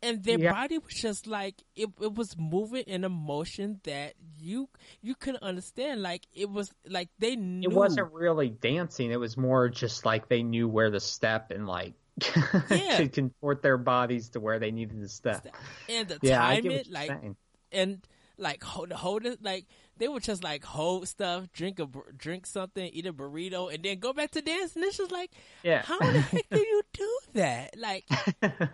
And 0.01 0.23
their 0.23 0.39
Yeah. 0.39 0.53
body 0.53 0.79
was 0.79 0.95
just 0.95 1.27
like 1.27 1.57
it. 1.75 1.89
It 2.01 2.15
was 2.15 2.37
moving 2.39 2.85
in 2.87 3.03
a 3.03 3.09
motion 3.09 3.81
that 3.83 4.15
you 4.39 4.69
you 5.03 5.15
couldn't 5.17 5.43
understand. 5.43 6.03
Like 6.03 6.23
it 6.33 6.49
was 6.49 6.73
like 6.87 7.09
they 7.19 7.35
knew 7.35 7.69
it 7.69 7.75
wasn't 7.75 8.13
really 8.13 8.49
dancing. 8.51 9.11
It 9.11 9.19
was 9.19 9.37
more 9.37 9.69
just 9.69 10.07
like 10.07 10.29
they 10.29 10.43
knew 10.45 10.69
where 10.69 10.91
to 10.91 11.01
step 11.01 11.51
and 11.51 11.67
like 11.67 11.95
Yeah. 12.71 12.97
could 12.97 13.13
contort 13.13 13.63
their 13.63 13.77
bodies 13.79 14.29
to 14.31 14.41
where 14.41 14.59
they 14.61 14.71
needed 14.71 15.01
to 15.01 15.09
step. 15.09 15.49
and 15.89 16.07
the 16.09 16.19
Yeah, 16.21 16.39
time 16.39 16.67
it 16.67 16.89
like 16.91 17.09
saying. 17.09 17.37
and 17.73 18.07
like 18.37 18.63
hold 18.63 18.93
hold 18.93 19.27
it 19.27 19.43
like 19.43 19.67
they 19.97 20.07
would 20.07 20.23
just 20.23 20.45
like 20.45 20.63
hold 20.65 21.09
stuff, 21.09 21.51
drink 21.53 21.81
a 21.81 21.89
drink 22.17 22.47
something, 22.47 22.89
eat 22.93 23.07
a 23.07 23.13
burrito, 23.13 23.75
and 23.75 23.83
then 23.83 23.99
go 23.99 24.13
back 24.13 24.31
to 24.31 24.41
dancing. 24.43 24.85
It's 24.85 24.97
just 24.99 25.11
like, 25.11 25.33
Yeah. 25.65 25.83
how 25.83 25.99
the 26.13 26.21
heck 26.21 26.49
do 26.51 26.61
you 26.61 26.83
do 26.93 27.19
that? 27.35 27.75
Like, 27.77 28.09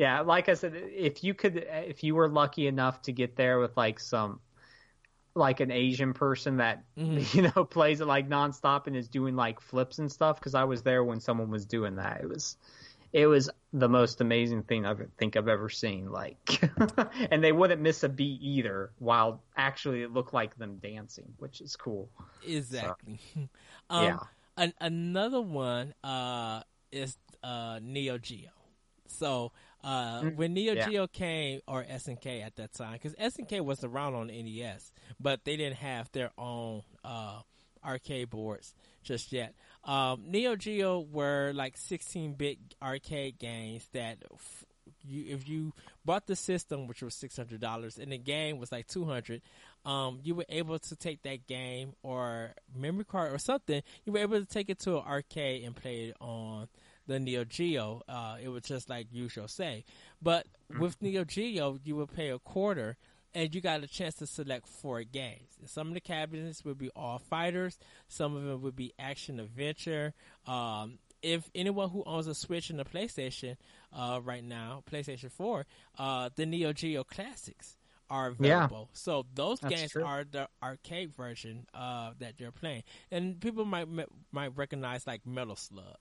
yeah, 0.00 0.20
like 0.22 0.48
I 0.48 0.54
said, 0.54 0.72
if 0.74 1.22
you 1.22 1.34
could, 1.34 1.58
if 1.68 2.02
you 2.02 2.14
were 2.14 2.26
lucky 2.26 2.66
enough 2.66 3.02
to 3.02 3.12
get 3.12 3.36
there 3.36 3.58
with 3.58 3.76
like 3.76 4.00
some, 4.00 4.40
like 5.34 5.60
an 5.60 5.70
Asian 5.70 6.14
person 6.14 6.56
that 6.56 6.84
Mhm. 6.96 7.34
you 7.34 7.42
know 7.42 7.64
plays 7.66 8.00
it 8.00 8.06
like 8.06 8.26
nonstop 8.26 8.86
and 8.86 8.96
is 8.96 9.08
doing 9.08 9.36
like 9.36 9.60
flips 9.60 9.98
and 9.98 10.10
stuff, 10.10 10.40
because 10.40 10.54
I 10.54 10.64
was 10.64 10.82
there 10.82 11.04
when 11.04 11.20
someone 11.20 11.50
was 11.50 11.66
doing 11.66 11.96
that. 11.96 12.22
It 12.22 12.28
was, 12.30 12.56
it 13.12 13.26
was 13.26 13.50
the 13.74 13.90
most 13.90 14.22
amazing 14.22 14.62
thing 14.62 14.86
I 14.86 14.94
think 15.18 15.36
I've 15.36 15.48
ever 15.48 15.68
seen. 15.68 16.10
Like, 16.10 16.62
and 17.30 17.44
they 17.44 17.52
wouldn't 17.52 17.82
miss 17.82 18.02
a 18.02 18.08
beat 18.08 18.40
either, 18.40 18.92
while 19.00 19.42
actually 19.54 20.00
it 20.02 20.12
looked 20.14 20.32
like 20.32 20.56
them 20.56 20.78
dancing, 20.82 21.34
which 21.38 21.60
is 21.60 21.76
cool. 21.76 22.08
exactly. 22.42 23.20
um, 23.90 24.04
Yeah. 24.04 24.18
An- 24.56 24.74
another 24.80 25.40
one 25.42 25.94
uh, 26.02 26.62
is 26.90 27.18
uh, 27.42 27.80
Neo 27.82 28.18
Geo. 28.18 28.50
So 29.06 29.52
uh, 29.82 30.20
Mm, 30.22 30.36
when 30.36 30.54
Neo 30.54 30.74
yeah. 30.74 30.88
Geo 30.88 31.06
came, 31.06 31.60
or 31.66 31.82
SNK 31.84 32.44
at 32.44 32.56
that 32.56 32.72
time, 32.74 32.92
because 32.94 33.14
SNK 33.14 33.60
was 33.64 33.82
around 33.84 34.14
on 34.14 34.26
NES, 34.28 34.92
but 35.18 35.44
they 35.44 35.56
didn't 35.56 35.76
have 35.78 36.10
their 36.12 36.30
own 36.38 36.82
uh, 37.04 37.40
arcade 37.84 38.30
boards 38.30 38.74
just 39.02 39.32
yet. 39.32 39.54
Um, 39.84 40.24
Neo 40.26 40.56
Geo 40.56 41.00
were 41.00 41.52
like 41.54 41.76
16-bit 41.76 42.58
arcade 42.82 43.38
games 43.38 43.88
that 43.92 44.18
f- 44.32 44.64
you, 45.02 45.34
if 45.34 45.48
you 45.48 45.72
bought 46.04 46.26
the 46.26 46.36
system, 46.36 46.86
which 46.86 47.02
was 47.02 47.14
six 47.14 47.36
hundred 47.36 47.60
dollars, 47.60 47.96
and 47.96 48.12
the 48.12 48.18
game 48.18 48.58
was 48.58 48.70
like 48.70 48.86
two 48.86 49.06
hundred, 49.06 49.40
um, 49.86 50.20
you 50.22 50.34
were 50.34 50.44
able 50.50 50.78
to 50.78 50.96
take 50.96 51.22
that 51.22 51.46
game 51.46 51.94
or 52.02 52.50
memory 52.76 53.04
card 53.06 53.32
or 53.32 53.38
something. 53.38 53.82
You 54.04 54.12
were 54.12 54.18
able 54.18 54.38
to 54.40 54.44
take 54.44 54.68
it 54.68 54.78
to 54.80 54.98
an 54.98 55.04
arcade 55.06 55.64
and 55.64 55.74
play 55.74 56.08
it 56.08 56.16
on 56.20 56.68
the 57.10 57.18
Neo 57.18 57.44
Geo. 57.44 58.02
Uh, 58.08 58.36
it 58.42 58.48
was 58.48 58.62
just 58.62 58.88
like 58.88 59.08
usual 59.12 59.48
say, 59.48 59.84
but 60.22 60.46
with 60.78 61.00
Neo 61.02 61.24
Geo, 61.24 61.78
you 61.84 61.96
would 61.96 62.12
pay 62.14 62.30
a 62.30 62.38
quarter. 62.38 62.96
And 63.32 63.54
you 63.54 63.60
got 63.60 63.84
a 63.84 63.86
chance 63.86 64.16
to 64.16 64.26
select 64.26 64.66
four 64.66 65.04
games. 65.04 65.50
Some 65.66 65.86
of 65.86 65.94
the 65.94 66.00
cabinets 66.00 66.64
would 66.64 66.78
be 66.78 66.90
all 66.96 67.20
fighters. 67.20 67.78
Some 68.08 68.34
of 68.34 68.42
them 68.42 68.60
would 68.62 68.74
be 68.74 68.92
action 68.98 69.38
adventure. 69.38 70.14
Um, 70.48 70.98
if 71.22 71.48
anyone 71.54 71.90
who 71.90 72.02
owns 72.06 72.26
a 72.26 72.34
Switch 72.34 72.70
and 72.70 72.80
a 72.80 72.84
PlayStation 72.84 73.54
uh, 73.92 74.18
right 74.24 74.42
now, 74.42 74.82
PlayStation 74.90 75.30
4, 75.30 75.64
uh, 75.98 76.30
the 76.34 76.44
Neo 76.44 76.72
Geo 76.72 77.04
Classics 77.04 77.76
are 78.10 78.34
Yeah. 78.40 78.64
available. 78.64 78.88
So 78.94 79.24
those 79.32 79.60
games 79.60 79.92
true. 79.92 80.02
are 80.04 80.24
the 80.24 80.48
arcade 80.60 81.14
version 81.14 81.66
uh, 81.72 82.14
that 82.18 82.40
you're 82.40 82.50
playing, 82.50 82.82
and 83.12 83.40
people 83.40 83.64
might 83.64 83.86
might 84.32 84.56
recognize 84.56 85.06
like 85.06 85.24
Metal 85.24 85.54
Slug. 85.54 85.98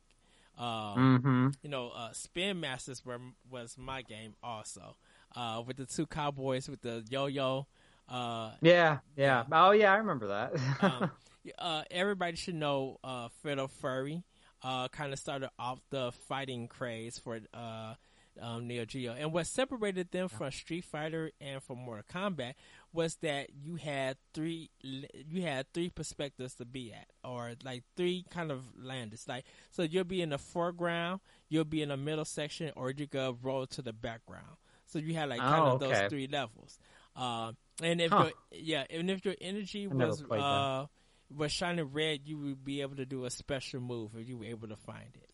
Um, 0.59 1.19
Mm-hmm. 1.19 1.47
you 1.63 1.69
know, 1.69 1.89
uh, 1.95 2.11
Spin 2.11 2.59
Masters 2.59 3.03
were, 3.05 3.17
was 3.49 3.75
my 3.77 4.01
game 4.01 4.35
also. 4.43 4.95
Uh, 5.35 5.63
with 5.65 5.77
the 5.77 5.85
two 5.85 6.05
cowboys 6.05 6.67
with 6.69 6.81
the 6.81 7.03
yo-yo. 7.09 7.65
Uh, 8.07 8.51
Yeah, 8.61 8.97
yeah. 9.15 9.43
Oh, 9.51 9.71
yeah, 9.71 9.93
I 9.93 9.97
remember 9.97 10.27
that. 10.27 10.53
um, 10.81 11.11
uh, 11.57 11.83
everybody 11.91 12.35
should 12.35 12.55
know 12.55 12.97
uh, 13.03 13.29
Fatal 13.43 13.67
Fury. 13.67 14.23
Uh, 14.61 14.87
kind 14.89 15.13
of 15.13 15.19
started 15.19 15.49
off 15.57 15.79
the 15.89 16.11
fighting 16.27 16.67
craze 16.67 17.17
for 17.17 17.39
uh, 17.53 17.93
um, 18.41 18.67
Neo 18.67 18.83
Geo, 18.85 19.13
and 19.17 19.31
what 19.31 19.47
separated 19.47 20.11
them 20.11 20.27
from 20.27 20.51
Street 20.51 20.83
Fighter 20.83 21.31
and 21.39 21.63
from 21.63 21.77
Mortal 21.79 22.03
Kombat 22.11 22.55
was 22.93 23.17
that 23.21 23.49
you 23.55 23.75
had 23.75 24.17
three 24.33 24.69
you 24.81 25.41
had 25.43 25.71
three 25.73 25.89
perspectives 25.89 26.55
to 26.55 26.65
be 26.65 26.91
at, 26.93 27.07
or 27.23 27.53
like 27.63 27.83
three 27.95 28.25
kind 28.29 28.51
of 28.51 28.65
landers. 28.77 29.25
Like 29.27 29.45
so, 29.71 29.83
you'll 29.83 30.03
be 30.05 30.21
in 30.21 30.29
the 30.29 30.37
foreground, 30.37 31.21
you'll 31.49 31.65
be 31.65 31.81
in 31.81 31.89
the 31.89 31.97
middle 31.97 32.25
section, 32.25 32.71
or 32.75 32.91
you 32.91 33.05
go 33.07 33.37
roll 33.41 33.67
to 33.67 33.81
the 33.81 33.93
background. 33.93 34.57
So 34.85 34.99
you 34.99 35.13
had 35.15 35.29
like 35.29 35.45
kind 35.45 35.67
Oh, 35.67 35.67
of 35.67 35.77
okay. 35.77 35.79
those 35.79 36.01
three 36.01 36.27
levels. 36.27 36.79
Um, 37.15 37.57
and 37.81 38.01
if 38.01 38.17
Huh. 38.17 38.17
your 38.17 38.31
yeah, 38.51 38.85
and 38.89 39.09
if 39.09 39.25
your 39.25 39.35
energy 39.41 39.87
I 39.91 39.95
was 39.95 40.23
uh 40.35 40.87
was 41.35 41.51
shining 41.51 41.91
red, 41.91 42.21
you 42.25 42.37
would 42.39 42.65
be 42.65 42.81
able 42.81 42.95
to 42.97 43.05
do 43.05 43.25
a 43.25 43.29
special 43.29 43.79
move 43.81 44.11
if 44.15 44.27
you 44.27 44.37
were 44.37 44.45
able 44.45 44.67
to 44.67 44.75
find 44.75 45.15
it. 45.15 45.29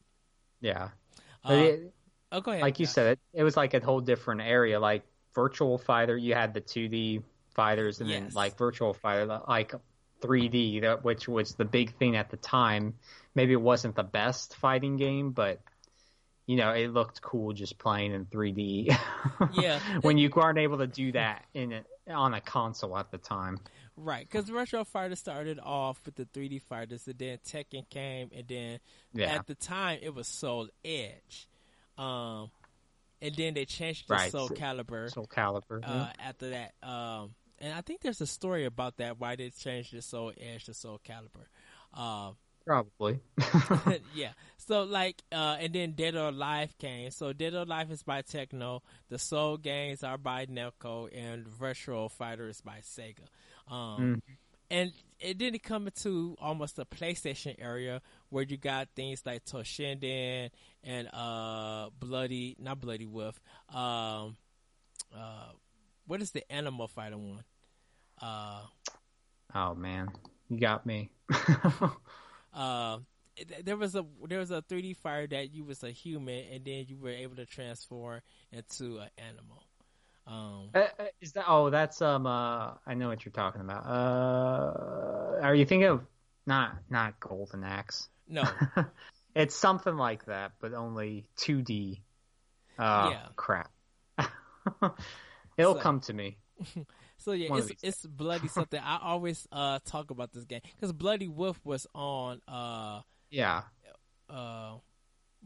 yeah. 0.61 0.89
Uh, 1.43 1.71
it, 1.71 1.93
oh, 2.31 2.41
go 2.41 2.51
ahead. 2.51 2.61
like 2.61 2.79
you 2.79 2.85
said, 2.85 3.07
it, 3.13 3.19
it 3.33 3.43
was 3.43 3.57
like 3.57 3.73
a 3.73 3.79
whole 3.79 4.01
different 4.01 4.41
area. 4.41 4.79
Like 4.79 5.03
Virtual 5.35 5.77
Fighter, 5.77 6.17
you 6.17 6.33
had 6.35 6.53
the 6.53 6.61
2D 6.61 7.23
fighters, 7.55 8.01
and 8.01 8.09
then 8.09 8.29
like 8.33 8.57
Virtual 8.57 8.93
Fighter, 8.93 9.41
like 9.47 9.73
3D, 10.21 10.81
that 10.81 11.03
which 11.03 11.27
was 11.27 11.55
the 11.55 11.65
big 11.65 11.95
thing 11.97 12.15
at 12.15 12.29
the 12.29 12.37
time. 12.37 12.93
Maybe 13.33 13.53
it 13.53 13.61
wasn't 13.61 13.95
the 13.95 14.03
best 14.03 14.55
fighting 14.57 14.97
game, 14.97 15.31
but 15.31 15.59
you 16.47 16.57
know, 16.57 16.71
it 16.73 16.89
looked 16.93 17.21
cool 17.23 17.53
just 17.53 17.79
playing 17.79 18.13
in 18.13 18.25
3D. 18.25 18.95
Yeah. 19.53 19.79
when 20.01 20.17
you 20.19 20.29
weren't 20.33 20.59
able 20.59 20.77
to 20.77 20.87
do 20.87 21.11
that 21.13 21.43
in 21.55 21.73
a, 21.73 22.11
on 22.13 22.33
a 22.35 22.41
console 22.41 22.95
at 22.97 23.09
the 23.11 23.17
time. 23.17 23.59
Right, 23.97 24.27
because 24.29 24.51
Retro 24.51 24.83
Fighter 24.83 25.15
started 25.15 25.59
off 25.59 26.01
with 26.05 26.15
the 26.15 26.25
3D 26.25 26.61
fighters, 26.61 27.07
and 27.07 27.17
then 27.17 27.39
Tekken 27.39 27.89
came, 27.89 28.29
and 28.35 28.47
then 28.47 28.79
Yeah. 29.13 29.33
at 29.33 29.47
the 29.47 29.55
time 29.55 29.99
it 30.03 30.13
was 30.13 30.27
Soul 30.27 30.67
Edge, 30.83 31.47
um, 31.97 32.51
and 33.21 33.33
then 33.35 33.53
they 33.55 33.65
changed 33.65 34.07
to 34.07 34.13
Right. 34.13 34.31
Soul 34.31 34.49
Calibur 34.49 35.11
Soul 35.11 35.27
Calibur. 35.27 35.81
yeah. 35.81 35.87
uh, 35.93 36.11
after 36.19 36.49
that. 36.51 36.73
Um, 36.87 37.33
and 37.59 37.73
I 37.73 37.81
think 37.81 38.01
there's 38.01 38.21
a 38.21 38.27
story 38.27 38.65
about 38.65 38.97
that 38.97 39.19
why 39.19 39.35
they 39.35 39.49
changed 39.49 39.93
the 39.93 40.01
Soul 40.01 40.33
Edge 40.39 40.65
to 40.65 40.73
Soul 40.73 40.99
Calibur. 41.07 41.47
Um, 41.99 42.35
Probably. 42.65 43.19
yeah. 44.15 44.31
So 44.57 44.83
like, 44.83 45.21
uh, 45.31 45.57
and 45.59 45.73
then 45.73 45.91
Dead 45.91 46.15
or 46.15 46.29
Alive 46.29 46.75
came. 46.79 47.11
So 47.11 47.31
Dead 47.31 47.53
or 47.53 47.61
Alive 47.61 47.91
is 47.91 48.03
by 48.03 48.23
Tecmo. 48.23 48.81
The 49.09 49.19
Soul 49.19 49.57
games 49.57 50.03
are 50.03 50.17
by 50.17 50.47
Namco, 50.47 51.09
and 51.15 51.47
Virtual 51.47 52.09
Fighter 52.09 52.49
is 52.49 52.61
by 52.61 52.79
Sega. 52.79 53.27
Um, 53.71 54.21
and 54.69 54.91
it 55.19 55.37
didn't 55.37 55.63
come 55.63 55.85
into 55.87 56.35
almost 56.41 56.75
the 56.75 56.85
PlayStation 56.85 57.55
area 57.59 58.01
where 58.29 58.43
you 58.43 58.57
got 58.57 58.89
things 58.95 59.21
like 59.25 59.45
Toshinden 59.45 60.49
and 60.83 61.07
uh, 61.13 61.89
Bloody, 61.99 62.55
not 62.59 62.81
Bloody 62.81 63.05
Wolf. 63.05 63.39
Um, 63.69 64.37
uh, 65.15 65.51
what 66.05 66.21
is 66.21 66.31
the 66.31 66.49
Animal 66.51 66.87
Fighter 66.87 67.17
one? 67.17 67.43
Uh, 68.21 68.61
oh 69.53 69.75
man, 69.75 70.09
you 70.49 70.59
got 70.59 70.85
me. 70.85 71.09
uh, 72.53 72.97
there 73.63 73.77
was 73.77 73.95
a 73.95 74.05
there 74.27 74.39
was 74.39 74.51
a 74.51 74.61
3D 74.61 74.93
fire 74.95 75.27
that 75.27 75.53
you 75.53 75.63
was 75.65 75.83
a 75.83 75.91
human 75.91 76.45
and 76.51 76.63
then 76.65 76.85
you 76.87 76.97
were 76.97 77.09
able 77.09 77.35
to 77.35 77.45
transform 77.45 78.21
into 78.51 78.99
an 78.99 79.09
animal. 79.17 79.63
Um, 80.27 80.69
Uh, 80.73 80.87
uh, 80.99 81.05
is 81.21 81.33
that? 81.33 81.45
Oh, 81.47 81.69
that's 81.69 82.01
um. 82.01 82.25
Uh, 82.25 82.73
I 82.85 82.93
know 82.95 83.07
what 83.09 83.25
you're 83.25 83.31
talking 83.31 83.61
about. 83.61 83.85
Uh, 83.85 85.39
are 85.41 85.55
you 85.55 85.65
thinking 85.65 85.87
of 85.89 86.05
not 86.45 86.77
not 86.89 87.19
Golden 87.19 87.63
Axe? 87.63 88.09
no, 88.27 88.43
it's 89.35 89.55
something 89.55 89.95
like 89.95 90.25
that, 90.25 90.53
but 90.59 90.73
only 90.73 91.29
2D. 91.37 92.01
Uh, 92.77 93.09
Yeah. 93.11 93.27
Crap. 93.35 93.71
It'll 95.57 95.75
So- 95.75 95.79
come 95.81 95.99
to 96.01 96.13
me. 96.13 96.37
so 97.17 97.33
yeah, 97.33 97.49
One 97.49 97.59
it's 97.59 97.83
it's 97.83 98.05
bloody 98.05 98.47
something. 98.57 98.79
I 98.81 98.99
always 99.01 99.47
uh 99.51 99.79
talk 99.85 100.09
about 100.11 100.31
this 100.31 100.45
game 100.45 100.61
because 100.75 100.93
Bloody 100.93 101.27
Wolf 101.27 101.59
was 101.65 101.85
on 101.93 102.41
uh 102.47 103.01
Yeah. 103.29 103.63
uh, 104.29 104.75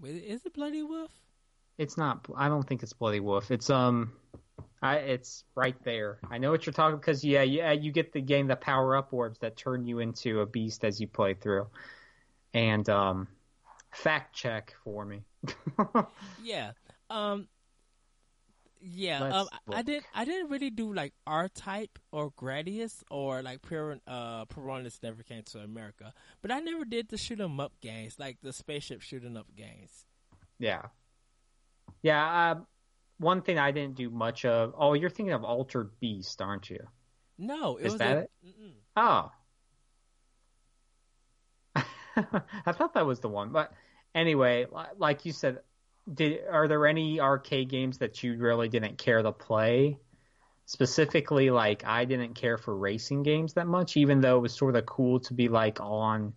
is 0.04 0.46
it 0.46 0.54
Bloody 0.54 0.84
Wolf? 0.84 1.12
It's 1.78 1.98
not. 1.98 2.26
I 2.36 2.48
don't 2.48 2.64
think 2.68 2.84
it's 2.84 2.94
Bloody 2.94 3.20
Wolf. 3.22 3.52
It's 3.52 3.70
um, 3.70 4.12
I 4.82 4.98
it's 4.98 5.44
right 5.56 5.76
there. 5.84 6.20
I 6.30 6.38
know 6.38 6.52
what 6.52 6.66
you're 6.66 6.74
talking 6.74 6.98
because 6.98 7.24
yeah, 7.24 7.42
yeah, 7.44 7.72
you 7.72 7.92
get 7.92 8.12
the 8.14 8.22
game 8.22 8.48
the 8.48 8.56
power 8.56 8.96
up 8.96 9.12
orbs 9.14 9.40
that 9.40 9.58
turn 9.58 9.86
you 9.86 10.00
into 10.00 10.42
a 10.42 10.46
beast 10.46 10.84
as 10.86 11.00
you 11.02 11.08
play 11.08 11.34
through. 11.34 11.68
And 12.54 12.88
um, 12.90 13.28
fact 13.92 14.36
check 14.36 14.76
for 14.84 15.06
me. 15.06 15.24
Yeah. 16.44 16.72
Um. 17.10 17.48
Yeah. 18.82 19.22
Um. 19.24 19.48
I- 19.74 19.82
didn't. 19.82 20.06
I 20.14 20.26
didn't 20.26 20.50
really 20.50 20.70
do 20.70 20.94
like 20.94 21.14
R 21.28 21.50
Type 21.50 22.00
or 22.12 22.32
Gradius 22.32 23.04
or 23.12 23.42
like 23.42 23.62
Piran. 23.62 24.02
Uh, 24.08 24.46
Piranhas 24.46 25.00
never 25.04 25.22
came 25.24 25.44
to 25.52 25.60
America, 25.60 26.14
but 26.42 26.52
I 26.52 26.60
never 26.60 26.86
did 26.86 27.10
the 27.10 27.18
shoot 27.18 27.40
'em 27.42 27.60
up 27.60 27.74
games, 27.82 28.18
like 28.18 28.38
the 28.42 28.54
spaceship 28.54 29.02
shooting 29.02 29.36
up 29.38 29.48
games. 29.56 30.06
yeah, 30.60 30.84
yeah. 32.02 32.52
Uh, 32.52 32.62
one 33.18 33.42
thing 33.42 33.60
I 33.60 33.72
didn't 33.72 33.96
do 33.96 34.10
much 34.10 34.46
of. 34.46 34.74
Oh, 34.78 34.94
you're 34.94 35.10
thinking 35.10 35.34
of 35.34 35.44
Altered 35.44 36.00
Beast, 36.00 36.42
aren't 36.42 36.70
you? 36.70 36.80
No, 37.38 37.78
it 37.78 37.86
Is 37.88 37.92
was 37.94 38.00
that 38.00 38.18
a, 38.18 38.20
it? 38.22 38.32
mm-mm. 38.46 38.74
Oh. 38.96 39.32
I 42.66 42.72
thought 42.74 42.94
that 42.96 43.06
was 43.06 43.20
the 43.20 43.30
one, 43.30 43.50
but 43.52 43.72
anyway, 44.14 44.66
like 44.98 45.26
you 45.26 45.32
said, 45.32 45.60
did 46.14 46.42
are 46.50 46.68
there 46.68 46.88
any 46.88 47.20
arcade 47.20 47.70
games 47.70 48.00
that 48.00 48.24
you 48.24 48.38
really 48.38 48.70
didn't 48.70 48.98
care 48.98 49.22
to 49.22 49.32
play? 49.32 49.98
Specifically, 50.66 51.50
like 51.50 51.86
I 51.86 52.06
didn't 52.06 52.36
care 52.36 52.58
for 52.58 52.76
racing 52.76 53.24
games 53.24 53.54
that 53.54 53.68
much, 53.68 53.98
even 53.98 54.22
though 54.22 54.38
it 54.38 54.42
was 54.42 54.54
sort 54.54 54.76
of 54.76 54.86
cool 54.86 55.20
to 55.22 55.34
be 55.34 55.48
like 55.48 55.80
on 55.82 56.34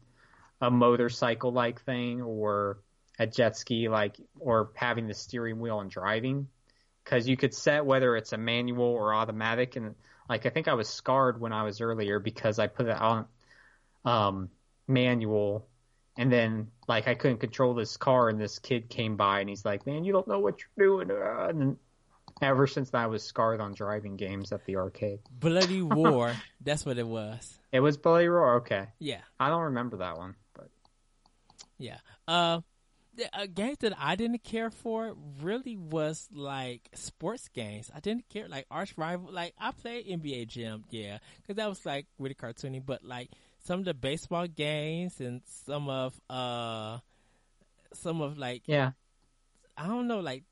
a 0.61 0.71
motorcycle 0.71 1.53
like 1.53 1.83
thing 1.83 2.23
or 2.23 2.79
a 3.19 3.27
jet 3.27 3.57
ski 3.57 3.89
like 3.89 4.17
or 4.39 4.71
having 4.75 5.07
the 5.07 5.15
steering 5.15 5.61
wheel 5.61 5.81
and 5.81 5.91
driving 5.91 6.49
because 7.05 7.29
you 7.29 7.37
could 7.37 7.53
set 7.53 7.85
whether 7.85 8.17
it's 8.17 8.33
a 8.33 8.39
manual 8.39 8.85
or 8.85 9.13
automatic 9.13 9.77
and 9.77 9.95
like 10.29 10.47
I 10.47 10.51
think 10.51 10.69
I 10.69 10.75
was 10.75 10.89
scarred 10.89 11.41
when 11.41 11.53
I 11.53 11.65
was 11.65 11.81
earlier 11.81 12.19
because 12.21 12.59
I 12.59 12.69
put 12.69 12.87
it 12.87 12.97
on 12.97 13.27
um 14.05 14.51
manual 14.89 15.69
and 16.17 16.33
then 16.33 16.69
like 16.89 17.09
I 17.09 17.15
couldn't 17.15 17.39
control 17.39 17.75
this 17.75 17.97
car 17.97 18.29
and 18.29 18.41
this 18.41 18.59
kid 18.59 18.89
came 18.89 19.17
by 19.17 19.41
and 19.41 19.49
he's 19.49 19.65
like, 19.65 19.87
"Man, 19.87 20.05
you 20.05 20.13
don't 20.13 20.29
know 20.29 20.39
what 20.39 20.57
you're 20.61 20.87
doing." 20.87 21.11
uh," 21.11 21.49
And 21.49 21.61
then 21.61 21.77
ever 22.41 22.67
since 22.67 22.91
then, 22.91 23.01
I 23.01 23.07
was 23.07 23.23
scarred 23.23 23.61
on 23.61 23.75
driving 23.75 24.17
games 24.17 24.53
at 24.53 24.65
the 24.67 24.77
arcade. 24.77 25.21
Bloody 25.31 25.83
War. 25.83 26.35
That's 26.61 26.85
what 26.85 26.99
it 26.99 27.07
was. 27.07 27.59
It 27.73 27.81
was 27.81 27.97
Bloody 27.97 28.29
Roar. 28.29 28.57
Okay, 28.57 28.87
Yeah. 28.99 29.21
I 29.41 29.49
don't 29.49 29.63
remember 29.63 29.99
that 29.99 30.19
one, 30.19 30.35
but 30.55 30.69
Yeah. 31.79 31.99
Uh, 32.29 32.61
the, 33.15 33.29
a 33.35 33.47
game 33.47 33.77
that 33.81 33.95
I 33.99 34.17
didn't 34.17 34.43
care 34.43 34.71
for 34.71 35.15
really 35.43 35.77
was 35.77 36.29
like 36.33 36.89
sports 36.95 37.49
games. 37.49 37.91
I 37.95 38.01
didn't 38.01 38.29
care 38.29 38.49
like 38.49 38.67
arch 38.71 38.95
rival. 38.97 39.31
Like 39.31 39.55
I 39.59 39.73
played 39.73 40.07
NBA 40.07 40.49
Jam, 40.49 40.85
yeah, 40.91 41.19
because 41.37 41.57
that 41.57 41.69
was 41.69 41.85
like 41.85 42.07
really 42.19 42.35
cartoony. 42.35 42.85
But 42.85 43.05
like 43.05 43.31
some 43.65 43.81
of 43.81 43.85
the 43.85 43.95
baseball 43.95 44.47
games 44.47 45.21
and 45.21 45.41
some 45.45 45.89
of 45.89 46.21
uh, 46.29 46.99
some 47.95 48.21
of 48.21 48.39
like 48.39 48.63
yeah, 48.67 48.93
I 49.77 49.87
don't 49.87 50.09
know, 50.09 50.21
like 50.21 50.45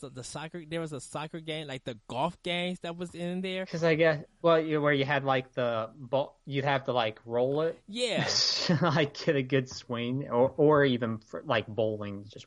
the, 0.00 0.10
the 0.10 0.24
soccer. 0.24 0.62
There 0.68 0.80
was 0.80 0.92
a 0.92 1.00
soccer 1.00 1.40
game, 1.40 1.66
like 1.66 1.84
the 1.84 1.98
golf 2.08 2.40
games 2.42 2.80
that 2.80 2.96
was 2.96 3.14
in 3.14 3.40
there. 3.40 3.64
because 3.64 3.84
I 3.84 3.94
guess 3.94 4.24
well, 4.40 4.60
you, 4.60 4.80
where 4.80 4.92
you 4.92 5.04
had 5.04 5.24
like 5.24 5.52
the 5.52 5.90
ball, 5.96 6.38
you'd 6.46 6.64
have 6.64 6.84
to 6.84 6.92
like 6.92 7.20
roll 7.24 7.62
it, 7.62 7.80
Yeah, 7.88 8.26
like 8.82 9.14
get 9.24 9.36
a 9.36 9.42
good 9.42 9.68
swing, 9.68 10.28
or 10.30 10.52
or 10.56 10.84
even 10.84 11.18
for, 11.18 11.42
like 11.44 11.66
bowling, 11.66 12.24
just 12.32 12.46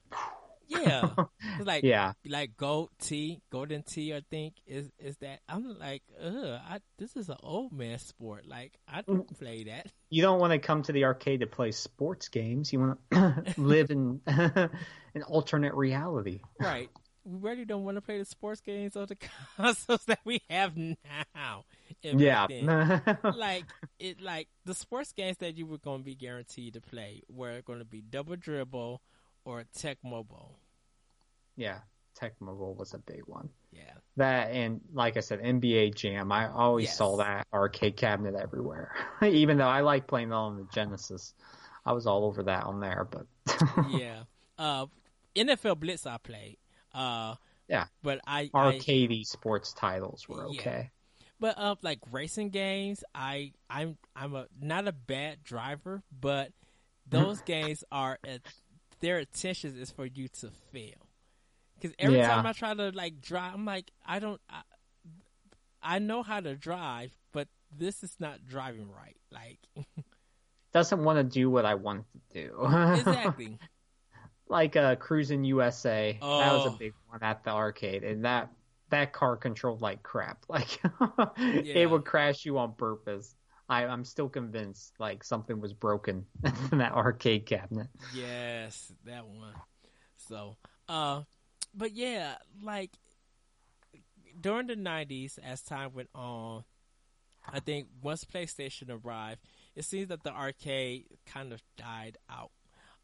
yeah. 0.68 1.10
It's 1.58 1.66
like 1.66 1.84
yeah. 1.84 2.14
like 2.26 2.58
gold 2.58 2.90
tea, 3.00 3.42
Golden 3.50 3.84
Tee. 3.84 4.14
I 4.14 4.22
think 4.30 4.56
is 4.66 4.92
is 5.00 5.16
that 5.18 5.40
I'm 5.48 5.80
like, 5.80 6.04
ugh, 6.22 6.60
I, 6.70 6.80
this 6.98 7.16
is 7.16 7.30
an 7.30 7.38
old 7.42 7.72
man 7.72 7.98
sport. 8.00 8.46
Like 8.48 8.78
I 8.88 9.02
mm. 9.02 9.06
don't 9.06 9.38
play 9.40 9.64
that. 9.66 9.88
you 10.10 10.22
don't 10.22 10.40
want 10.40 10.52
to 10.52 10.60
come 10.60 10.84
to 10.84 10.92
the 10.92 11.06
arcade 11.06 11.40
to 11.42 11.48
play 11.48 11.72
sports 11.72 12.28
games. 12.28 12.74
You 12.74 12.80
want 12.80 13.00
to 13.12 13.44
live 13.58 13.90
in 13.92 14.22
an 14.28 15.24
alternate 15.28 15.74
reality. 15.76 16.42
Right. 16.60 16.90
We 17.24 17.40
really 17.40 17.66
don't 17.66 17.84
want 17.86 17.98
to 17.98 18.02
play 18.02 18.20
the 18.20 18.26
sports 18.26 18.62
games 18.62 18.96
or 18.96 19.08
the 19.08 19.18
consoles 19.58 20.04
that 20.06 20.20
we 20.26 20.42
have 20.50 20.76
now. 20.78 21.64
And 22.04 22.20
back 22.20 22.50
then, 22.50 22.66
Yeah. 22.66 23.00
like 23.36 23.66
it, 23.98 24.22
like 24.22 24.48
the 24.66 24.76
sports 24.76 25.12
games 25.12 25.38
that 25.38 25.58
you 25.58 25.66
were 25.66 25.80
going 25.80 26.02
to 26.02 26.06
be 26.06 26.16
guaranteed 26.16 26.74
to 26.74 26.82
play 26.82 27.24
were 27.30 27.62
going 27.64 27.80
to 27.80 27.86
be 27.86 28.02
Double 28.02 28.36
Dribble 28.36 29.02
or 29.46 29.64
Tecmo 29.78 30.28
Bowl. 30.28 30.60
yeah. 31.56 31.80
Tecmo 32.20 32.56
was 32.78 32.94
a 32.94 32.98
big 33.00 33.24
one. 33.26 33.50
Yeah. 33.74 33.92
That 34.16 34.52
and 34.52 34.80
like 34.94 35.18
I 35.18 35.20
said, 35.20 35.42
NBA 35.42 35.96
Jam. 35.96 36.32
I 36.32 36.48
always 36.50 36.86
Yes. 36.86 36.98
saw 36.98 37.18
that 37.18 37.46
arcade 37.54 37.98
cabinet 37.98 38.36
everywhere. 38.36 38.94
Even 39.22 39.58
though 39.58 39.68
I 39.68 39.82
like 39.82 40.08
playing 40.08 40.30
it 40.30 40.34
on 40.34 40.56
the 40.56 40.66
Genesis, 40.74 41.34
I 41.86 41.92
was 41.92 42.08
all 42.08 42.24
over 42.24 42.44
that 42.44 42.64
on 42.64 42.80
there. 42.80 43.06
But 43.12 43.26
yeah. 43.90 44.24
Uh, 44.58 44.86
NFL 45.36 45.78
Blitz 45.80 46.06
I 46.06 46.18
played. 46.18 46.58
Uh, 46.94 47.36
Yeah. 47.68 47.88
But 48.02 48.22
I, 48.26 48.50
I 48.54 48.80
sports 49.24 49.74
titles 49.74 50.30
were 50.30 50.48
Yeah. 50.50 50.60
okay. 50.62 50.92
But 51.38 51.58
uh, 51.58 51.76
like 51.82 52.00
racing 52.12 52.52
games, 52.52 53.04
I 53.14 53.52
I'm 53.70 53.98
I'm 54.16 54.36
a 54.36 54.48
not 54.58 54.88
a 54.88 54.94
bad 54.94 55.44
driver, 55.44 56.02
but 56.18 56.54
those 57.08 57.42
games 57.42 57.84
are 57.92 58.18
at, 58.26 58.42
their 59.06 59.20
intentions 59.20 59.78
is 59.78 59.92
for 59.92 60.06
you 60.06 60.28
to 60.28 60.50
fail. 60.74 61.08
Because 61.76 61.96
every 62.00 62.18
Yeah. 62.18 62.28
time 62.30 62.46
I 62.46 62.54
try 62.54 62.74
to 62.74 62.90
like 62.90 63.22
drive, 63.22 63.54
I'm 63.54 63.66
like 63.66 63.92
I 64.06 64.18
don't 64.20 64.42
I, 64.50 64.62
I 65.84 66.00
know 66.00 66.24
how 66.24 66.40
to 66.40 66.56
drive, 66.56 67.16
but 67.32 67.48
this 67.72 68.04
is 68.04 68.16
not 68.20 68.46
driving 68.48 68.90
right. 68.92 69.18
Like 69.32 69.60
Doesn't 70.74 71.04
want 71.04 71.18
to 71.20 71.24
do 71.24 71.50
what 71.50 71.66
I 71.66 71.76
want 71.76 72.06
to 72.14 72.48
do. 72.48 72.66
exactly. 72.96 73.60
like 74.50 74.76
uh, 74.76 74.96
Cruis'n 74.96 75.46
USA. 75.46 76.18
That 76.22 76.52
was 76.52 76.66
a 76.66 76.70
Oh. 76.70 76.76
big 76.78 76.94
one 77.08 77.22
at 77.24 77.44
the 77.44 77.52
arcade, 77.52 78.04
and 78.04 78.26
that 78.26 78.50
that 78.90 79.14
car 79.14 79.38
controlled 79.38 79.82
like 79.82 80.02
crap. 80.04 80.46
Like 80.50 80.80
Yeah. 81.38 81.74
it 81.76 81.90
would 81.90 82.06
crash 82.06 82.46
you 82.46 82.58
on 82.58 82.74
purpose. 82.74 83.36
I, 83.68 83.86
I'm 83.86 84.06
still 84.06 84.30
convinced 84.30 84.94
like 85.00 85.24
something 85.24 85.60
was 85.60 85.74
broken 85.74 86.26
in 86.72 86.78
that 86.78 86.94
arcade 86.94 87.46
cabinet. 87.46 87.88
Yes, 88.14 88.92
that 89.06 89.26
one. 89.26 89.54
So, 90.18 90.56
uh, 90.88 91.24
but 91.74 91.94
yeah, 91.94 92.36
like 92.62 92.92
during 94.40 94.68
the 94.68 94.76
'90s, 94.76 95.40
as 95.44 95.62
time 95.62 95.92
went 95.94 96.10
on, 96.14 96.64
I 97.52 97.60
think 97.60 97.88
once 98.02 98.24
PlayStation 98.24 98.90
arrived, 98.90 99.42
it 99.76 99.86
seems 99.86 100.10
that 100.10 100.24
the 100.24 100.32
arcade 100.32 101.06
kind 101.26 101.54
of 101.54 101.62
died 101.78 102.18
out. 102.30 102.52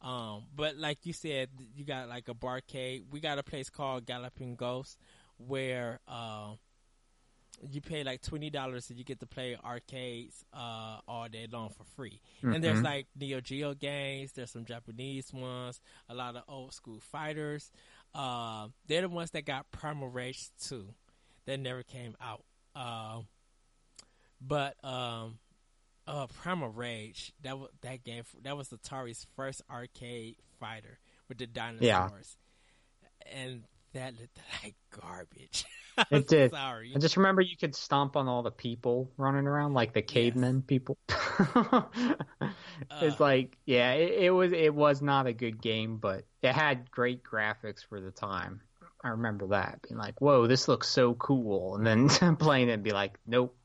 Um, 0.01 0.45
but 0.55 0.77
like 0.77 1.05
you 1.05 1.13
said, 1.13 1.49
you 1.75 1.85
got 1.85 2.09
like 2.09 2.27
a 2.27 2.33
barcade. 2.33 3.03
We 3.11 3.19
got 3.19 3.37
a 3.37 3.43
place 3.43 3.69
called 3.69 4.05
Galloping 4.05 4.55
Ghost 4.55 4.97
where 5.37 5.99
uh, 6.07 6.53
you 7.69 7.81
pay 7.81 8.03
like 8.03 8.21
twenty 8.21 8.49
dollars 8.49 8.89
and 8.89 8.97
you 8.97 9.05
get 9.05 9.19
to 9.19 9.25
play 9.27 9.55
arcades 9.63 10.43
uh, 10.53 10.99
all 11.07 11.27
day 11.29 11.47
long 11.51 11.69
for 11.69 11.83
free. 11.95 12.19
And 12.41 12.63
there's 12.63 12.79
Mhm. 12.79 12.83
like 12.83 13.07
Neo 13.15 13.39
Geo 13.41 13.73
games. 13.73 14.31
There's 14.33 14.51
some 14.51 14.65
Japanese 14.65 15.31
ones. 15.33 15.79
A 16.09 16.13
lot 16.15 16.35
of 16.35 16.43
old 16.47 16.73
school 16.73 16.99
fighters. 16.99 17.71
Uh, 18.15 18.69
they're 18.87 19.01
the 19.01 19.09
ones 19.09 19.31
that 19.31 19.45
got 19.45 19.69
Primal 19.71 20.07
Rage 20.09 20.49
2 20.67 20.93
that 21.45 21.59
never 21.59 21.83
came 21.83 22.15
out. 22.19 22.43
Um, 22.75 23.27
but 24.39 24.75
um, 24.83 25.37
uh, 26.07 26.27
Primal 26.27 26.69
Rage 26.69 27.31
that 27.43 27.57
was 27.59 27.69
that 27.81 28.03
game 28.03 28.23
that 28.43 28.57
was 28.57 28.69
Atari's 28.69 29.25
first 29.35 29.61
arcade 29.69 30.35
fighter 30.59 30.99
with 31.27 31.37
the 31.37 31.47
dinosaurs, 31.47 32.37
Yeah. 33.01 33.33
and 33.33 33.63
that 33.93 34.13
looked 34.19 34.39
like 34.63 34.75
garbage. 34.99 35.65
It 36.09 36.27
did. 36.27 36.51
Sorry. 36.51 36.93
I 36.95 36.99
just 36.99 37.17
remember 37.17 37.41
you 37.41 37.57
could 37.57 37.75
stomp 37.75 38.15
on 38.15 38.27
all 38.27 38.41
the 38.43 38.49
people 38.49 39.11
running 39.17 39.45
around, 39.45 39.73
like 39.73 39.93
the 39.93 40.01
cavemen 40.01 40.61
people. 40.63 40.97
it's 41.09 41.91
Uh. 42.89 43.15
like, 43.19 43.57
yeah, 43.65 43.91
it, 43.93 44.23
it 44.25 44.29
was 44.31 44.51
it 44.53 44.73
was 44.73 45.01
not 45.01 45.27
a 45.27 45.33
good 45.33 45.61
game, 45.61 45.97
but 45.97 46.23
it 46.41 46.53
had 46.53 46.89
great 46.91 47.23
graphics 47.23 47.85
for 47.85 47.99
the 47.99 48.09
time. 48.09 48.61
I 49.03 49.09
remember 49.09 49.47
that 49.47 49.81
being 49.87 49.97
like, 49.99 50.19
"Whoa, 50.21 50.47
this 50.47 50.67
looks 50.67 50.87
so 50.87 51.13
cool," 51.15 51.75
and 51.75 51.85
then 51.85 52.35
playing 52.37 52.69
it 52.69 52.73
and 52.73 52.83
be 52.83 52.91
like, 52.91 53.19
"Nope, 53.27 53.55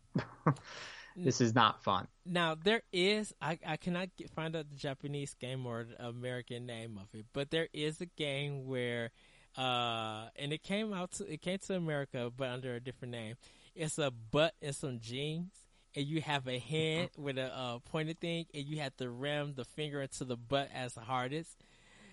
this 1.17 1.41
is 1.41 1.55
not 1.55 1.83
fun." 1.85 2.09
Now 2.27 2.57
there 2.57 2.83
is 2.93 3.33
I 3.41 3.59
I 3.67 3.77
cannot 3.77 4.09
get, 4.17 4.31
find 4.31 4.57
out 4.57 4.69
the 4.69 4.77
Japanese 4.77 5.35
game 5.35 5.65
or 5.65 5.85
the 5.85 6.07
American 6.07 6.67
name 6.67 6.99
of 6.99 7.09
it, 7.19 7.27
but 7.33 7.51
there 7.51 7.69
is 7.73 8.01
a 8.01 8.07
game 8.07 8.67
where 8.67 9.11
uh 9.57 10.29
and 10.37 10.53
it 10.53 10.63
came 10.63 10.93
out 10.93 11.13
to 11.13 11.25
it 11.33 11.41
came 11.43 11.59
to 11.59 11.75
America 11.75 12.31
but 12.37 12.49
under 12.49 12.75
a 12.75 12.81
different 12.81 13.13
name. 13.13 13.37
It's 13.75 13.99
a 13.99 14.11
butt 14.11 14.55
and 14.63 14.75
some 14.75 15.01
jeans 15.01 15.53
and 15.95 16.07
you 16.07 16.21
have 16.21 16.47
a 16.47 16.59
hand 16.59 17.11
with 17.17 17.39
a 17.39 17.55
uh, 17.55 17.79
pointed 17.91 18.21
thing 18.21 18.47
and 18.55 18.65
you 18.65 18.81
have 18.81 18.95
to 18.99 19.09
ram 19.11 19.55
the 19.55 19.65
finger 19.65 20.03
into 20.03 20.25
the 20.25 20.37
butt 20.37 20.69
as 20.75 20.95
the 20.95 21.01
hardest. 21.01 21.51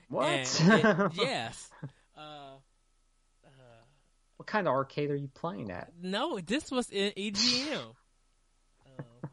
What? 0.09 0.27
It- 0.63 1.11
yes. 1.15 1.69
Uh, 2.17 2.55
what 4.37 4.47
kind 4.47 4.67
of 4.67 4.73
arcade 4.73 5.09
are 5.09 5.15
you 5.15 5.29
playing 5.33 5.71
at? 5.71 5.91
no, 6.01 6.37
this 6.39 6.69
was 6.71 6.89
in 6.89 7.11
EGM. 7.11 7.79
Um, 8.99 9.29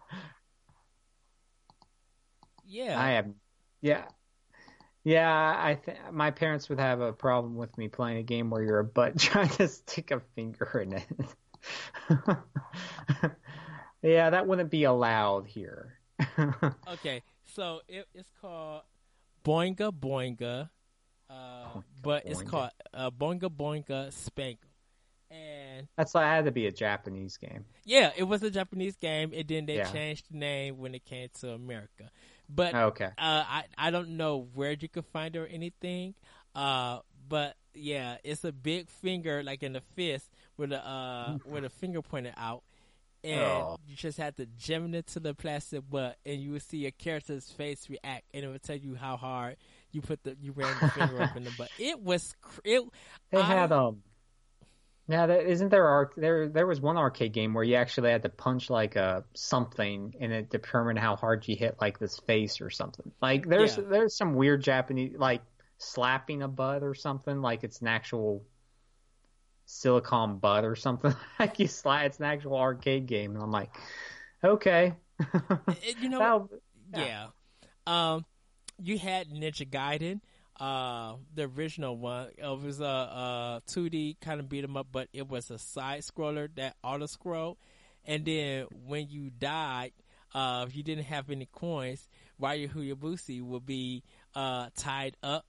yeah. 2.65 3.01
I 3.01 3.11
have, 3.13 3.27
yeah, 3.81 4.05
yeah. 5.05 5.55
I 5.57 5.75
th- 5.75 5.99
my 6.13 6.31
parents 6.31 6.69
would 6.69 6.79
have 6.81 7.01
a 7.01 7.13
problem 7.13 7.57
with 7.57 7.77
me 7.79 7.89
playing 7.89 8.19
a 8.19 8.23
game 8.23 8.51
where 8.51 8.63
you're 8.63 8.79
a 8.81 8.85
butt 8.85 9.19
trying 9.19 9.49
to 9.51 9.69
stick 9.69 10.11
a 10.11 10.21
finger 10.35 10.81
in 10.85 10.93
it. 10.95 11.07
yeah, 14.03 14.31
that 14.31 14.47
wouldn't 14.47 14.71
be 14.71 14.85
allowed 14.85 15.47
here. 15.47 15.97
Okay, 16.93 17.23
so 17.55 17.81
it, 17.89 18.07
it's 18.15 18.31
called 18.41 18.83
Boinga 19.45 19.91
Boinga, 19.93 20.69
uh, 21.31 21.81
but 22.03 22.25
it's 22.27 22.43
Boinga. 22.43 22.47
called 22.47 22.71
uh, 22.93 23.11
Boinga 23.11 23.49
Boinga 23.49 24.09
Spankle. 24.11 24.57
And 25.31 25.87
That's 25.97 26.13
that 26.13 26.25
had 26.25 26.45
to 26.47 26.51
be 26.51 26.67
a 26.67 26.73
Japanese 26.73 27.37
game. 27.37 27.65
yeah, 27.85 28.11
it 28.17 28.25
was 28.25 28.43
a 28.43 28.51
Japanese 28.51 28.97
game, 28.97 29.33
and 29.35 29.47
then 29.47 29.65
they 29.67 29.77
Yeah. 29.77 29.91
changed 29.93 30.27
the 30.31 30.39
name 30.39 30.79
when 30.79 30.95
it 30.95 31.05
came 31.05 31.29
to 31.41 31.53
America. 31.53 32.11
But 32.53 32.75
Okay. 32.75 33.05
uh, 33.07 33.11
I 33.19 33.65
I 33.79 33.91
don't 33.91 34.17
know 34.17 34.49
where 34.55 34.73
you 34.73 34.89
could 34.89 35.07
find 35.07 35.35
it 35.37 35.39
or 35.39 35.47
anything. 35.47 36.15
Uh, 36.55 36.99
but 37.29 37.55
yeah, 37.75 38.17
it's 38.25 38.43
a 38.45 38.51
big 38.53 38.89
finger 38.89 39.43
like 39.43 39.63
in 39.63 39.73
the 39.75 39.83
fist 39.95 40.29
with 40.57 40.73
a 40.73 40.85
uh 40.85 41.39
with 41.47 41.65
a 41.65 41.69
finger 41.71 42.03
pointed 42.03 42.35
out, 42.37 42.63
and 43.23 43.41
Oh. 43.41 43.77
you 43.87 43.95
just 43.95 44.19
have 44.19 44.35
to 44.37 44.47
jam 44.59 44.93
it 44.93 44.97
into 44.97 45.21
the 45.21 45.33
plastic 45.35 45.89
butt, 45.89 46.17
and 46.27 46.41
you 46.43 46.51
will 46.53 46.61
see 46.61 46.79
your 46.79 46.91
character's 46.91 47.51
face 47.53 47.89
react, 47.89 48.25
and 48.35 48.45
it 48.45 48.49
will 48.49 48.59
tell 48.59 48.77
you 48.77 48.97
how 48.97 49.17
hard 49.17 49.57
you 49.93 50.01
put 50.03 50.23
the 50.25 50.37
you 50.41 50.51
ran 50.53 50.75
the 50.81 50.89
finger 50.89 51.23
up 51.23 51.37
in 51.37 51.45
the 51.45 51.53
butt. 51.57 51.71
It 51.79 52.01
was 52.01 52.35
cr- 52.41 52.61
it. 52.65 52.83
They 53.31 53.39
I- 53.39 53.43
had 53.47 53.71
um. 53.73 54.03
Yeah, 55.09 55.27
there, 55.27 55.41
isn't 55.41 55.71
there 55.71 55.87
arc 55.89 56.15
there? 56.15 56.49
There 56.49 56.67
was 56.67 56.81
one 56.81 56.97
arcade 56.97 57.33
game 57.33 57.53
where 57.53 57.65
you 57.65 57.75
actually 57.75 58.11
had 58.11 58.23
to 58.23 58.29
punch 58.29 58.71
like 58.71 58.95
a 58.97 59.25
something, 59.35 60.15
and 60.21 60.33
it 60.33 60.51
determined 60.51 60.99
how 61.01 61.17
hard 61.17 61.47
you 61.49 61.57
hit 61.57 61.77
like 61.81 61.99
this 61.99 62.19
face 62.21 62.61
or 62.61 62.71
something. 62.71 63.11
Like 63.21 63.47
there's 63.49 63.77
Yeah. 63.77 63.85
there's 63.89 64.17
some 64.17 64.35
weird 64.35 64.63
Japanese 64.63 65.17
like 65.19 65.43
slapping 65.79 66.43
a 66.43 66.49
butt 66.49 66.83
or 66.83 66.95
something, 66.95 67.41
like 67.43 67.65
it's 67.65 67.81
an 67.81 67.89
actual 67.89 68.45
silicon 69.67 70.39
butt 70.39 70.65
or 70.65 70.77
something. 70.77 71.15
like 71.39 71.59
you 71.59 71.67
slide, 71.67 72.05
it's 72.07 72.19
an 72.19 72.27
actual 72.27 72.57
arcade 72.57 73.07
game, 73.07 73.35
and 73.35 73.43
I'm 73.43 73.51
like, 73.51 73.71
okay, 74.45 74.95
you 76.01 76.09
know 76.09 76.49
yeah. 76.95 77.27
yeah. 77.87 78.15
Um, 78.15 78.25
you 78.83 78.99
had 78.99 79.29
Ninja 79.29 79.69
Gaiden, 79.69 80.21
uh, 80.61 81.15
the 81.35 81.45
original 81.57 81.97
one. 81.97 82.29
It 82.37 82.63
was 82.63 82.81
a, 82.81 82.85
a 82.85 83.63
2D 83.67 84.21
kind 84.21 84.39
of 84.41 84.49
beat 84.49 84.63
'em 84.63 84.77
up, 84.77 84.89
but 84.93 85.09
it 85.13 85.29
was 85.29 85.51
a 85.51 85.59
side 85.59 86.03
scroller 86.03 86.49
that 86.57 86.77
auto 86.85 87.07
scroll. 87.07 87.59
And 88.05 88.25
then 88.25 88.67
when 88.87 89.09
you 89.09 89.31
died, 89.31 89.93
uh, 90.35 90.67
if 90.69 90.77
you 90.77 90.83
didn't 90.83 91.05
have 91.05 91.31
any 91.31 91.47
coins, 91.47 92.09
Ryu 92.39 92.69
Hayabusa 92.69 93.43
would 93.43 93.67
be 93.67 94.03
uh, 94.35 94.69
tied 94.77 95.17
up, 95.23 95.47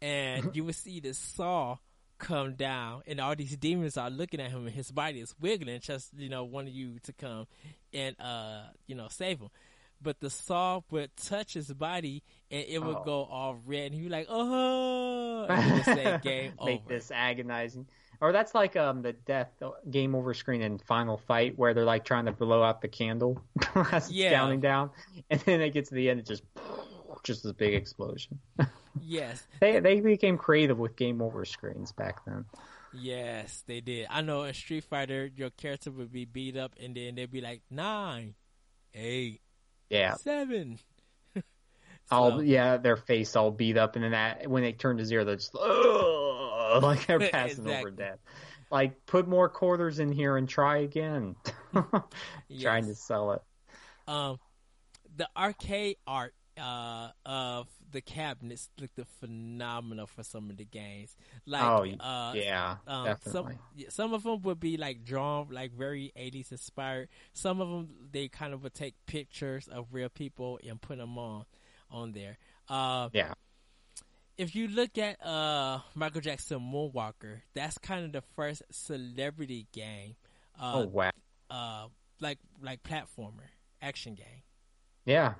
and 0.00 0.54
you 0.54 0.64
would 0.64 0.74
see 0.76 1.00
the 1.00 1.14
saw 1.14 1.78
come 2.18 2.54
down, 2.54 3.02
and 3.06 3.20
all 3.20 3.34
these 3.34 3.56
demons 3.56 3.96
are 3.96 4.10
looking 4.10 4.40
at 4.40 4.50
him, 4.50 4.66
and 4.66 4.74
his 4.74 4.90
body 4.90 5.20
is 5.20 5.34
wiggling, 5.40 5.80
just 5.80 6.10
you 6.16 6.28
know, 6.28 6.44
wanting 6.44 6.74
you 6.74 6.98
to 7.02 7.12
come 7.12 7.46
and 7.92 8.14
uh, 8.20 8.62
you 8.86 8.94
know, 8.94 9.08
save 9.08 9.40
him. 9.40 9.48
But 10.04 10.20
the 10.20 10.30
saw 10.30 10.82
would 10.90 11.16
touch 11.16 11.54
his 11.54 11.72
body, 11.72 12.22
and 12.50 12.64
it 12.68 12.78
would 12.80 12.98
Oh. 12.98 13.04
go 13.04 13.24
all 13.24 13.56
red, 13.66 13.86
and 13.86 13.94
he 13.94 14.02
would 14.02 14.10
be 14.10 14.14
like, 14.14 14.26
"Oh!" 14.28 15.46
And 15.50 15.84
say, 15.84 16.20
"Game 16.22 16.52
make 16.64 16.82
over." 16.82 16.88
this 16.94 17.10
agonizing. 17.10 17.88
Or 18.20 18.30
that's 18.30 18.54
like 18.54 18.76
um 18.76 19.02
the 19.02 19.12
death 19.12 19.50
game 19.90 20.14
over 20.14 20.32
screen 20.34 20.62
in 20.62 20.78
Final 20.78 21.16
Fight 21.18 21.58
where 21.58 21.74
they're 21.74 21.84
like 21.84 22.04
trying 22.04 22.26
to 22.26 22.32
blow 22.32 22.62
out 22.62 22.80
the 22.80 22.88
candle 22.88 23.42
as 23.90 24.04
it's 24.04 24.12
Yeah. 24.12 24.30
counting 24.30 24.60
down, 24.60 24.90
and 25.30 25.40
then 25.40 25.60
it 25.60 25.70
gets 25.70 25.88
to 25.88 25.94
the 25.96 26.08
end, 26.10 26.20
it 26.20 26.26
just 26.26 26.44
just 27.24 27.42
this 27.42 27.52
big 27.52 27.74
explosion. 27.74 28.38
Yes, 29.00 29.44
They 29.60 29.80
they 29.80 30.00
became 30.00 30.38
creative 30.38 30.78
with 30.78 30.94
game 30.94 31.20
over 31.20 31.44
screens 31.44 31.90
back 31.92 32.24
then. 32.24 32.44
yes, 32.92 33.64
they 33.66 33.80
did. 33.80 34.06
I 34.08 34.20
know 34.20 34.44
in 34.44 34.54
Street 34.54 34.84
Fighter, 34.84 35.28
your 35.34 35.50
character 35.50 35.90
would 35.90 36.12
be 36.12 36.24
beat 36.26 36.56
up, 36.56 36.74
and 36.80 36.94
then 36.94 37.16
they'd 37.16 37.30
be 37.30 37.40
like 37.40 37.62
nine, 37.70 38.34
eight, 38.94 39.40
Yeah, 39.90 40.14
seven. 40.14 40.78
all 42.10 42.42
yeah, 42.42 42.76
their 42.78 42.96
face 42.96 43.36
all 43.36 43.50
beat 43.50 43.76
up, 43.76 43.96
and 43.96 44.04
then 44.04 44.12
that 44.12 44.48
when 44.48 44.62
they 44.62 44.72
turn 44.72 44.96
to 44.98 45.04
zero, 45.04 45.24
they're 45.24 45.36
just 45.36 45.54
"Ugh," 45.54 46.82
like 46.82 47.06
they're 47.06 47.18
passing 47.30 47.66
over 47.66 47.88
Exactly. 47.88 47.90
death. 47.90 48.18
Like 48.70 49.06
put 49.06 49.28
more 49.28 49.48
quarters 49.48 49.98
in 50.00 50.10
here 50.12 50.36
and 50.36 50.48
try 50.48 50.78
again. 50.78 51.36
Trying 52.60 52.86
to 52.86 52.94
sell 52.94 53.32
it. 53.32 53.42
um 54.08 54.38
the 55.16 55.28
arcade 55.36 55.96
art 56.06 56.34
uh 56.58 57.10
of 57.24 57.68
the 57.94 58.00
cabinets 58.02 58.68
looked 58.80 58.98
phenomenal 59.20 60.06
for 60.06 60.22
some 60.24 60.50
of 60.50 60.56
the 60.56 60.64
games 60.64 61.16
like 61.46 61.62
oh 61.62 61.84
uh 62.04 62.32
yeah, 62.34 62.76
um, 62.88 63.04
definitely. 63.06 63.56
some 63.76 63.90
some 63.90 64.12
of 64.12 64.24
them 64.24 64.42
would 64.42 64.58
be 64.58 64.76
like 64.76 65.04
drawn 65.04 65.46
like 65.50 65.72
very 65.72 66.12
80s 66.18 66.50
inspired 66.50 67.08
some 67.32 67.60
of 67.60 67.68
them 67.70 67.88
they 68.12 68.26
kind 68.28 68.52
of 68.52 68.62
would 68.64 68.74
take 68.74 68.94
pictures 69.06 69.68
of 69.68 69.86
real 69.92 70.08
people 70.08 70.58
and 70.68 70.80
put 70.82 70.98
them 70.98 71.16
on 71.16 71.44
on 71.90 72.12
there 72.12 72.36
uh 72.68 73.08
Yeah. 73.12 73.32
if 74.36 74.56
you 74.56 74.66
look 74.68 74.98
at 74.98 75.24
uh 75.24 75.78
Michael 75.94 76.20
Jackson 76.20 76.58
Moonwalker 76.58 77.42
that's 77.54 77.78
kind 77.78 78.04
of 78.04 78.12
the 78.12 78.22
first 78.34 78.62
celebrity 78.72 79.68
game 79.72 80.16
uh 80.60 80.72
oh 80.74 80.86
wow. 80.86 81.10
uh 81.48 81.86
like 82.20 82.38
like 82.60 82.82
platformer 82.82 83.48
action 83.80 84.14
game 84.14 84.42
Yeah. 85.06 85.34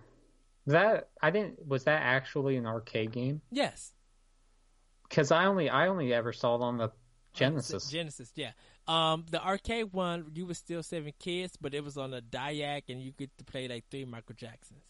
That 0.67 1.09
I 1.21 1.31
didn't 1.31 1.67
was 1.67 1.85
that 1.85 2.03
actually 2.03 2.57
an 2.57 2.67
arcade 2.67 3.12
game? 3.12 3.41
yes 3.51 3.93
Cuz 5.11 5.31
I 5.31 5.47
only 5.47 5.69
I 5.69 5.89
only 5.89 6.12
ever 6.15 6.33
saw 6.33 6.57
it 6.57 6.62
on 6.62 6.79
the 6.79 6.91
Genesis. 7.35 7.91
Genesis, 7.91 8.31
yeah. 8.37 8.53
Um, 8.87 9.27
the 9.29 9.45
arcade 9.45 9.93
one, 9.93 10.31
you 10.35 10.47
were 10.47 10.55
still 10.55 10.83
seven 10.85 11.12
kids, 11.19 11.57
but 11.61 11.75
it 11.75 11.83
was 11.83 11.99
on 11.99 12.15
a 12.15 12.23
Diac, 12.23 12.83
and 12.89 13.03
you 13.03 13.11
get 13.11 13.37
to 13.39 13.45
play 13.45 13.67
like 13.67 13.85
three 13.91 14.05
Michael 14.05 14.37
Jacksons. 14.37 14.85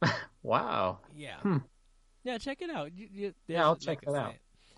wow. 0.42 0.98
Yeah, 1.14 1.36
Hmm. 1.40 1.58
yeah. 2.24 2.38
Check 2.38 2.62
it 2.62 2.70
out. 2.70 2.92
You, 2.96 3.08
you, 3.12 3.34
Yeah, 3.46 3.64
I'll 3.64 3.76
check 3.76 4.06
like 4.06 4.16
it 4.16 4.18
out. 4.18 4.34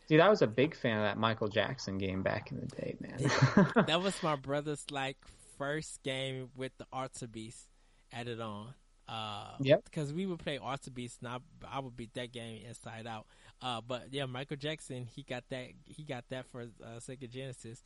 Dude, 0.09 0.21
I 0.21 0.29
was 0.29 0.43
a 0.43 0.47
big 0.47 0.75
fan 0.75 0.99
of 0.99 1.05
that 1.05 1.17
Michael 1.17 1.49
Jackson 1.49 1.97
game 1.97 2.23
back 2.23 2.51
in 2.51 2.61
the 2.61 2.67
day, 2.67 2.97
man. 3.01 3.31
That 3.87 4.03
was 4.03 4.21
my 4.23 4.37
brother's 4.37 4.85
like 4.91 5.17
first 5.57 6.03
game 6.03 6.51
with 6.57 6.73
the 6.79 6.87
Altered 6.93 7.33
Beast 7.33 7.69
added 8.13 8.41
on. 8.41 8.75
Uh, 9.09 9.53
Yep. 9.61 9.85
Because 9.85 10.13
we 10.13 10.27
would 10.27 10.39
play 10.39 10.59
Altered 10.59 10.95
Beast, 10.95 11.19
and 11.23 11.29
I, 11.29 11.39
I 11.71 11.81
would 11.81 11.97
beat 11.97 12.15
that 12.15 12.33
game 12.33 12.63
inside 12.67 13.07
out. 13.07 13.27
Uh, 13.63 13.81
but 13.87 14.07
yeah, 14.11 14.27
Michael 14.27 14.57
Jackson, 14.57 15.07
he 15.15 15.23
got 15.23 15.45
that. 15.51 15.69
He 15.87 16.03
got 16.05 16.25
that 16.31 16.47
for 16.47 16.63
uh, 16.63 16.99
Sega 16.99 17.29
Genesis, 17.31 17.83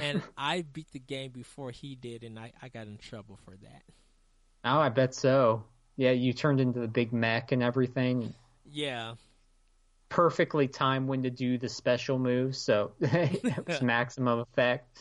and 0.00 0.22
I 0.36 0.62
beat 0.62 0.90
the 0.92 0.98
game 0.98 1.30
before 1.30 1.70
he 1.70 1.94
did, 1.94 2.22
and 2.24 2.38
I, 2.38 2.52
I 2.62 2.68
got 2.68 2.86
in 2.86 2.98
trouble 2.98 3.38
for 3.44 3.52
that. 3.62 3.82
oh, 4.64 4.78
I 4.78 4.88
bet 4.88 5.14
so. 5.14 5.64
Yeah, 5.96 6.12
you 6.12 6.32
turned 6.32 6.60
into 6.60 6.80
the 6.80 6.88
big 6.88 7.12
mech 7.12 7.52
and 7.52 7.62
everything. 7.62 8.32
Yeah. 8.64 9.14
Perfectly 10.08 10.68
timed 10.68 11.08
when 11.08 11.22
to 11.22 11.30
do 11.30 11.56
the 11.56 11.68
special 11.68 12.18
moves, 12.18 12.58
so 12.58 12.92
it 13.00 13.66
was 13.66 13.80
maximum 13.82 14.40
effect. 14.40 14.98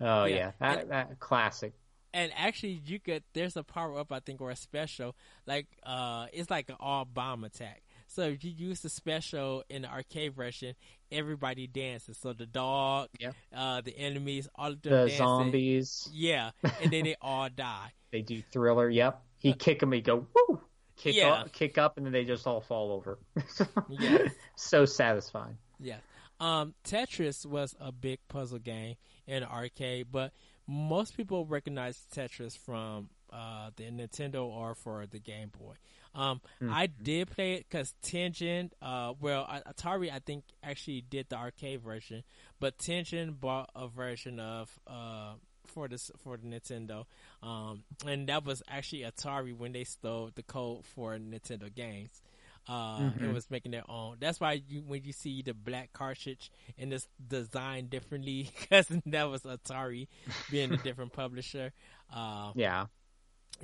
Oh 0.00 0.24
Yeah. 0.24 0.36
yeah, 0.36 0.50
that, 0.60 0.88
that 0.88 1.20
classic. 1.20 1.72
And 2.14 2.32
actually 2.36 2.80
you 2.84 2.98
could 3.00 3.22
there's 3.34 3.56
a 3.56 3.62
power 3.62 3.98
up 3.98 4.12
I 4.12 4.20
think 4.20 4.40
or 4.40 4.50
a 4.50 4.56
special 4.56 5.14
like 5.46 5.66
uh 5.84 6.26
it's 6.32 6.50
like 6.50 6.68
an 6.68 6.76
all 6.80 7.04
bomb 7.04 7.44
attack. 7.44 7.82
So 8.08 8.22
if 8.24 8.44
you 8.44 8.50
use 8.50 8.80
the 8.80 8.90
special 8.90 9.64
in 9.70 9.82
the 9.82 9.88
arcade 9.88 10.34
version, 10.34 10.74
everybody 11.10 11.66
dances. 11.66 12.18
So 12.18 12.34
the 12.34 12.44
dog, 12.44 13.08
Yep. 13.18 13.34
uh, 13.56 13.80
the 13.80 13.96
enemies, 13.96 14.48
all 14.54 14.72
of 14.72 14.82
them 14.82 14.92
The 14.92 14.98
dancing. 15.08 15.16
zombies, 15.16 16.10
Yeah, 16.12 16.50
and 16.82 16.90
then 16.92 17.04
they 17.04 17.16
all 17.22 17.48
die. 17.48 17.92
they 18.10 18.20
do 18.20 18.42
thriller. 18.52 18.90
Yep, 18.90 19.22
he 19.38 19.54
kick 19.54 19.82
him, 19.82 19.92
he 19.92 20.02
go 20.02 20.26
woo, 20.34 20.60
kick 20.96 21.16
Yeah. 21.16 21.32
up, 21.32 21.52
kick 21.52 21.78
up, 21.78 21.96
and 21.96 22.04
then 22.04 22.12
they 22.12 22.24
just 22.26 22.46
all 22.46 22.60
fall 22.60 22.92
over. 22.92 23.18
Yes. 23.88 24.30
so 24.56 24.84
satisfying. 24.84 25.56
Yeah. 25.80 25.96
Um, 26.38 26.74
Tetris 26.84 27.46
was 27.46 27.74
a 27.80 27.92
big 27.92 28.18
puzzle 28.28 28.58
game 28.58 28.96
in 29.26 29.42
the 29.42 29.48
arcade, 29.48 30.08
but 30.12 30.32
most 30.66 31.16
people 31.16 31.44
recognize 31.46 31.98
Tetris 32.14 32.56
from 32.56 33.08
uh, 33.32 33.70
the 33.76 33.84
Nintendo 33.84 34.44
or 34.44 34.74
for 34.74 35.06
the 35.06 35.18
Game 35.18 35.50
Boy. 35.58 35.74
Um, 36.14 36.40
mm-hmm. 36.62 36.72
I 36.72 36.86
did 36.86 37.30
play 37.30 37.54
it 37.54 37.66
because 37.68 37.94
Tengen, 38.02 38.70
uh, 38.82 39.14
well, 39.20 39.48
Atari 39.66 40.12
I 40.12 40.18
think 40.18 40.44
actually 40.62 41.00
did 41.00 41.30
the 41.30 41.36
arcade 41.36 41.80
version, 41.80 42.22
but 42.60 42.78
Tengen 42.78 43.40
bought 43.40 43.70
a 43.74 43.88
version 43.88 44.38
of 44.38 44.70
uh, 44.86 45.32
for 45.66 45.88
the 45.88 45.98
for 46.22 46.36
the 46.36 46.46
Nintendo, 46.46 47.06
um, 47.42 47.84
and 48.06 48.28
that 48.28 48.44
was 48.44 48.62
actually 48.68 49.02
Atari 49.02 49.56
when 49.56 49.72
they 49.72 49.84
stole 49.84 50.30
the 50.34 50.42
code 50.42 50.84
for 50.84 51.16
Nintendo 51.16 51.74
games. 51.74 52.20
Uh, 52.68 52.98
mm-hmm. 52.98 53.24
It 53.24 53.34
was 53.34 53.50
making 53.50 53.72
their 53.72 53.88
own. 53.88 54.16
That's 54.20 54.38
why 54.38 54.62
you, 54.68 54.82
when 54.82 55.02
you 55.02 55.12
see 55.12 55.42
the 55.42 55.52
black 55.52 55.92
cartridge 55.92 56.50
and 56.78 56.92
it's 56.92 57.08
designed 57.26 57.90
differently, 57.90 58.50
because 58.60 58.86
that 59.06 59.24
was 59.28 59.42
Atari 59.42 60.06
being 60.50 60.72
a 60.72 60.76
different 60.76 61.12
publisher. 61.12 61.72
Uh, 62.14 62.52
yeah, 62.54 62.86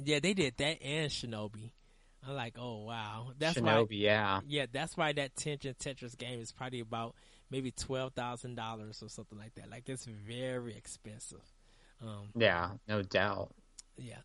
yeah, 0.03 0.18
they 0.20 0.34
did 0.34 0.57
that 0.59 0.82
and 0.82 1.11
Shinobi. 1.11 1.72
I'm 2.26 2.34
like, 2.34 2.57
oh 2.59 2.84
wow, 2.84 3.32
that's 3.38 3.59
Shinobi, 3.59 3.62
why. 3.64 3.86
Yeah, 3.90 4.40
yeah, 4.46 4.66
that's 4.70 4.96
why 4.96 5.12
that 5.12 5.36
Tengen 5.36 5.76
Tetris 5.76 6.18
game 6.18 6.40
is 6.40 6.51
probably 6.51 6.80
about 6.80 7.14
maybe 7.51 7.70
twelve 7.70 8.14
thousand 8.14 8.57
dollars 8.57 9.03
or 9.03 9.09
something 9.09 9.38
like 9.38 9.55
that. 9.55 9.70
Like 9.70 9.88
it's 9.88 10.07
very 10.07 10.76
expensive. 10.76 11.42
Um, 12.03 12.30
yeah, 12.34 12.70
no 12.88 13.03
doubt. 13.03 13.53
Yeah. 13.96 14.18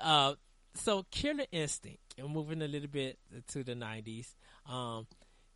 Uh, 0.00 0.34
so 0.76 1.04
Killer 1.10 1.46
Instinct, 1.52 2.14
and 2.18 2.30
moving 2.30 2.62
a 2.62 2.68
little 2.68 2.88
bit 2.88 3.18
to 3.48 3.64
the 3.64 3.74
'90s. 3.74 4.34
Um, 4.70 5.06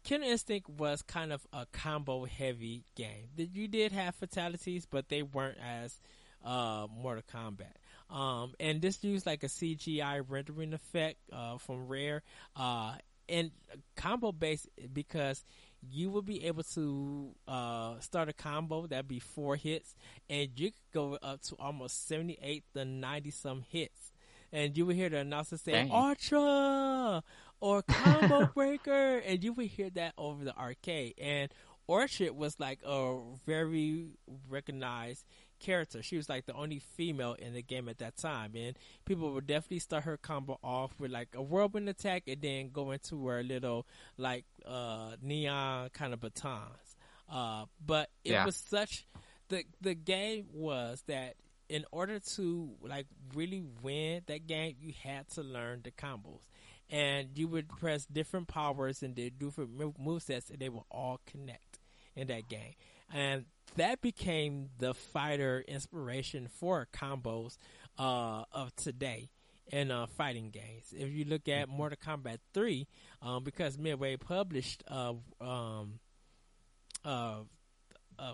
Killer 0.03 0.25
Instinct 0.25 0.68
was 0.68 1.03
kind 1.03 1.33
of 1.33 1.47
a 1.53 1.66
combo 1.73 2.25
heavy 2.25 2.85
game. 2.97 3.29
You 3.37 3.68
did 3.68 3.93
have 3.93 4.14
fatalities, 4.14 4.87
but 4.87 5.09
they 5.09 5.23
weren't 5.23 5.59
as 5.59 6.01
uh, 6.45 6.87
Mortal 6.91 7.23
Kombat. 7.33 7.75
Um, 8.14 8.55
and 8.59 8.81
this 8.83 9.05
used 9.05 9.27
like 9.27 9.45
a 9.45 9.49
CGI 9.49 10.25
rendering 10.27 10.73
effect 10.73 11.18
uh, 11.33 11.59
from 11.59 11.87
Rare, 11.87 12.23
uh, 12.57 12.95
and 13.29 13.53
combo 13.95 14.33
based 14.33 14.68
because 14.93 15.45
you 15.89 16.11
will 16.11 16.23
be 16.23 16.45
able 16.47 16.64
to 16.64 17.31
uh, 17.47 17.99
start 18.01 18.29
a 18.29 18.33
combo 18.33 18.87
that'd 18.87 19.07
be 19.07 19.21
four 19.21 19.55
hits, 19.57 19.95
and 20.29 20.49
you 20.57 20.73
could 20.73 20.93
go 20.93 21.18
up 21.23 21.41
to 21.43 21.55
almost 21.61 22.09
seventy 22.09 22.39
eight 22.43 22.64
to 22.75 22.85
ninety 22.85 23.31
some 23.31 23.62
hits, 23.68 24.11
and 24.53 24.77
you 24.77 24.87
would 24.87 24.97
hear 24.97 25.09
the 25.09 25.19
announcer 25.19 25.57
say 25.57 25.73
Dang. 25.73 25.91
Ultra 25.91 27.23
or 27.61 27.83
Combo 27.83 28.47
Breaker, 28.55 29.19
and 29.19 29.43
you 29.43 29.53
would 29.53 29.67
hear 29.67 29.91
that 29.91 30.15
over 30.17 30.45
the 30.45 30.57
arcade. 30.57 31.15
And 31.19 31.53
Orchid 31.87 32.37
was 32.37 32.59
like 32.59 32.81
a 32.85 33.19
very 33.47 34.11
recognized 34.49 35.25
character. 35.59 36.03
She 36.03 36.17
was 36.17 36.29
like 36.29 36.47
the 36.47 36.55
only 36.55 36.79
female 36.79 37.35
in 37.35 37.53
the 37.53 37.63
game 37.63 37.89
at 37.89 37.99
that 37.99 38.17
time, 38.17 38.53
and 38.57 38.77
people 39.05 39.33
would 39.35 39.47
definitely 39.47 39.81
start 39.81 40.05
her 40.05 40.17
combo 40.17 40.59
off 40.63 40.93
with 40.99 41.11
like 41.11 41.29
a 41.35 41.43
whirlwind 41.43 41.89
attack, 41.89 42.25
and 42.27 42.41
then 42.41 42.71
go 42.73 42.91
into 42.93 43.27
her 43.27 43.43
little 43.43 43.87
like 44.17 44.45
uh, 44.67 45.17
neon 45.23 45.91
kind 45.91 46.13
of 46.13 46.21
batons. 46.21 46.97
Uh, 47.29 47.67
but 47.85 48.11
it 48.25 48.33
yeah. 48.33 48.45
was 48.45 48.57
such 48.57 49.07
the 49.49 49.65
the 49.81 49.95
game 49.95 50.47
was 50.53 51.03
that 51.07 51.35
in 51.71 51.85
order 51.93 52.18
to 52.18 52.71
like 52.83 53.07
really 53.33 53.62
win 53.81 54.23
that 54.27 54.47
game, 54.49 54.75
you 54.81 54.93
had 55.05 55.29
to 55.31 55.43
learn 55.43 55.83
the 55.85 55.93
combos. 55.93 56.43
And 56.91 57.29
you 57.37 57.47
would 57.47 57.68
press 57.68 58.05
different 58.05 58.49
powers 58.49 59.05
and 59.05 59.14
do 59.14 59.31
different 59.31 59.71
move 59.99 60.23
sets, 60.25 60.51
and 60.51 60.59
they 60.59 60.68
would 60.68 60.83
all 60.91 61.21
connect 61.25 61.79
in 62.16 62.27
that 62.27 62.49
game. 62.49 62.75
And 63.14 63.45
that 63.77 64.01
became 64.01 64.71
the 64.79 64.93
fighter 64.95 65.64
inspiration 65.68 66.49
for 66.49 66.89
combos 66.93 67.57
uh, 67.97 68.43
of 68.51 68.75
today 68.75 69.31
in 69.68 69.93
uh, 69.93 70.07
fighting 70.07 70.51
games. 70.51 70.93
If 70.93 71.12
you 71.12 71.25
look 71.25 71.49
at 71.49 71.68
Mortal 71.68 71.99
Kombat 72.05 72.39
3, 72.53 72.89
um, 73.23 73.45
because 73.45 73.79
Midway 73.79 74.16
published 74.16 74.83
uh, 74.89 75.14
um, 75.41 76.01
uh, 77.05 77.43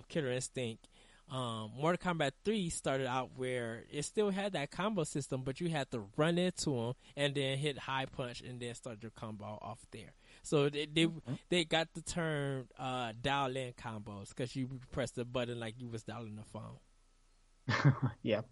Killer 0.09 0.31
Instinct, 0.31 0.89
um, 1.31 1.73
Mortal 1.77 2.15
Kombat 2.15 2.33
3 2.45 2.71
started 2.71 3.07
out 3.07 3.31
where 3.37 3.83
it 3.91 4.05
still 4.05 4.31
had 4.31 4.53
that 4.53 4.71
combo 4.71 5.03
system, 5.03 5.43
but 5.45 5.61
you 5.61 5.69
had 5.69 5.91
to 5.91 6.05
run 6.17 6.39
into 6.39 6.71
them 6.71 6.93
and 7.17 7.35
then 7.35 7.59
hit 7.59 7.79
high 7.79 8.07
punch 8.07 8.43
and 8.43 8.61
then 8.61 8.75
start 8.75 8.99
your 9.03 9.11
combo 9.11 9.45
off 9.45 9.81
there. 9.91 10.13
So 10.43 10.69
they 10.69 10.87
they, 10.87 11.07
mm-hmm. 11.07 11.35
they 11.49 11.65
got 11.65 11.89
the 11.95 12.03
term 12.03 12.69
uh, 12.79 13.13
dial 13.21 13.57
in 13.57 13.73
combos 13.73 14.29
because 14.29 14.55
you 14.55 14.69
press 14.93 15.11
the 15.11 15.25
button 15.25 15.59
like 15.59 15.75
you 15.79 15.89
was 15.89 16.05
dialing 16.05 16.37
the 16.37 16.45
phone. 16.45 18.11
yeah. 18.23 18.43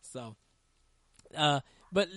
So, 0.00 0.36
uh, 1.36 1.60
but 1.92 2.08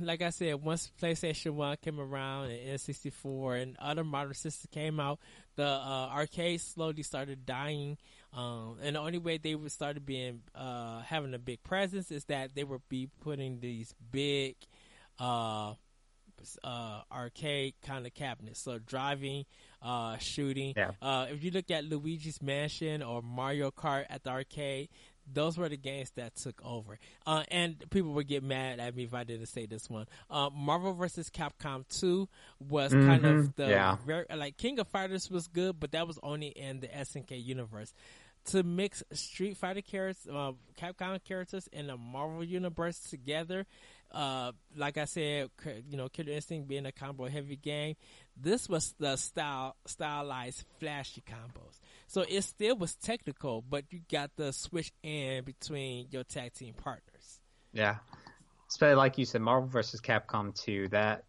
like 0.00 0.22
I 0.22 0.30
said, 0.30 0.54
once 0.62 0.90
PlayStation 1.00 1.52
One 1.52 1.76
came 1.76 2.00
around 2.00 2.50
and 2.50 2.78
N64 2.78 3.62
and 3.62 3.76
other 3.78 4.04
modern 4.04 4.34
systems 4.34 4.68
came 4.72 4.98
out, 4.98 5.18
the 5.56 5.66
uh, 5.66 6.08
arcades 6.12 6.64
slowly 6.64 7.02
started 7.02 7.46
dying. 7.46 7.98
Um, 8.32 8.76
and 8.82 8.94
the 8.94 9.00
only 9.00 9.18
way 9.18 9.38
they 9.38 9.54
would 9.54 9.72
started 9.72 10.06
being 10.06 10.42
uh, 10.54 11.00
having 11.00 11.34
a 11.34 11.38
big 11.38 11.62
presence 11.62 12.10
is 12.10 12.24
that 12.26 12.54
they 12.54 12.64
would 12.64 12.88
be 12.88 13.08
putting 13.20 13.60
these 13.60 13.92
big 14.12 14.54
uh, 15.18 15.74
uh, 16.64 17.00
arcade 17.10 17.74
kind 17.82 18.06
of 18.06 18.14
cabinets. 18.14 18.60
So 18.60 18.78
driving, 18.78 19.46
uh, 19.82 20.18
shooting. 20.18 20.74
Yeah. 20.76 20.92
Uh, 21.02 21.26
if 21.30 21.42
you 21.42 21.50
look 21.50 21.70
at 21.70 21.84
Luigi's 21.84 22.40
Mansion 22.40 23.02
or 23.02 23.22
Mario 23.22 23.70
Kart 23.70 24.06
at 24.08 24.22
the 24.22 24.30
arcade, 24.30 24.88
those 25.32 25.56
were 25.56 25.68
the 25.68 25.76
games 25.76 26.10
that 26.16 26.34
took 26.36 26.60
over. 26.64 26.98
Uh, 27.26 27.44
and 27.50 27.76
people 27.90 28.12
would 28.14 28.26
get 28.26 28.42
mad 28.42 28.80
at 28.80 28.96
me 28.96 29.04
if 29.04 29.14
I 29.14 29.24
didn't 29.24 29.46
say 29.46 29.66
this 29.66 29.88
one. 29.88 30.06
Uh, 30.28 30.50
Marvel 30.52 30.92
vs. 30.92 31.30
Capcom 31.30 31.84
2 32.00 32.28
was 32.68 32.92
mm-hmm. 32.92 33.06
kind 33.06 33.24
of 33.24 33.56
the 33.56 33.68
yeah. 33.68 33.96
very, 34.04 34.24
like 34.34 34.56
King 34.56 34.78
of 34.80 34.88
Fighters 34.88 35.30
was 35.30 35.46
good, 35.46 35.78
but 35.78 35.92
that 35.92 36.06
was 36.06 36.18
only 36.22 36.48
in 36.48 36.80
the 36.80 36.88
SNK 36.88 37.44
universe 37.44 37.92
to 38.46 38.62
mix 38.62 39.02
Street 39.12 39.56
Fighter 39.56 39.82
characters, 39.82 40.26
uh, 40.32 40.52
Capcom 40.78 41.22
characters, 41.22 41.68
and 41.72 41.88
the 41.88 41.96
Marvel 41.96 42.44
universe 42.44 42.98
together 43.00 43.66
uh, 44.12 44.52
like 44.76 44.98
I 44.98 45.04
said, 45.04 45.50
you 45.88 45.96
know, 45.96 46.08
Killer 46.08 46.32
Instinct 46.32 46.68
being 46.68 46.86
a 46.86 46.92
combo 46.92 47.26
heavy 47.26 47.56
game, 47.56 47.94
this 48.36 48.68
was 48.68 48.94
the 48.98 49.16
style 49.16 49.76
stylized 49.86 50.64
flashy 50.78 51.22
combos. 51.22 51.78
So 52.08 52.24
it 52.28 52.42
still 52.42 52.76
was 52.76 52.94
technical, 52.96 53.62
but 53.62 53.84
you 53.90 54.00
got 54.10 54.30
the 54.36 54.52
switch 54.52 54.92
in 55.02 55.44
between 55.44 56.08
your 56.10 56.24
tag 56.24 56.54
team 56.54 56.74
partners. 56.74 57.40
Yeah, 57.72 57.96
especially 58.68 58.96
like 58.96 59.16
you 59.18 59.24
said, 59.24 59.42
Marvel 59.42 59.68
versus 59.68 60.00
Capcom 60.00 60.54
2. 60.60 60.88
That 60.88 61.24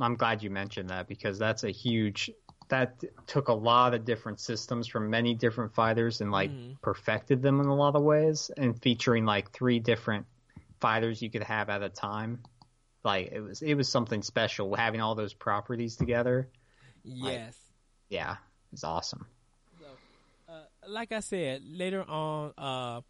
I'm 0.00 0.16
glad 0.16 0.42
you 0.42 0.50
mentioned 0.50 0.90
that 0.90 1.06
because 1.06 1.38
that's 1.38 1.62
a 1.62 1.70
huge. 1.70 2.30
That 2.74 3.04
took 3.28 3.46
a 3.48 3.54
lot 3.54 3.94
of 3.94 4.04
different 4.04 4.40
systems 4.40 4.88
from 4.88 5.08
many 5.08 5.34
different 5.34 5.74
fighters 5.74 6.20
and 6.20 6.32
like 6.32 6.50
mm-hmm. 6.50 6.72
perfected 6.82 7.40
them 7.40 7.60
in 7.60 7.66
a 7.66 7.74
lot 7.74 7.94
of 7.94 8.02
ways, 8.02 8.50
and 8.56 8.80
featuring 8.82 9.24
like 9.24 9.52
three 9.52 9.78
different 9.78 10.26
fighters 10.80 11.22
you 11.22 11.30
could 11.30 11.44
have 11.44 11.70
at 11.70 11.84
a 11.84 11.88
time. 11.88 12.40
Like 13.04 13.30
it 13.30 13.40
was 13.40 13.62
it 13.62 13.74
was 13.74 13.88
something 13.88 14.22
special 14.22 14.74
having 14.74 15.00
all 15.00 15.14
those 15.14 15.34
properties 15.34 15.94
together. 15.94 16.48
Yes. 17.04 17.22
Like, 17.22 17.54
yeah, 18.08 18.36
it's 18.72 18.82
awesome. 18.82 19.26
So, 19.78 19.86
uh, 20.52 20.88
like 20.88 21.12
I 21.12 21.20
said, 21.20 21.62
later 21.64 22.02
on, 22.02 22.52
uh, 22.58 23.02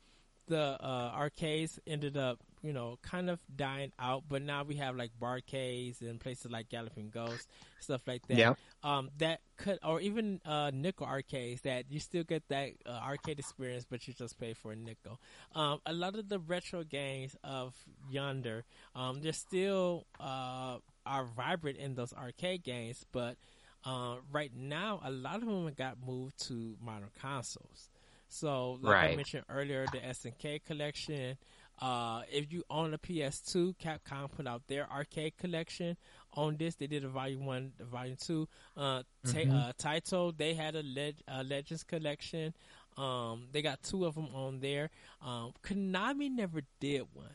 the 0.47 0.61
uh, 0.61 1.13
arcades 1.17 1.81
ended 1.87 2.19
up 2.19 2.39
you 2.65 2.73
know, 2.73 2.99
kind 3.03 3.29
of 3.29 3.39
dying 3.55 3.93
out. 3.99 4.25
But 4.29 4.43
now 4.43 4.65
we 4.65 4.77
have 4.77 4.97
like 4.97 5.11
barcades 5.21 6.01
and 6.01 6.19
places 6.19 6.51
like 6.51 6.71
Galloping 6.71 7.11
Ghost, 7.11 7.47
stuff 7.79 8.01
like 8.07 8.27
that. 8.29 8.39
Yeah. 8.39 8.55
Um, 8.83 9.11
that 9.19 9.41
could, 9.59 9.79
or 9.85 10.01
even 10.01 10.41
uh, 10.47 10.71
nickel 10.73 11.07
arcades 11.07 11.61
that 11.63 11.85
you 11.91 12.01
still 12.01 12.25
get 12.25 12.49
that 12.49 12.71
uh, 12.87 12.91
arcade 12.91 13.39
experience, 13.39 13.85
but 13.89 14.09
you 14.09 14.15
just 14.15 14.41
pay 14.41 14.55
for 14.55 14.73
a 14.73 14.77
nickel. 14.77 15.21
Um, 15.55 15.81
a 15.85 15.93
lot 15.93 16.15
of 16.15 16.29
the 16.31 16.39
retro 16.39 16.85
games 16.85 17.37
of 17.45 17.75
Yonder, 18.11 18.65
um, 18.97 19.21
they're 19.21 19.35
still 19.35 20.07
uh, 20.19 20.79
are 21.05 21.25
vibrant 21.37 21.77
in 21.77 21.95
those 21.95 22.15
arcade 22.15 22.65
games, 22.65 23.05
but 23.13 23.37
uh, 23.85 24.17
right 24.33 24.53
now 24.57 25.01
a 25.05 25.11
lot 25.11 25.37
of 25.37 25.45
them 25.45 25.71
got 25.77 25.99
moved 26.05 26.39
to 26.49 26.77
modern 26.83 27.11
consoles. 27.21 27.91
So, 28.29 28.79
like 28.83 28.95
right. 28.95 29.13
I 29.13 29.17
mentioned 29.17 29.45
earlier, 29.49 29.87
the 29.93 29.99
SNK 29.99 30.65
collection, 30.65 31.37
uh, 31.81 32.23
if 32.31 32.53
you 32.53 32.63
own 32.71 32.95
a 32.95 32.99
PS2, 32.99 33.77
Capcom 33.77 34.31
put 34.31 34.47
out 34.47 34.63
their 34.69 34.91
arcade 34.91 35.37
collection 35.37 35.97
on 36.33 36.57
this. 36.57 36.77
They 36.77 36.87
did 36.87 37.05
a 37.05 37.09
volume 37.09 37.47
one, 37.47 37.73
a 37.81 37.85
volume 37.85 38.17
two. 38.17 38.49
Uh, 38.77 39.03
mm-hmm. 39.27 39.51
uh, 39.55 39.73
Taito, 39.73 40.37
they 40.37 40.55
had 40.55 40.77
a, 40.77 40.83
leg- 40.83 41.23
a 41.27 41.43
Legends 41.43 41.83
collection. 41.83 42.55
Um, 42.97 43.49
they 43.53 43.63
got 43.63 43.83
two 43.83 44.05
of 44.05 44.15
them 44.15 44.29
on 44.35 44.61
there. 44.61 44.91
Um, 45.21 45.53
Konami 45.65 46.31
never 46.31 46.63
did 46.81 47.03
one. 47.13 47.35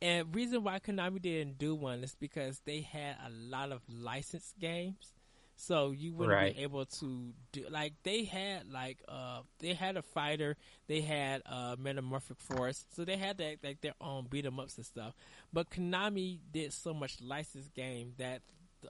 And 0.00 0.34
reason 0.34 0.62
why 0.62 0.78
Konami 0.78 1.20
didn't 1.20 1.58
do 1.58 1.74
one 1.74 2.04
is 2.04 2.14
because 2.14 2.60
they 2.64 2.82
had 2.82 3.16
a 3.26 3.30
lot 3.30 3.72
of 3.72 3.80
licensed 3.88 4.58
games. 4.58 5.14
So 5.56 5.92
you 5.92 6.12
wouldn't 6.14 6.36
Right. 6.36 6.54
be 6.56 6.62
able 6.62 6.84
to 6.86 7.32
do 7.52 7.66
like 7.70 7.94
they 8.02 8.24
had 8.24 8.68
like 8.70 8.98
uh 9.08 9.42
they 9.60 9.72
had 9.74 9.96
a 9.96 10.02
fighter, 10.02 10.56
they 10.88 11.00
had 11.00 11.42
uh 11.46 11.76
Metamorphic 11.78 12.40
Force, 12.40 12.84
so 12.90 13.04
they 13.04 13.16
had 13.16 13.38
that 13.38 13.58
like 13.62 13.80
their 13.80 13.94
own 14.00 14.26
beat 14.28 14.44
'em 14.46 14.58
ups 14.58 14.76
and 14.76 14.84
stuff. 14.86 15.14
But 15.52 15.70
Konami 15.70 16.40
did 16.52 16.72
so 16.72 16.92
much 16.92 17.20
licensed 17.20 17.72
game 17.74 18.14
that 18.18 18.42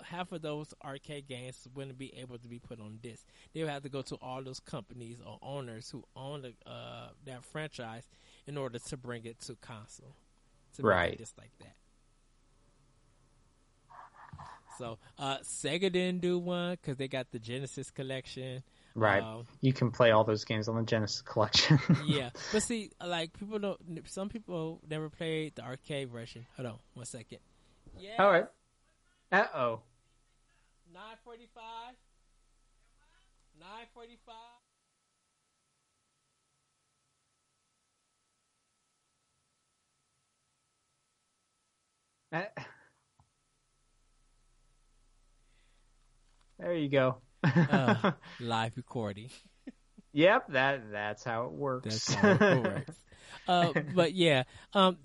half 0.03 0.33
of 0.33 0.43
those 0.43 0.75
arcade 0.85 1.29
games 1.29 1.69
wouldn't 1.75 1.99
be 1.99 2.13
able 2.19 2.39
to 2.39 2.49
be 2.49 2.59
put 2.59 2.81
on 2.81 2.99
disc. 3.01 3.25
They 3.53 3.61
would 3.63 3.71
have 3.71 3.83
to 3.85 3.89
go 3.89 4.03
to 4.03 4.17
all 4.17 4.43
those 4.43 4.59
companies 4.59 5.21
or 5.25 5.39
owners 5.43 5.91
who 5.91 6.03
own 6.17 6.43
the, 6.43 6.55
uh, 6.69 7.11
that 7.27 7.45
franchise 7.45 8.09
in 8.47 8.57
order 8.57 8.79
to 8.81 8.97
bring 8.97 9.25
it 9.25 9.39
to 9.43 9.55
console. 9.57 10.17
To 10.77 10.83
Right. 10.83 11.17
just 11.17 11.39
like 11.39 11.53
that. 11.61 11.77
So 14.79 14.99
uh, 15.19 15.39
Sega 15.39 15.93
didn't 15.93 16.21
do 16.21 16.39
one 16.39 16.73
because 16.73 16.97
they 16.97 17.09
got 17.09 17.31
the 17.31 17.39
Genesis 17.39 17.91
collection. 17.91 18.63
Right. 18.95 19.23
Um, 19.23 19.47
you 19.61 19.73
can 19.73 19.91
play 19.91 20.13
all 20.13 20.25
those 20.25 20.45
games 20.45 20.69
on 20.69 20.77
the 20.77 20.83
Genesis 20.83 21.21
collection. 21.23 21.81
yeah, 22.07 22.31
but 22.53 22.63
see, 22.63 22.91
like 23.05 23.37
people 23.37 23.59
don't. 23.59 23.79
Some 24.07 24.29
people 24.29 24.81
never 24.89 25.11
played 25.11 25.57
the 25.57 25.63
arcade 25.63 26.11
version. 26.11 26.47
Hold 26.57 26.69
on, 26.69 26.79
one 26.95 27.07
second. 27.07 27.39
Yeah. 27.99 28.23
all 28.23 28.31
right. 28.31 28.47
Uh 29.33 29.47
oh. 29.55 29.81
Nine 30.93 31.17
forty-five. 31.25 31.95
Nine 33.59 33.87
forty-five. 33.93 34.35
Uh, 42.33 42.43
There 46.59 46.75
you 46.75 46.89
go. 46.89 47.17
Uh, 47.43 48.13
live 48.41 48.73
recording. 48.77 49.31
yep, 50.13 50.47
that 50.49 50.91
that's 50.93 51.25
how 51.25 51.47
it 51.47 51.53
works. 51.53 52.07
That's 52.07 52.15
how 52.15 52.31
it 52.33 52.63
works. 52.65 52.95
Uh, 53.49 53.73
but 53.95 54.15
yeah, 54.15 54.45
um, 54.73 54.99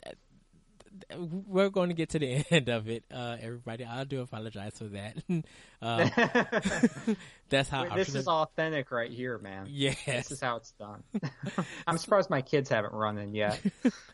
we're 1.17 1.69
going 1.69 1.89
to 1.89 1.95
get 1.95 2.09
to 2.09 2.19
the 2.19 2.43
end 2.51 2.69
of 2.69 2.87
it, 2.87 3.03
uh, 3.11 3.37
everybody. 3.41 3.83
I 3.83 4.03
do 4.03 4.21
apologize 4.21 4.77
for 4.77 4.85
that. 4.85 5.17
uh, 5.81 7.15
that's 7.49 7.69
how 7.69 7.95
this 7.95 8.13
is 8.13 8.27
authentic 8.27 8.91
right 8.91 9.11
here, 9.11 9.39
man. 9.39 9.67
Yes. 9.69 10.05
This 10.05 10.31
is 10.31 10.41
how 10.41 10.57
it's 10.57 10.71
done. 10.73 11.03
I'm 11.87 11.97
surprised 11.97 12.29
my 12.29 12.41
kids 12.41 12.69
haven't 12.69 12.93
run 12.93 13.17
in 13.17 13.33
yet. 13.33 13.59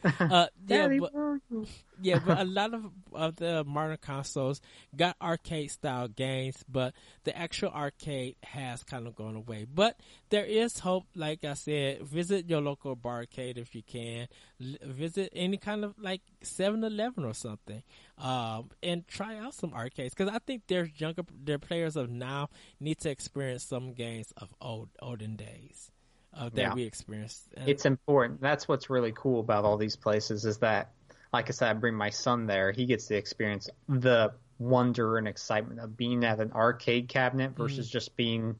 Uh, 0.03 0.17
yeah, 0.19 0.47
Daddy, 0.65 0.99
but, 0.99 1.13
where 1.13 1.23
are 1.23 1.41
you? 1.51 1.67
Yeah, 2.01 2.19
but 2.25 2.39
a 2.39 2.43
lot 2.45 2.73
of 2.73 2.85
of 3.13 3.35
the 3.37 3.63
modern 3.63 3.97
consoles 3.97 4.61
got 4.95 5.15
arcade 5.21 5.71
style 5.71 6.07
games, 6.07 6.63
but 6.69 6.93
the 7.23 7.37
actual 7.37 7.69
arcade 7.69 8.35
has 8.43 8.83
kind 8.83 9.07
of 9.07 9.15
gone 9.15 9.35
away. 9.35 9.65
But 9.71 9.99
there 10.29 10.45
is 10.45 10.79
hope. 10.79 11.05
Like 11.15 11.43
I 11.45 11.53
said, 11.53 12.01
visit 12.03 12.49
your 12.49 12.61
local 12.61 12.95
barcade 12.95 13.57
if 13.57 13.73
you 13.75 13.83
can. 13.83 14.27
L- 14.61 14.75
visit 14.83 15.31
any 15.35 15.57
kind 15.57 15.83
of 15.83 15.93
like 15.99 16.21
7-Eleven 16.43 17.25
or 17.25 17.33
something, 17.33 17.83
um, 18.17 18.69
and 18.81 19.07
try 19.07 19.37
out 19.37 19.53
some 19.53 19.73
arcades 19.73 20.13
because 20.13 20.33
I 20.33 20.39
think 20.39 20.63
there's 20.67 20.89
younger 20.99 21.23
their 21.43 21.59
players 21.59 21.95
of 21.95 22.09
now 22.09 22.49
need 22.79 22.99
to 22.99 23.09
experience 23.09 23.63
some 23.63 23.93
games 23.93 24.31
of 24.37 24.49
old 24.61 24.89
olden 25.01 25.35
days. 25.35 25.91
Uh, 26.37 26.49
that 26.49 26.57
Yeah. 26.57 26.73
we 26.73 26.83
experienced. 26.83 27.43
And- 27.55 27.69
It's 27.69 27.85
important. 27.85 28.41
That's 28.41 28.67
what's 28.67 28.89
really 28.89 29.13
cool 29.15 29.39
about 29.39 29.63
all 29.63 29.77
these 29.77 29.95
places 29.95 30.43
is 30.43 30.57
that, 30.57 30.91
like 31.35 31.49
I 31.49 31.51
said, 31.51 31.69
I 31.69 31.73
bring 31.73 31.95
my 31.95 32.11
son 32.11 32.47
there. 32.47 32.71
He 32.71 32.85
gets 32.85 33.07
to 33.07 33.15
experience 33.15 33.69
the 33.89 34.31
wonder 34.57 35.17
and 35.17 35.27
excitement 35.27 35.81
of 35.81 35.97
being 35.97 36.23
at 36.23 36.39
an 36.39 36.53
arcade 36.53 37.09
cabinet 37.09 37.51
mm. 37.51 37.57
versus 37.57 37.89
just 37.89 38.15
being 38.15 38.57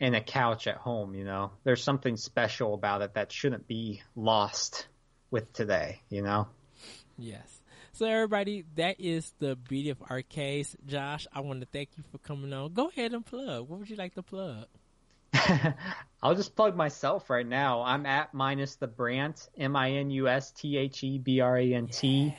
in 0.00 0.14
a 0.14 0.20
couch 0.22 0.66
at 0.66 0.76
home. 0.76 1.14
You 1.14 1.24
know, 1.24 1.52
there's 1.62 1.82
something 1.82 2.16
special 2.16 2.72
about 2.72 3.02
it 3.02 3.14
that 3.14 3.30
shouldn't 3.30 3.68
be 3.68 4.02
lost 4.16 4.88
with 5.30 5.52
today. 5.52 6.00
You 6.08 6.22
know. 6.22 6.48
Yes. 7.18 7.60
So 7.92 8.06
everybody, 8.06 8.64
that 8.74 8.98
is 8.98 9.32
the 9.38 9.54
beauty 9.54 9.90
of 9.90 10.02
arcades. 10.10 10.74
Josh, 10.86 11.26
I 11.32 11.40
want 11.40 11.60
to 11.60 11.68
thank 11.70 11.90
you 11.96 12.02
for 12.10 12.18
coming 12.18 12.52
on. 12.52 12.72
Go 12.72 12.88
ahead 12.88 13.12
and 13.12 13.24
plug. 13.24 13.68
What 13.68 13.78
would 13.78 13.90
you 13.90 13.96
like 13.96 14.14
to 14.14 14.22
plug? 14.22 14.66
I'll 16.22 16.34
just 16.34 16.56
plug 16.56 16.76
myself 16.76 17.28
right 17.28 17.46
now. 17.46 17.82
I'm 17.82 18.06
at 18.06 18.32
minus 18.32 18.76
the 18.76 18.86
Brant, 18.86 19.48
M 19.58 19.76
I 19.76 19.92
N 19.92 20.10
U 20.10 20.28
S 20.28 20.52
T 20.52 20.76
H 20.76 21.04
E 21.04 21.18
B 21.18 21.40
R 21.40 21.58
A 21.58 21.74
N 21.74 21.88
T. 21.88 22.34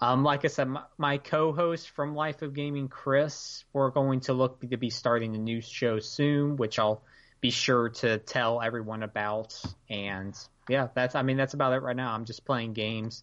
Um, 0.00 0.22
like 0.22 0.44
I 0.44 0.48
said, 0.48 0.68
my, 0.68 0.82
my 0.96 1.18
co-host 1.18 1.90
from 1.90 2.14
Life 2.14 2.42
of 2.42 2.54
Gaming, 2.54 2.88
Chris, 2.88 3.64
we're 3.72 3.90
going 3.90 4.20
to 4.20 4.32
look 4.32 4.60
to 4.68 4.76
be 4.76 4.90
starting 4.90 5.34
a 5.34 5.38
new 5.38 5.60
show 5.60 5.98
soon, 5.98 6.56
which 6.56 6.78
I'll 6.78 7.02
be 7.40 7.50
sure 7.50 7.88
to 7.88 8.18
tell 8.18 8.62
everyone 8.62 9.02
about. 9.02 9.60
And 9.90 10.36
yeah, 10.68 10.88
that's 10.94 11.14
I 11.14 11.22
mean 11.22 11.36
that's 11.36 11.54
about 11.54 11.72
it 11.72 11.82
right 11.82 11.96
now. 11.96 12.12
I'm 12.12 12.24
just 12.24 12.44
playing 12.44 12.74
games, 12.74 13.22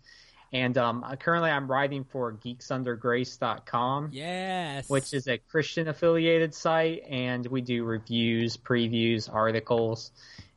and 0.56 0.78
um, 0.78 1.04
currently 1.20 1.50
I'm 1.52 1.70
writing 1.70 2.06
for 2.06 2.32
GeeksUnderGrace.com 2.34 4.10
Yes. 4.14 4.90
which 4.90 5.14
is 5.14 5.28
a 5.28 5.38
Christian 5.38 5.88
affiliated 5.88 6.54
site, 6.54 7.04
and 7.10 7.46
we 7.46 7.62
do 7.62 7.84
reviews, 7.84 8.58
previews, 8.58 9.32
articles, 9.32 10.12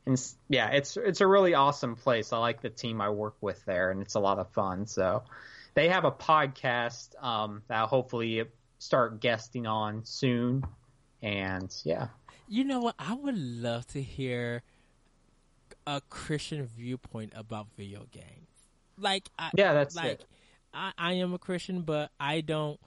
and 0.05 0.19
yeah, 0.47 0.69
it's 0.69 0.97
it's 0.97 1.21
a 1.21 1.27
really 1.27 1.53
awesome 1.53 1.95
place. 1.95 2.31
I 2.33 2.37
like 2.39 2.61
the 2.61 2.69
team 2.69 3.01
I 3.01 3.09
work 3.09 3.35
with 3.41 3.63
there, 3.65 3.91
and 3.91 4.01
it's 4.01 4.15
a 4.15 4.19
lot 4.19 4.39
of 4.39 4.49
fun. 4.51 4.87
So 4.87 5.23
they 5.73 5.89
have 5.89 6.05
a 6.05 6.11
podcast 6.11 7.21
um, 7.23 7.61
that 7.67 7.77
I'll 7.77 7.87
hopefully 7.87 8.43
start 8.79 9.19
guesting 9.19 9.67
on 9.67 10.05
soon, 10.05 10.63
and 11.21 11.69
yeah, 11.83 12.07
You 12.47 12.63
know 12.63 12.79
what? 12.79 12.95
I 12.97 13.13
would 13.13 13.37
love 13.37 13.85
to 13.87 14.01
hear 14.01 14.63
a 15.85 16.01
Christian 16.09 16.65
viewpoint 16.65 17.33
about 17.35 17.67
video 17.77 18.05
games. 18.11 18.47
Like, 18.99 19.29
I, 19.37 19.51
yeah, 19.55 19.73
that's 19.73 19.95
like 19.95 20.05
it. 20.05 20.25
I, 20.73 20.91
I 20.97 21.13
am 21.13 21.33
a 21.33 21.39
Christian, 21.39 21.81
but 21.81 22.11
I 22.19 22.41
don't. 22.41 22.79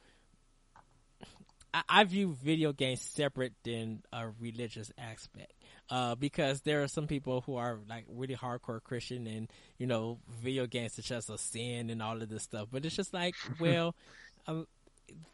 I, 1.74 1.82
I 1.88 2.04
view 2.04 2.36
video 2.42 2.72
games 2.72 3.00
separate 3.00 3.54
than 3.64 4.02
a 4.12 4.28
religious 4.40 4.92
aspect, 4.98 5.52
uh, 5.90 6.14
because 6.14 6.60
there 6.60 6.82
are 6.82 6.88
some 6.88 7.06
people 7.06 7.40
who 7.42 7.56
are 7.56 7.78
like 7.88 8.04
really 8.08 8.36
hardcore 8.36 8.82
Christian, 8.82 9.26
and 9.26 9.50
you 9.78 9.86
know, 9.86 10.18
video 10.42 10.66
games 10.66 10.98
is 10.98 11.04
just 11.04 11.30
a 11.30 11.38
sin 11.38 11.90
and 11.90 12.02
all 12.02 12.20
of 12.20 12.28
this 12.28 12.42
stuff. 12.42 12.68
But 12.70 12.84
it's 12.84 12.96
just 12.96 13.14
like, 13.14 13.34
well, 13.60 13.94
um, 14.46 14.66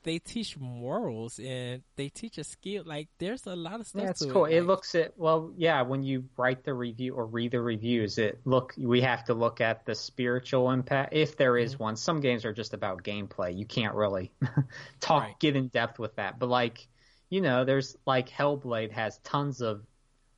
they 0.04 0.18
teach 0.18 0.56
morals 0.58 1.38
and 1.38 1.82
they 1.96 2.08
teach 2.08 2.38
a 2.38 2.44
skill. 2.44 2.82
Like, 2.86 3.08
there's 3.18 3.46
a 3.46 3.54
lot 3.56 3.80
of 3.80 3.86
stuff. 3.86 4.02
Yeah, 4.20 4.32
cool. 4.32 4.44
It, 4.46 4.56
It 4.58 4.62
looks 4.64 4.94
at 4.94 5.18
well, 5.18 5.52
yeah. 5.56 5.82
When 5.82 6.02
you 6.02 6.24
write 6.36 6.64
the 6.64 6.74
review 6.74 7.14
or 7.14 7.26
read 7.26 7.52
the 7.52 7.60
reviews, 7.60 8.18
it 8.18 8.40
look 8.44 8.74
we 8.78 9.00
have 9.02 9.24
to 9.26 9.34
look 9.34 9.60
at 9.60 9.84
the 9.86 9.94
spiritual 9.94 10.70
impact 10.70 11.12
if 11.14 11.36
there 11.36 11.56
is 11.58 11.74
Mm-hmm. 11.74 11.82
one. 11.84 11.96
Some 11.96 12.20
games 12.20 12.44
are 12.44 12.52
just 12.52 12.74
about 12.74 13.02
gameplay. 13.02 13.56
You 13.56 13.66
can't 13.66 13.94
really 13.94 14.30
talk 15.00 15.22
Right. 15.24 15.38
get 15.40 15.56
in 15.56 15.68
depth 15.68 15.98
with 15.98 16.16
that. 16.16 16.38
But 16.38 16.48
like, 16.48 16.86
you 17.30 17.40
know, 17.40 17.64
there's 17.64 17.96
like 18.06 18.28
Hellblade 18.28 18.92
has 18.92 19.18
tons 19.18 19.60
of 19.60 19.82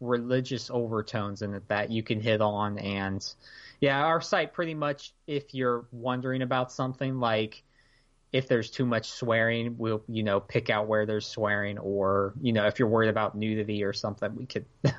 religious 0.01 0.71
overtones 0.71 1.43
in 1.43 1.55
it 1.55 1.69
that 1.69 1.91
you 1.91 2.03
can 2.03 2.21
hit 2.21 2.41
on, 2.41 2.79
and 2.79 3.23
yeah, 3.81 4.01
our 4.03 4.21
site 4.21 4.53
pretty 4.53 4.75
much. 4.75 5.13
If 5.27 5.55
you're 5.55 5.85
wondering 5.93 6.43
about 6.43 6.73
something 6.73 7.19
like 7.21 7.63
if 8.33 8.47
there's 8.49 8.71
too 8.71 8.87
much 8.87 9.11
swearing, 9.11 9.77
we'll 9.77 10.03
you 10.09 10.23
know 10.23 10.41
pick 10.41 10.71
out 10.71 10.87
where 10.87 11.07
there's 11.07 11.27
swearing, 11.27 11.79
or 11.79 12.35
you 12.41 12.53
know 12.53 12.67
if 12.67 12.79
you're 12.79 12.89
worried 12.89 13.11
about 13.11 13.35
nudity 13.35 13.83
or 13.85 13.93
something, 13.93 14.35
we 14.37 14.47
could 14.47 14.67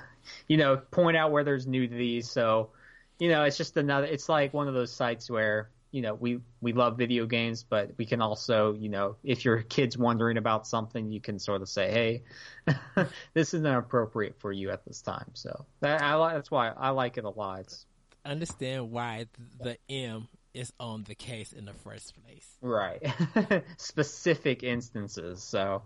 you 0.47 0.57
know 0.57 0.77
point 0.77 1.17
out 1.17 1.31
where 1.31 1.43
there's 1.43 1.65
nudity. 1.65 2.21
So 2.21 2.71
you 3.19 3.29
know 3.29 3.43
it's 3.43 3.57
just 3.57 3.77
another. 3.77 4.07
It's 4.07 4.27
like 4.27 4.53
one 4.53 4.67
of 4.67 4.73
those 4.73 4.91
sites 4.91 5.29
where 5.29 5.69
you 5.91 6.01
know 6.01 6.13
we 6.13 6.39
we 6.59 6.73
love 6.73 6.97
video 6.97 7.25
games, 7.25 7.63
but 7.63 7.91
we 7.97 8.05
can 8.05 8.21
also 8.21 8.73
you 8.73 8.89
know 8.89 9.15
if 9.23 9.45
your 9.45 9.61
kid's 9.61 9.97
wondering 9.97 10.37
about 10.37 10.67
something, 10.67 11.09
you 11.09 11.21
can 11.21 11.39
sort 11.39 11.61
of 11.61 11.69
say, 11.69 12.21
hey, 12.67 13.05
this 13.33 13.53
isn't 13.53 13.65
appropriate 13.65 14.35
for 14.39 14.51
you 14.51 14.71
at 14.71 14.83
this 14.85 15.01
time. 15.01 15.31
So 15.33 15.65
that 15.79 16.01
I 16.01 16.33
that's 16.33 16.51
why 16.51 16.69
I 16.69 16.89
like 16.89 17.17
it 17.17 17.23
a 17.23 17.29
lot. 17.29 17.61
It's, 17.61 17.85
understand 18.25 18.91
why 18.91 19.25
the 19.61 19.77
M 19.89 20.27
is 20.53 20.71
on 20.79 21.03
the 21.03 21.15
case 21.15 21.53
in 21.53 21.65
the 21.65 21.73
first 21.73 22.13
place. 22.23 22.47
right, 22.61 23.01
specific 23.77 24.63
instances. 24.63 25.41
So, 25.43 25.83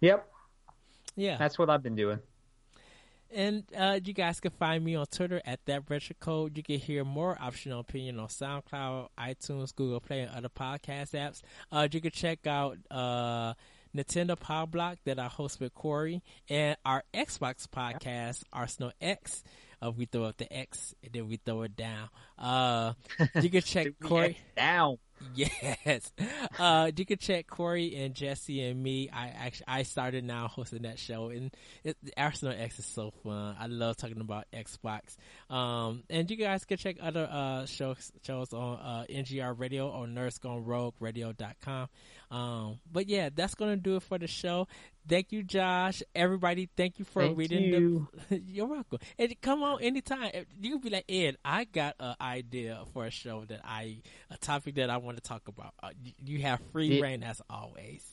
yep, 0.00 0.28
Yeah. 1.16 1.36
that's 1.38 1.58
what 1.58 1.70
I've 1.70 1.82
been 1.82 1.96
doing. 1.96 2.18
And 3.34 3.64
uh, 3.74 3.98
you 4.04 4.12
guys 4.12 4.40
can 4.40 4.50
find 4.50 4.84
me 4.84 4.94
on 4.94 5.06
Twitter 5.06 5.40
at 5.46 5.64
that 5.64 5.88
retro 5.88 6.14
code. 6.20 6.54
You 6.56 6.62
can 6.62 6.78
hear 6.78 7.02
more 7.02 7.34
optional 7.40 7.80
opinion 7.80 8.18
on 8.20 8.28
SoundCloud, 8.28 9.08
iTunes, 9.18 9.74
Google 9.74 10.00
Play, 10.00 10.20
and 10.20 10.30
other 10.36 10.50
podcast 10.50 11.12
apps. 11.14 11.40
Uh, 11.70 11.88
you 11.90 12.02
can 12.02 12.10
check 12.10 12.46
out 12.46 12.76
uh, 12.90 13.54
Nintendo 13.96 14.38
Power 14.38 14.66
Block 14.66 14.98
that 15.06 15.18
I 15.18 15.28
host 15.28 15.60
with 15.60 15.72
Corey 15.72 16.22
and 16.50 16.76
our 16.84 17.04
Xbox 17.14 17.66
podcast, 17.66 18.42
Arsenal 18.52 18.92
X. 19.00 19.42
Uh, 19.82 19.90
we 19.90 20.04
throw 20.04 20.24
up 20.24 20.36
the 20.36 20.52
X 20.52 20.94
and 21.02 21.12
then 21.12 21.28
we 21.28 21.36
throw 21.36 21.62
it 21.62 21.76
down. 21.76 22.08
Uh, 22.38 22.92
you 23.40 23.50
can 23.50 23.60
check 23.62 23.88
Corey. 24.02 24.38
Down. 24.56 24.98
Yes. 25.34 26.12
Uh, 26.58 26.90
you 26.96 27.06
can 27.06 27.18
check 27.18 27.46
Corey 27.46 27.94
and 27.96 28.14
Jesse 28.14 28.60
and 28.62 28.82
me. 28.82 29.08
I 29.12 29.28
actually, 29.28 29.66
I 29.68 29.82
started 29.84 30.24
now 30.24 30.48
hosting 30.48 30.82
that 30.82 30.98
show 30.98 31.28
and 31.28 31.54
it, 31.84 31.96
Arsenal 32.16 32.54
X 32.58 32.78
is 32.78 32.86
so 32.86 33.12
fun. 33.22 33.56
I 33.58 33.66
love 33.66 33.96
talking 33.96 34.20
about 34.20 34.46
Xbox. 34.52 35.16
Um, 35.48 36.02
and 36.10 36.30
you 36.30 36.36
guys 36.36 36.64
can 36.64 36.76
check 36.76 36.96
other, 37.00 37.28
uh, 37.30 37.66
shows, 37.66 38.10
shows 38.24 38.52
on, 38.52 38.78
uh, 38.78 39.04
NGR 39.08 39.58
radio 39.58 39.88
or 39.90 40.06
nerdsgonerogueradio.com. 40.06 41.88
Um, 42.30 42.80
but 42.90 43.08
yeah, 43.08 43.28
that's 43.34 43.54
going 43.54 43.72
to 43.72 43.76
do 43.76 43.96
it 43.96 44.02
for 44.02 44.18
the 44.18 44.26
show. 44.26 44.66
Thank 45.08 45.32
you, 45.32 45.42
Josh. 45.42 46.02
Everybody, 46.14 46.68
thank 46.76 46.98
you 46.98 47.04
for 47.04 47.22
Thank 47.22 47.36
reading 47.38 47.64
you. 47.64 48.08
the. 48.28 48.38
You're 48.46 48.66
welcome. 48.66 48.98
And 49.18 49.34
come 49.40 49.62
on 49.62 49.82
anytime. 49.82 50.30
You 50.60 50.70
can 50.72 50.80
be 50.80 50.90
like 50.90 51.04
Ed. 51.08 51.36
I 51.44 51.64
got 51.64 51.96
an 51.98 52.14
idea 52.20 52.84
for 52.92 53.04
a 53.06 53.10
show 53.10 53.44
that 53.46 53.60
I, 53.64 54.02
a 54.30 54.38
topic 54.38 54.76
that 54.76 54.90
I 54.90 54.98
want 54.98 55.16
to 55.16 55.22
talk 55.22 55.48
about. 55.48 55.74
Uh, 55.82 55.90
you- 56.24 56.42
have 56.42 56.60
free 56.72 57.00
reign 57.00 57.22
as 57.22 57.40
always. 57.48 58.04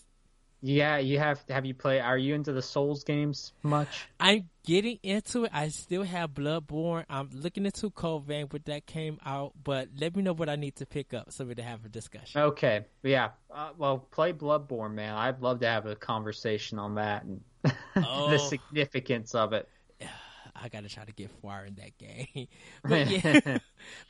Yeah, 0.62 0.97
you 0.97 1.20
have 1.20 1.41
have 1.47 1.66
you 1.66 1.74
play? 1.74 2.01
Are 2.01 2.18
you 2.18 2.36
into 2.36 2.51
the 2.51 2.62
Souls 2.62 3.03
games 3.05 3.53
much? 3.64 4.07
I'm 4.20 4.49
getting 4.66 4.99
into 5.03 5.45
it. 5.45 5.51
I 5.53 5.70
still 5.70 6.03
have 6.03 6.32
Bloodborne. 6.32 7.05
I'm 7.10 7.30
looking 7.34 7.66
into 7.66 7.89
Code 7.89 8.26
Vein, 8.26 8.47
but 8.47 8.66
that 8.66 8.86
came 8.86 9.20
out. 9.26 9.53
But 9.64 9.88
let 9.97 10.18
me 10.18 10.22
know 10.22 10.34
what 10.34 10.49
I 10.49 10.57
need 10.57 10.76
to 10.78 10.86
pick 10.86 11.14
up 11.14 11.32
so 11.32 11.45
we 11.45 11.55
can 11.55 11.64
have 11.64 11.86
a 11.86 11.89
discussion. 11.89 12.41
Okay, 12.41 12.86
yeah. 13.03 13.30
Uh, 13.49 13.70
well, 13.78 13.99
play 13.99 14.34
Bloodborne, 14.34 14.93
man. 14.95 15.16
I'd 15.16 15.41
love 15.41 15.62
to 15.62 15.68
have 15.68 15.86
a 15.86 15.95
conversation 15.95 16.78
on 16.78 16.95
that 16.95 17.24
and 17.24 17.41
Oh. 17.95 18.30
the 18.30 18.38
significance 18.39 19.36
of 19.36 19.53
it. 19.53 19.68
I 20.62 20.68
gotta 20.68 20.89
try 20.89 21.05
to 21.05 21.14
get 21.14 21.32
far 21.41 21.66
in 21.66 21.76
that 21.76 21.97
game. 21.97 22.47
but 22.84 23.10
yeah, 23.10 23.57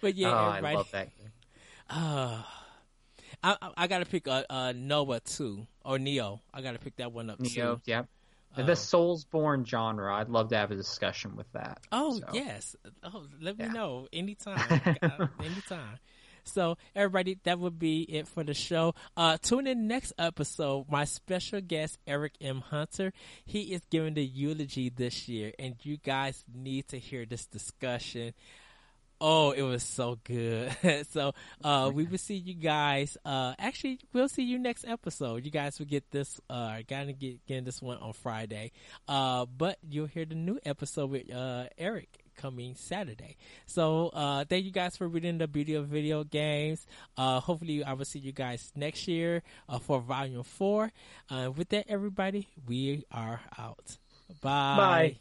but 0.02 0.16
yeah, 0.16 0.32
oh, 0.32 0.50
I 0.50 0.74
love 0.74 0.90
that 0.92 1.16
game. 1.16 1.32
Uh, 1.92 2.42
I, 3.44 3.56
I 3.62 3.70
I 3.78 3.88
gotta 3.88 4.06
pick 4.06 4.28
uh, 4.28 4.44
uh 4.50 4.74
Noah 4.76 5.20
too 5.22 5.66
or 5.86 5.98
Nioh. 5.98 6.40
I 6.54 6.62
gotta 6.62 6.80
pick 6.80 6.98
that 6.98 7.12
one 7.12 7.30
up 7.30 7.40
Nioh, 7.40 7.76
too. 7.76 7.82
yeah. 7.86 8.04
Uh, 8.58 8.64
the 8.64 8.74
Soulsborne 8.74 9.66
genre. 9.66 10.14
I'd 10.16 10.30
love 10.30 10.50
to 10.50 10.58
have 10.58 10.72
a 10.72 10.76
discussion 10.76 11.36
with 11.36 11.52
that. 11.54 11.80
Oh 11.92 12.20
So, 12.20 12.26
yes. 12.34 12.76
Oh, 13.04 13.24
let 13.40 13.58
me 13.60 13.66
Yeah. 13.66 13.72
know 13.72 14.08
anytime. 14.12 14.60
Anytime. 15.40 16.00
So 16.46 16.78
everybody, 16.96 17.38
that 17.44 17.60
would 17.60 17.78
be 17.78 18.02
it 18.02 18.28
for 18.28 18.44
the 18.44 18.56
show. 18.56 18.96
Uh, 19.16 19.38
tune 19.40 19.68
in 19.68 19.88
next 19.88 20.14
episode. 20.18 20.88
My 20.90 21.06
special 21.06 21.62
guest 21.62 22.00
Eric 22.08 22.34
M. 22.42 22.62
Hunter. 22.62 23.14
He 23.46 23.72
is 23.74 23.82
giving 23.92 24.16
the 24.16 24.26
eulogy 24.26 24.90
this 24.90 25.28
year, 25.30 25.54
and 25.60 25.76
you 25.84 25.98
guys 25.98 26.44
need 26.52 26.88
to 26.88 26.98
hear 26.98 27.26
this 27.28 27.46
discussion. 27.46 28.34
Oh, 29.22 29.52
it 29.52 29.64
was 29.64 29.84
so 29.84 30.18
good. 30.24 30.72
so, 31.12 31.34
uh, 31.64 31.92
we 31.94 32.06
will 32.06 32.18
see 32.18 32.36
you 32.36 32.54
guys. 32.54 33.18
Uh, 33.26 33.54
actually, 33.60 34.00
we'll 34.14 34.30
see 34.30 34.44
you 34.44 34.58
next 34.58 34.86
episode. 34.88 35.44
You 35.44 35.52
guys 35.52 35.78
will 35.78 35.88
get 35.88 36.10
this, 36.12 36.40
uh, 36.50 36.78
gotta 36.88 37.12
get, 37.14 37.46
getting 37.46 37.66
this 37.66 37.82
one 37.82 37.98
on 37.98 38.14
Friday. 38.14 38.72
Uh, 39.08 39.46
but 39.46 39.78
you'll 39.88 40.08
hear 40.08 40.26
the 40.26 40.36
new 40.36 40.58
episode 40.66 41.12
with, 41.12 41.34
uh, 41.34 41.66
Eric 41.78 42.08
coming 42.38 42.76
Saturday. 42.76 43.36
So, 43.66 44.08
uh, 44.14 44.46
thank 44.46 44.64
you 44.64 44.72
guys 44.72 44.96
for 44.96 45.08
reading 45.08 45.38
the 45.38 45.48
beauty 45.48 45.74
of 45.76 45.88
video 45.88 46.24
games. 46.24 46.86
Uh, 47.18 47.42
hopefully 47.42 47.84
I 47.84 47.94
will 47.94 48.06
see 48.06 48.20
you 48.20 48.32
guys 48.32 48.72
next 48.76 49.08
year, 49.08 49.44
uh, 49.68 49.80
for 49.80 50.00
volume 50.00 50.44
four. 50.44 50.92
Uh, 51.30 51.52
with 51.54 51.70
that, 51.70 51.88
everybody, 51.90 52.48
we 52.66 53.04
are 53.12 53.42
out. 53.58 53.98
Bye. 54.42 54.78
Bye. 54.78 55.20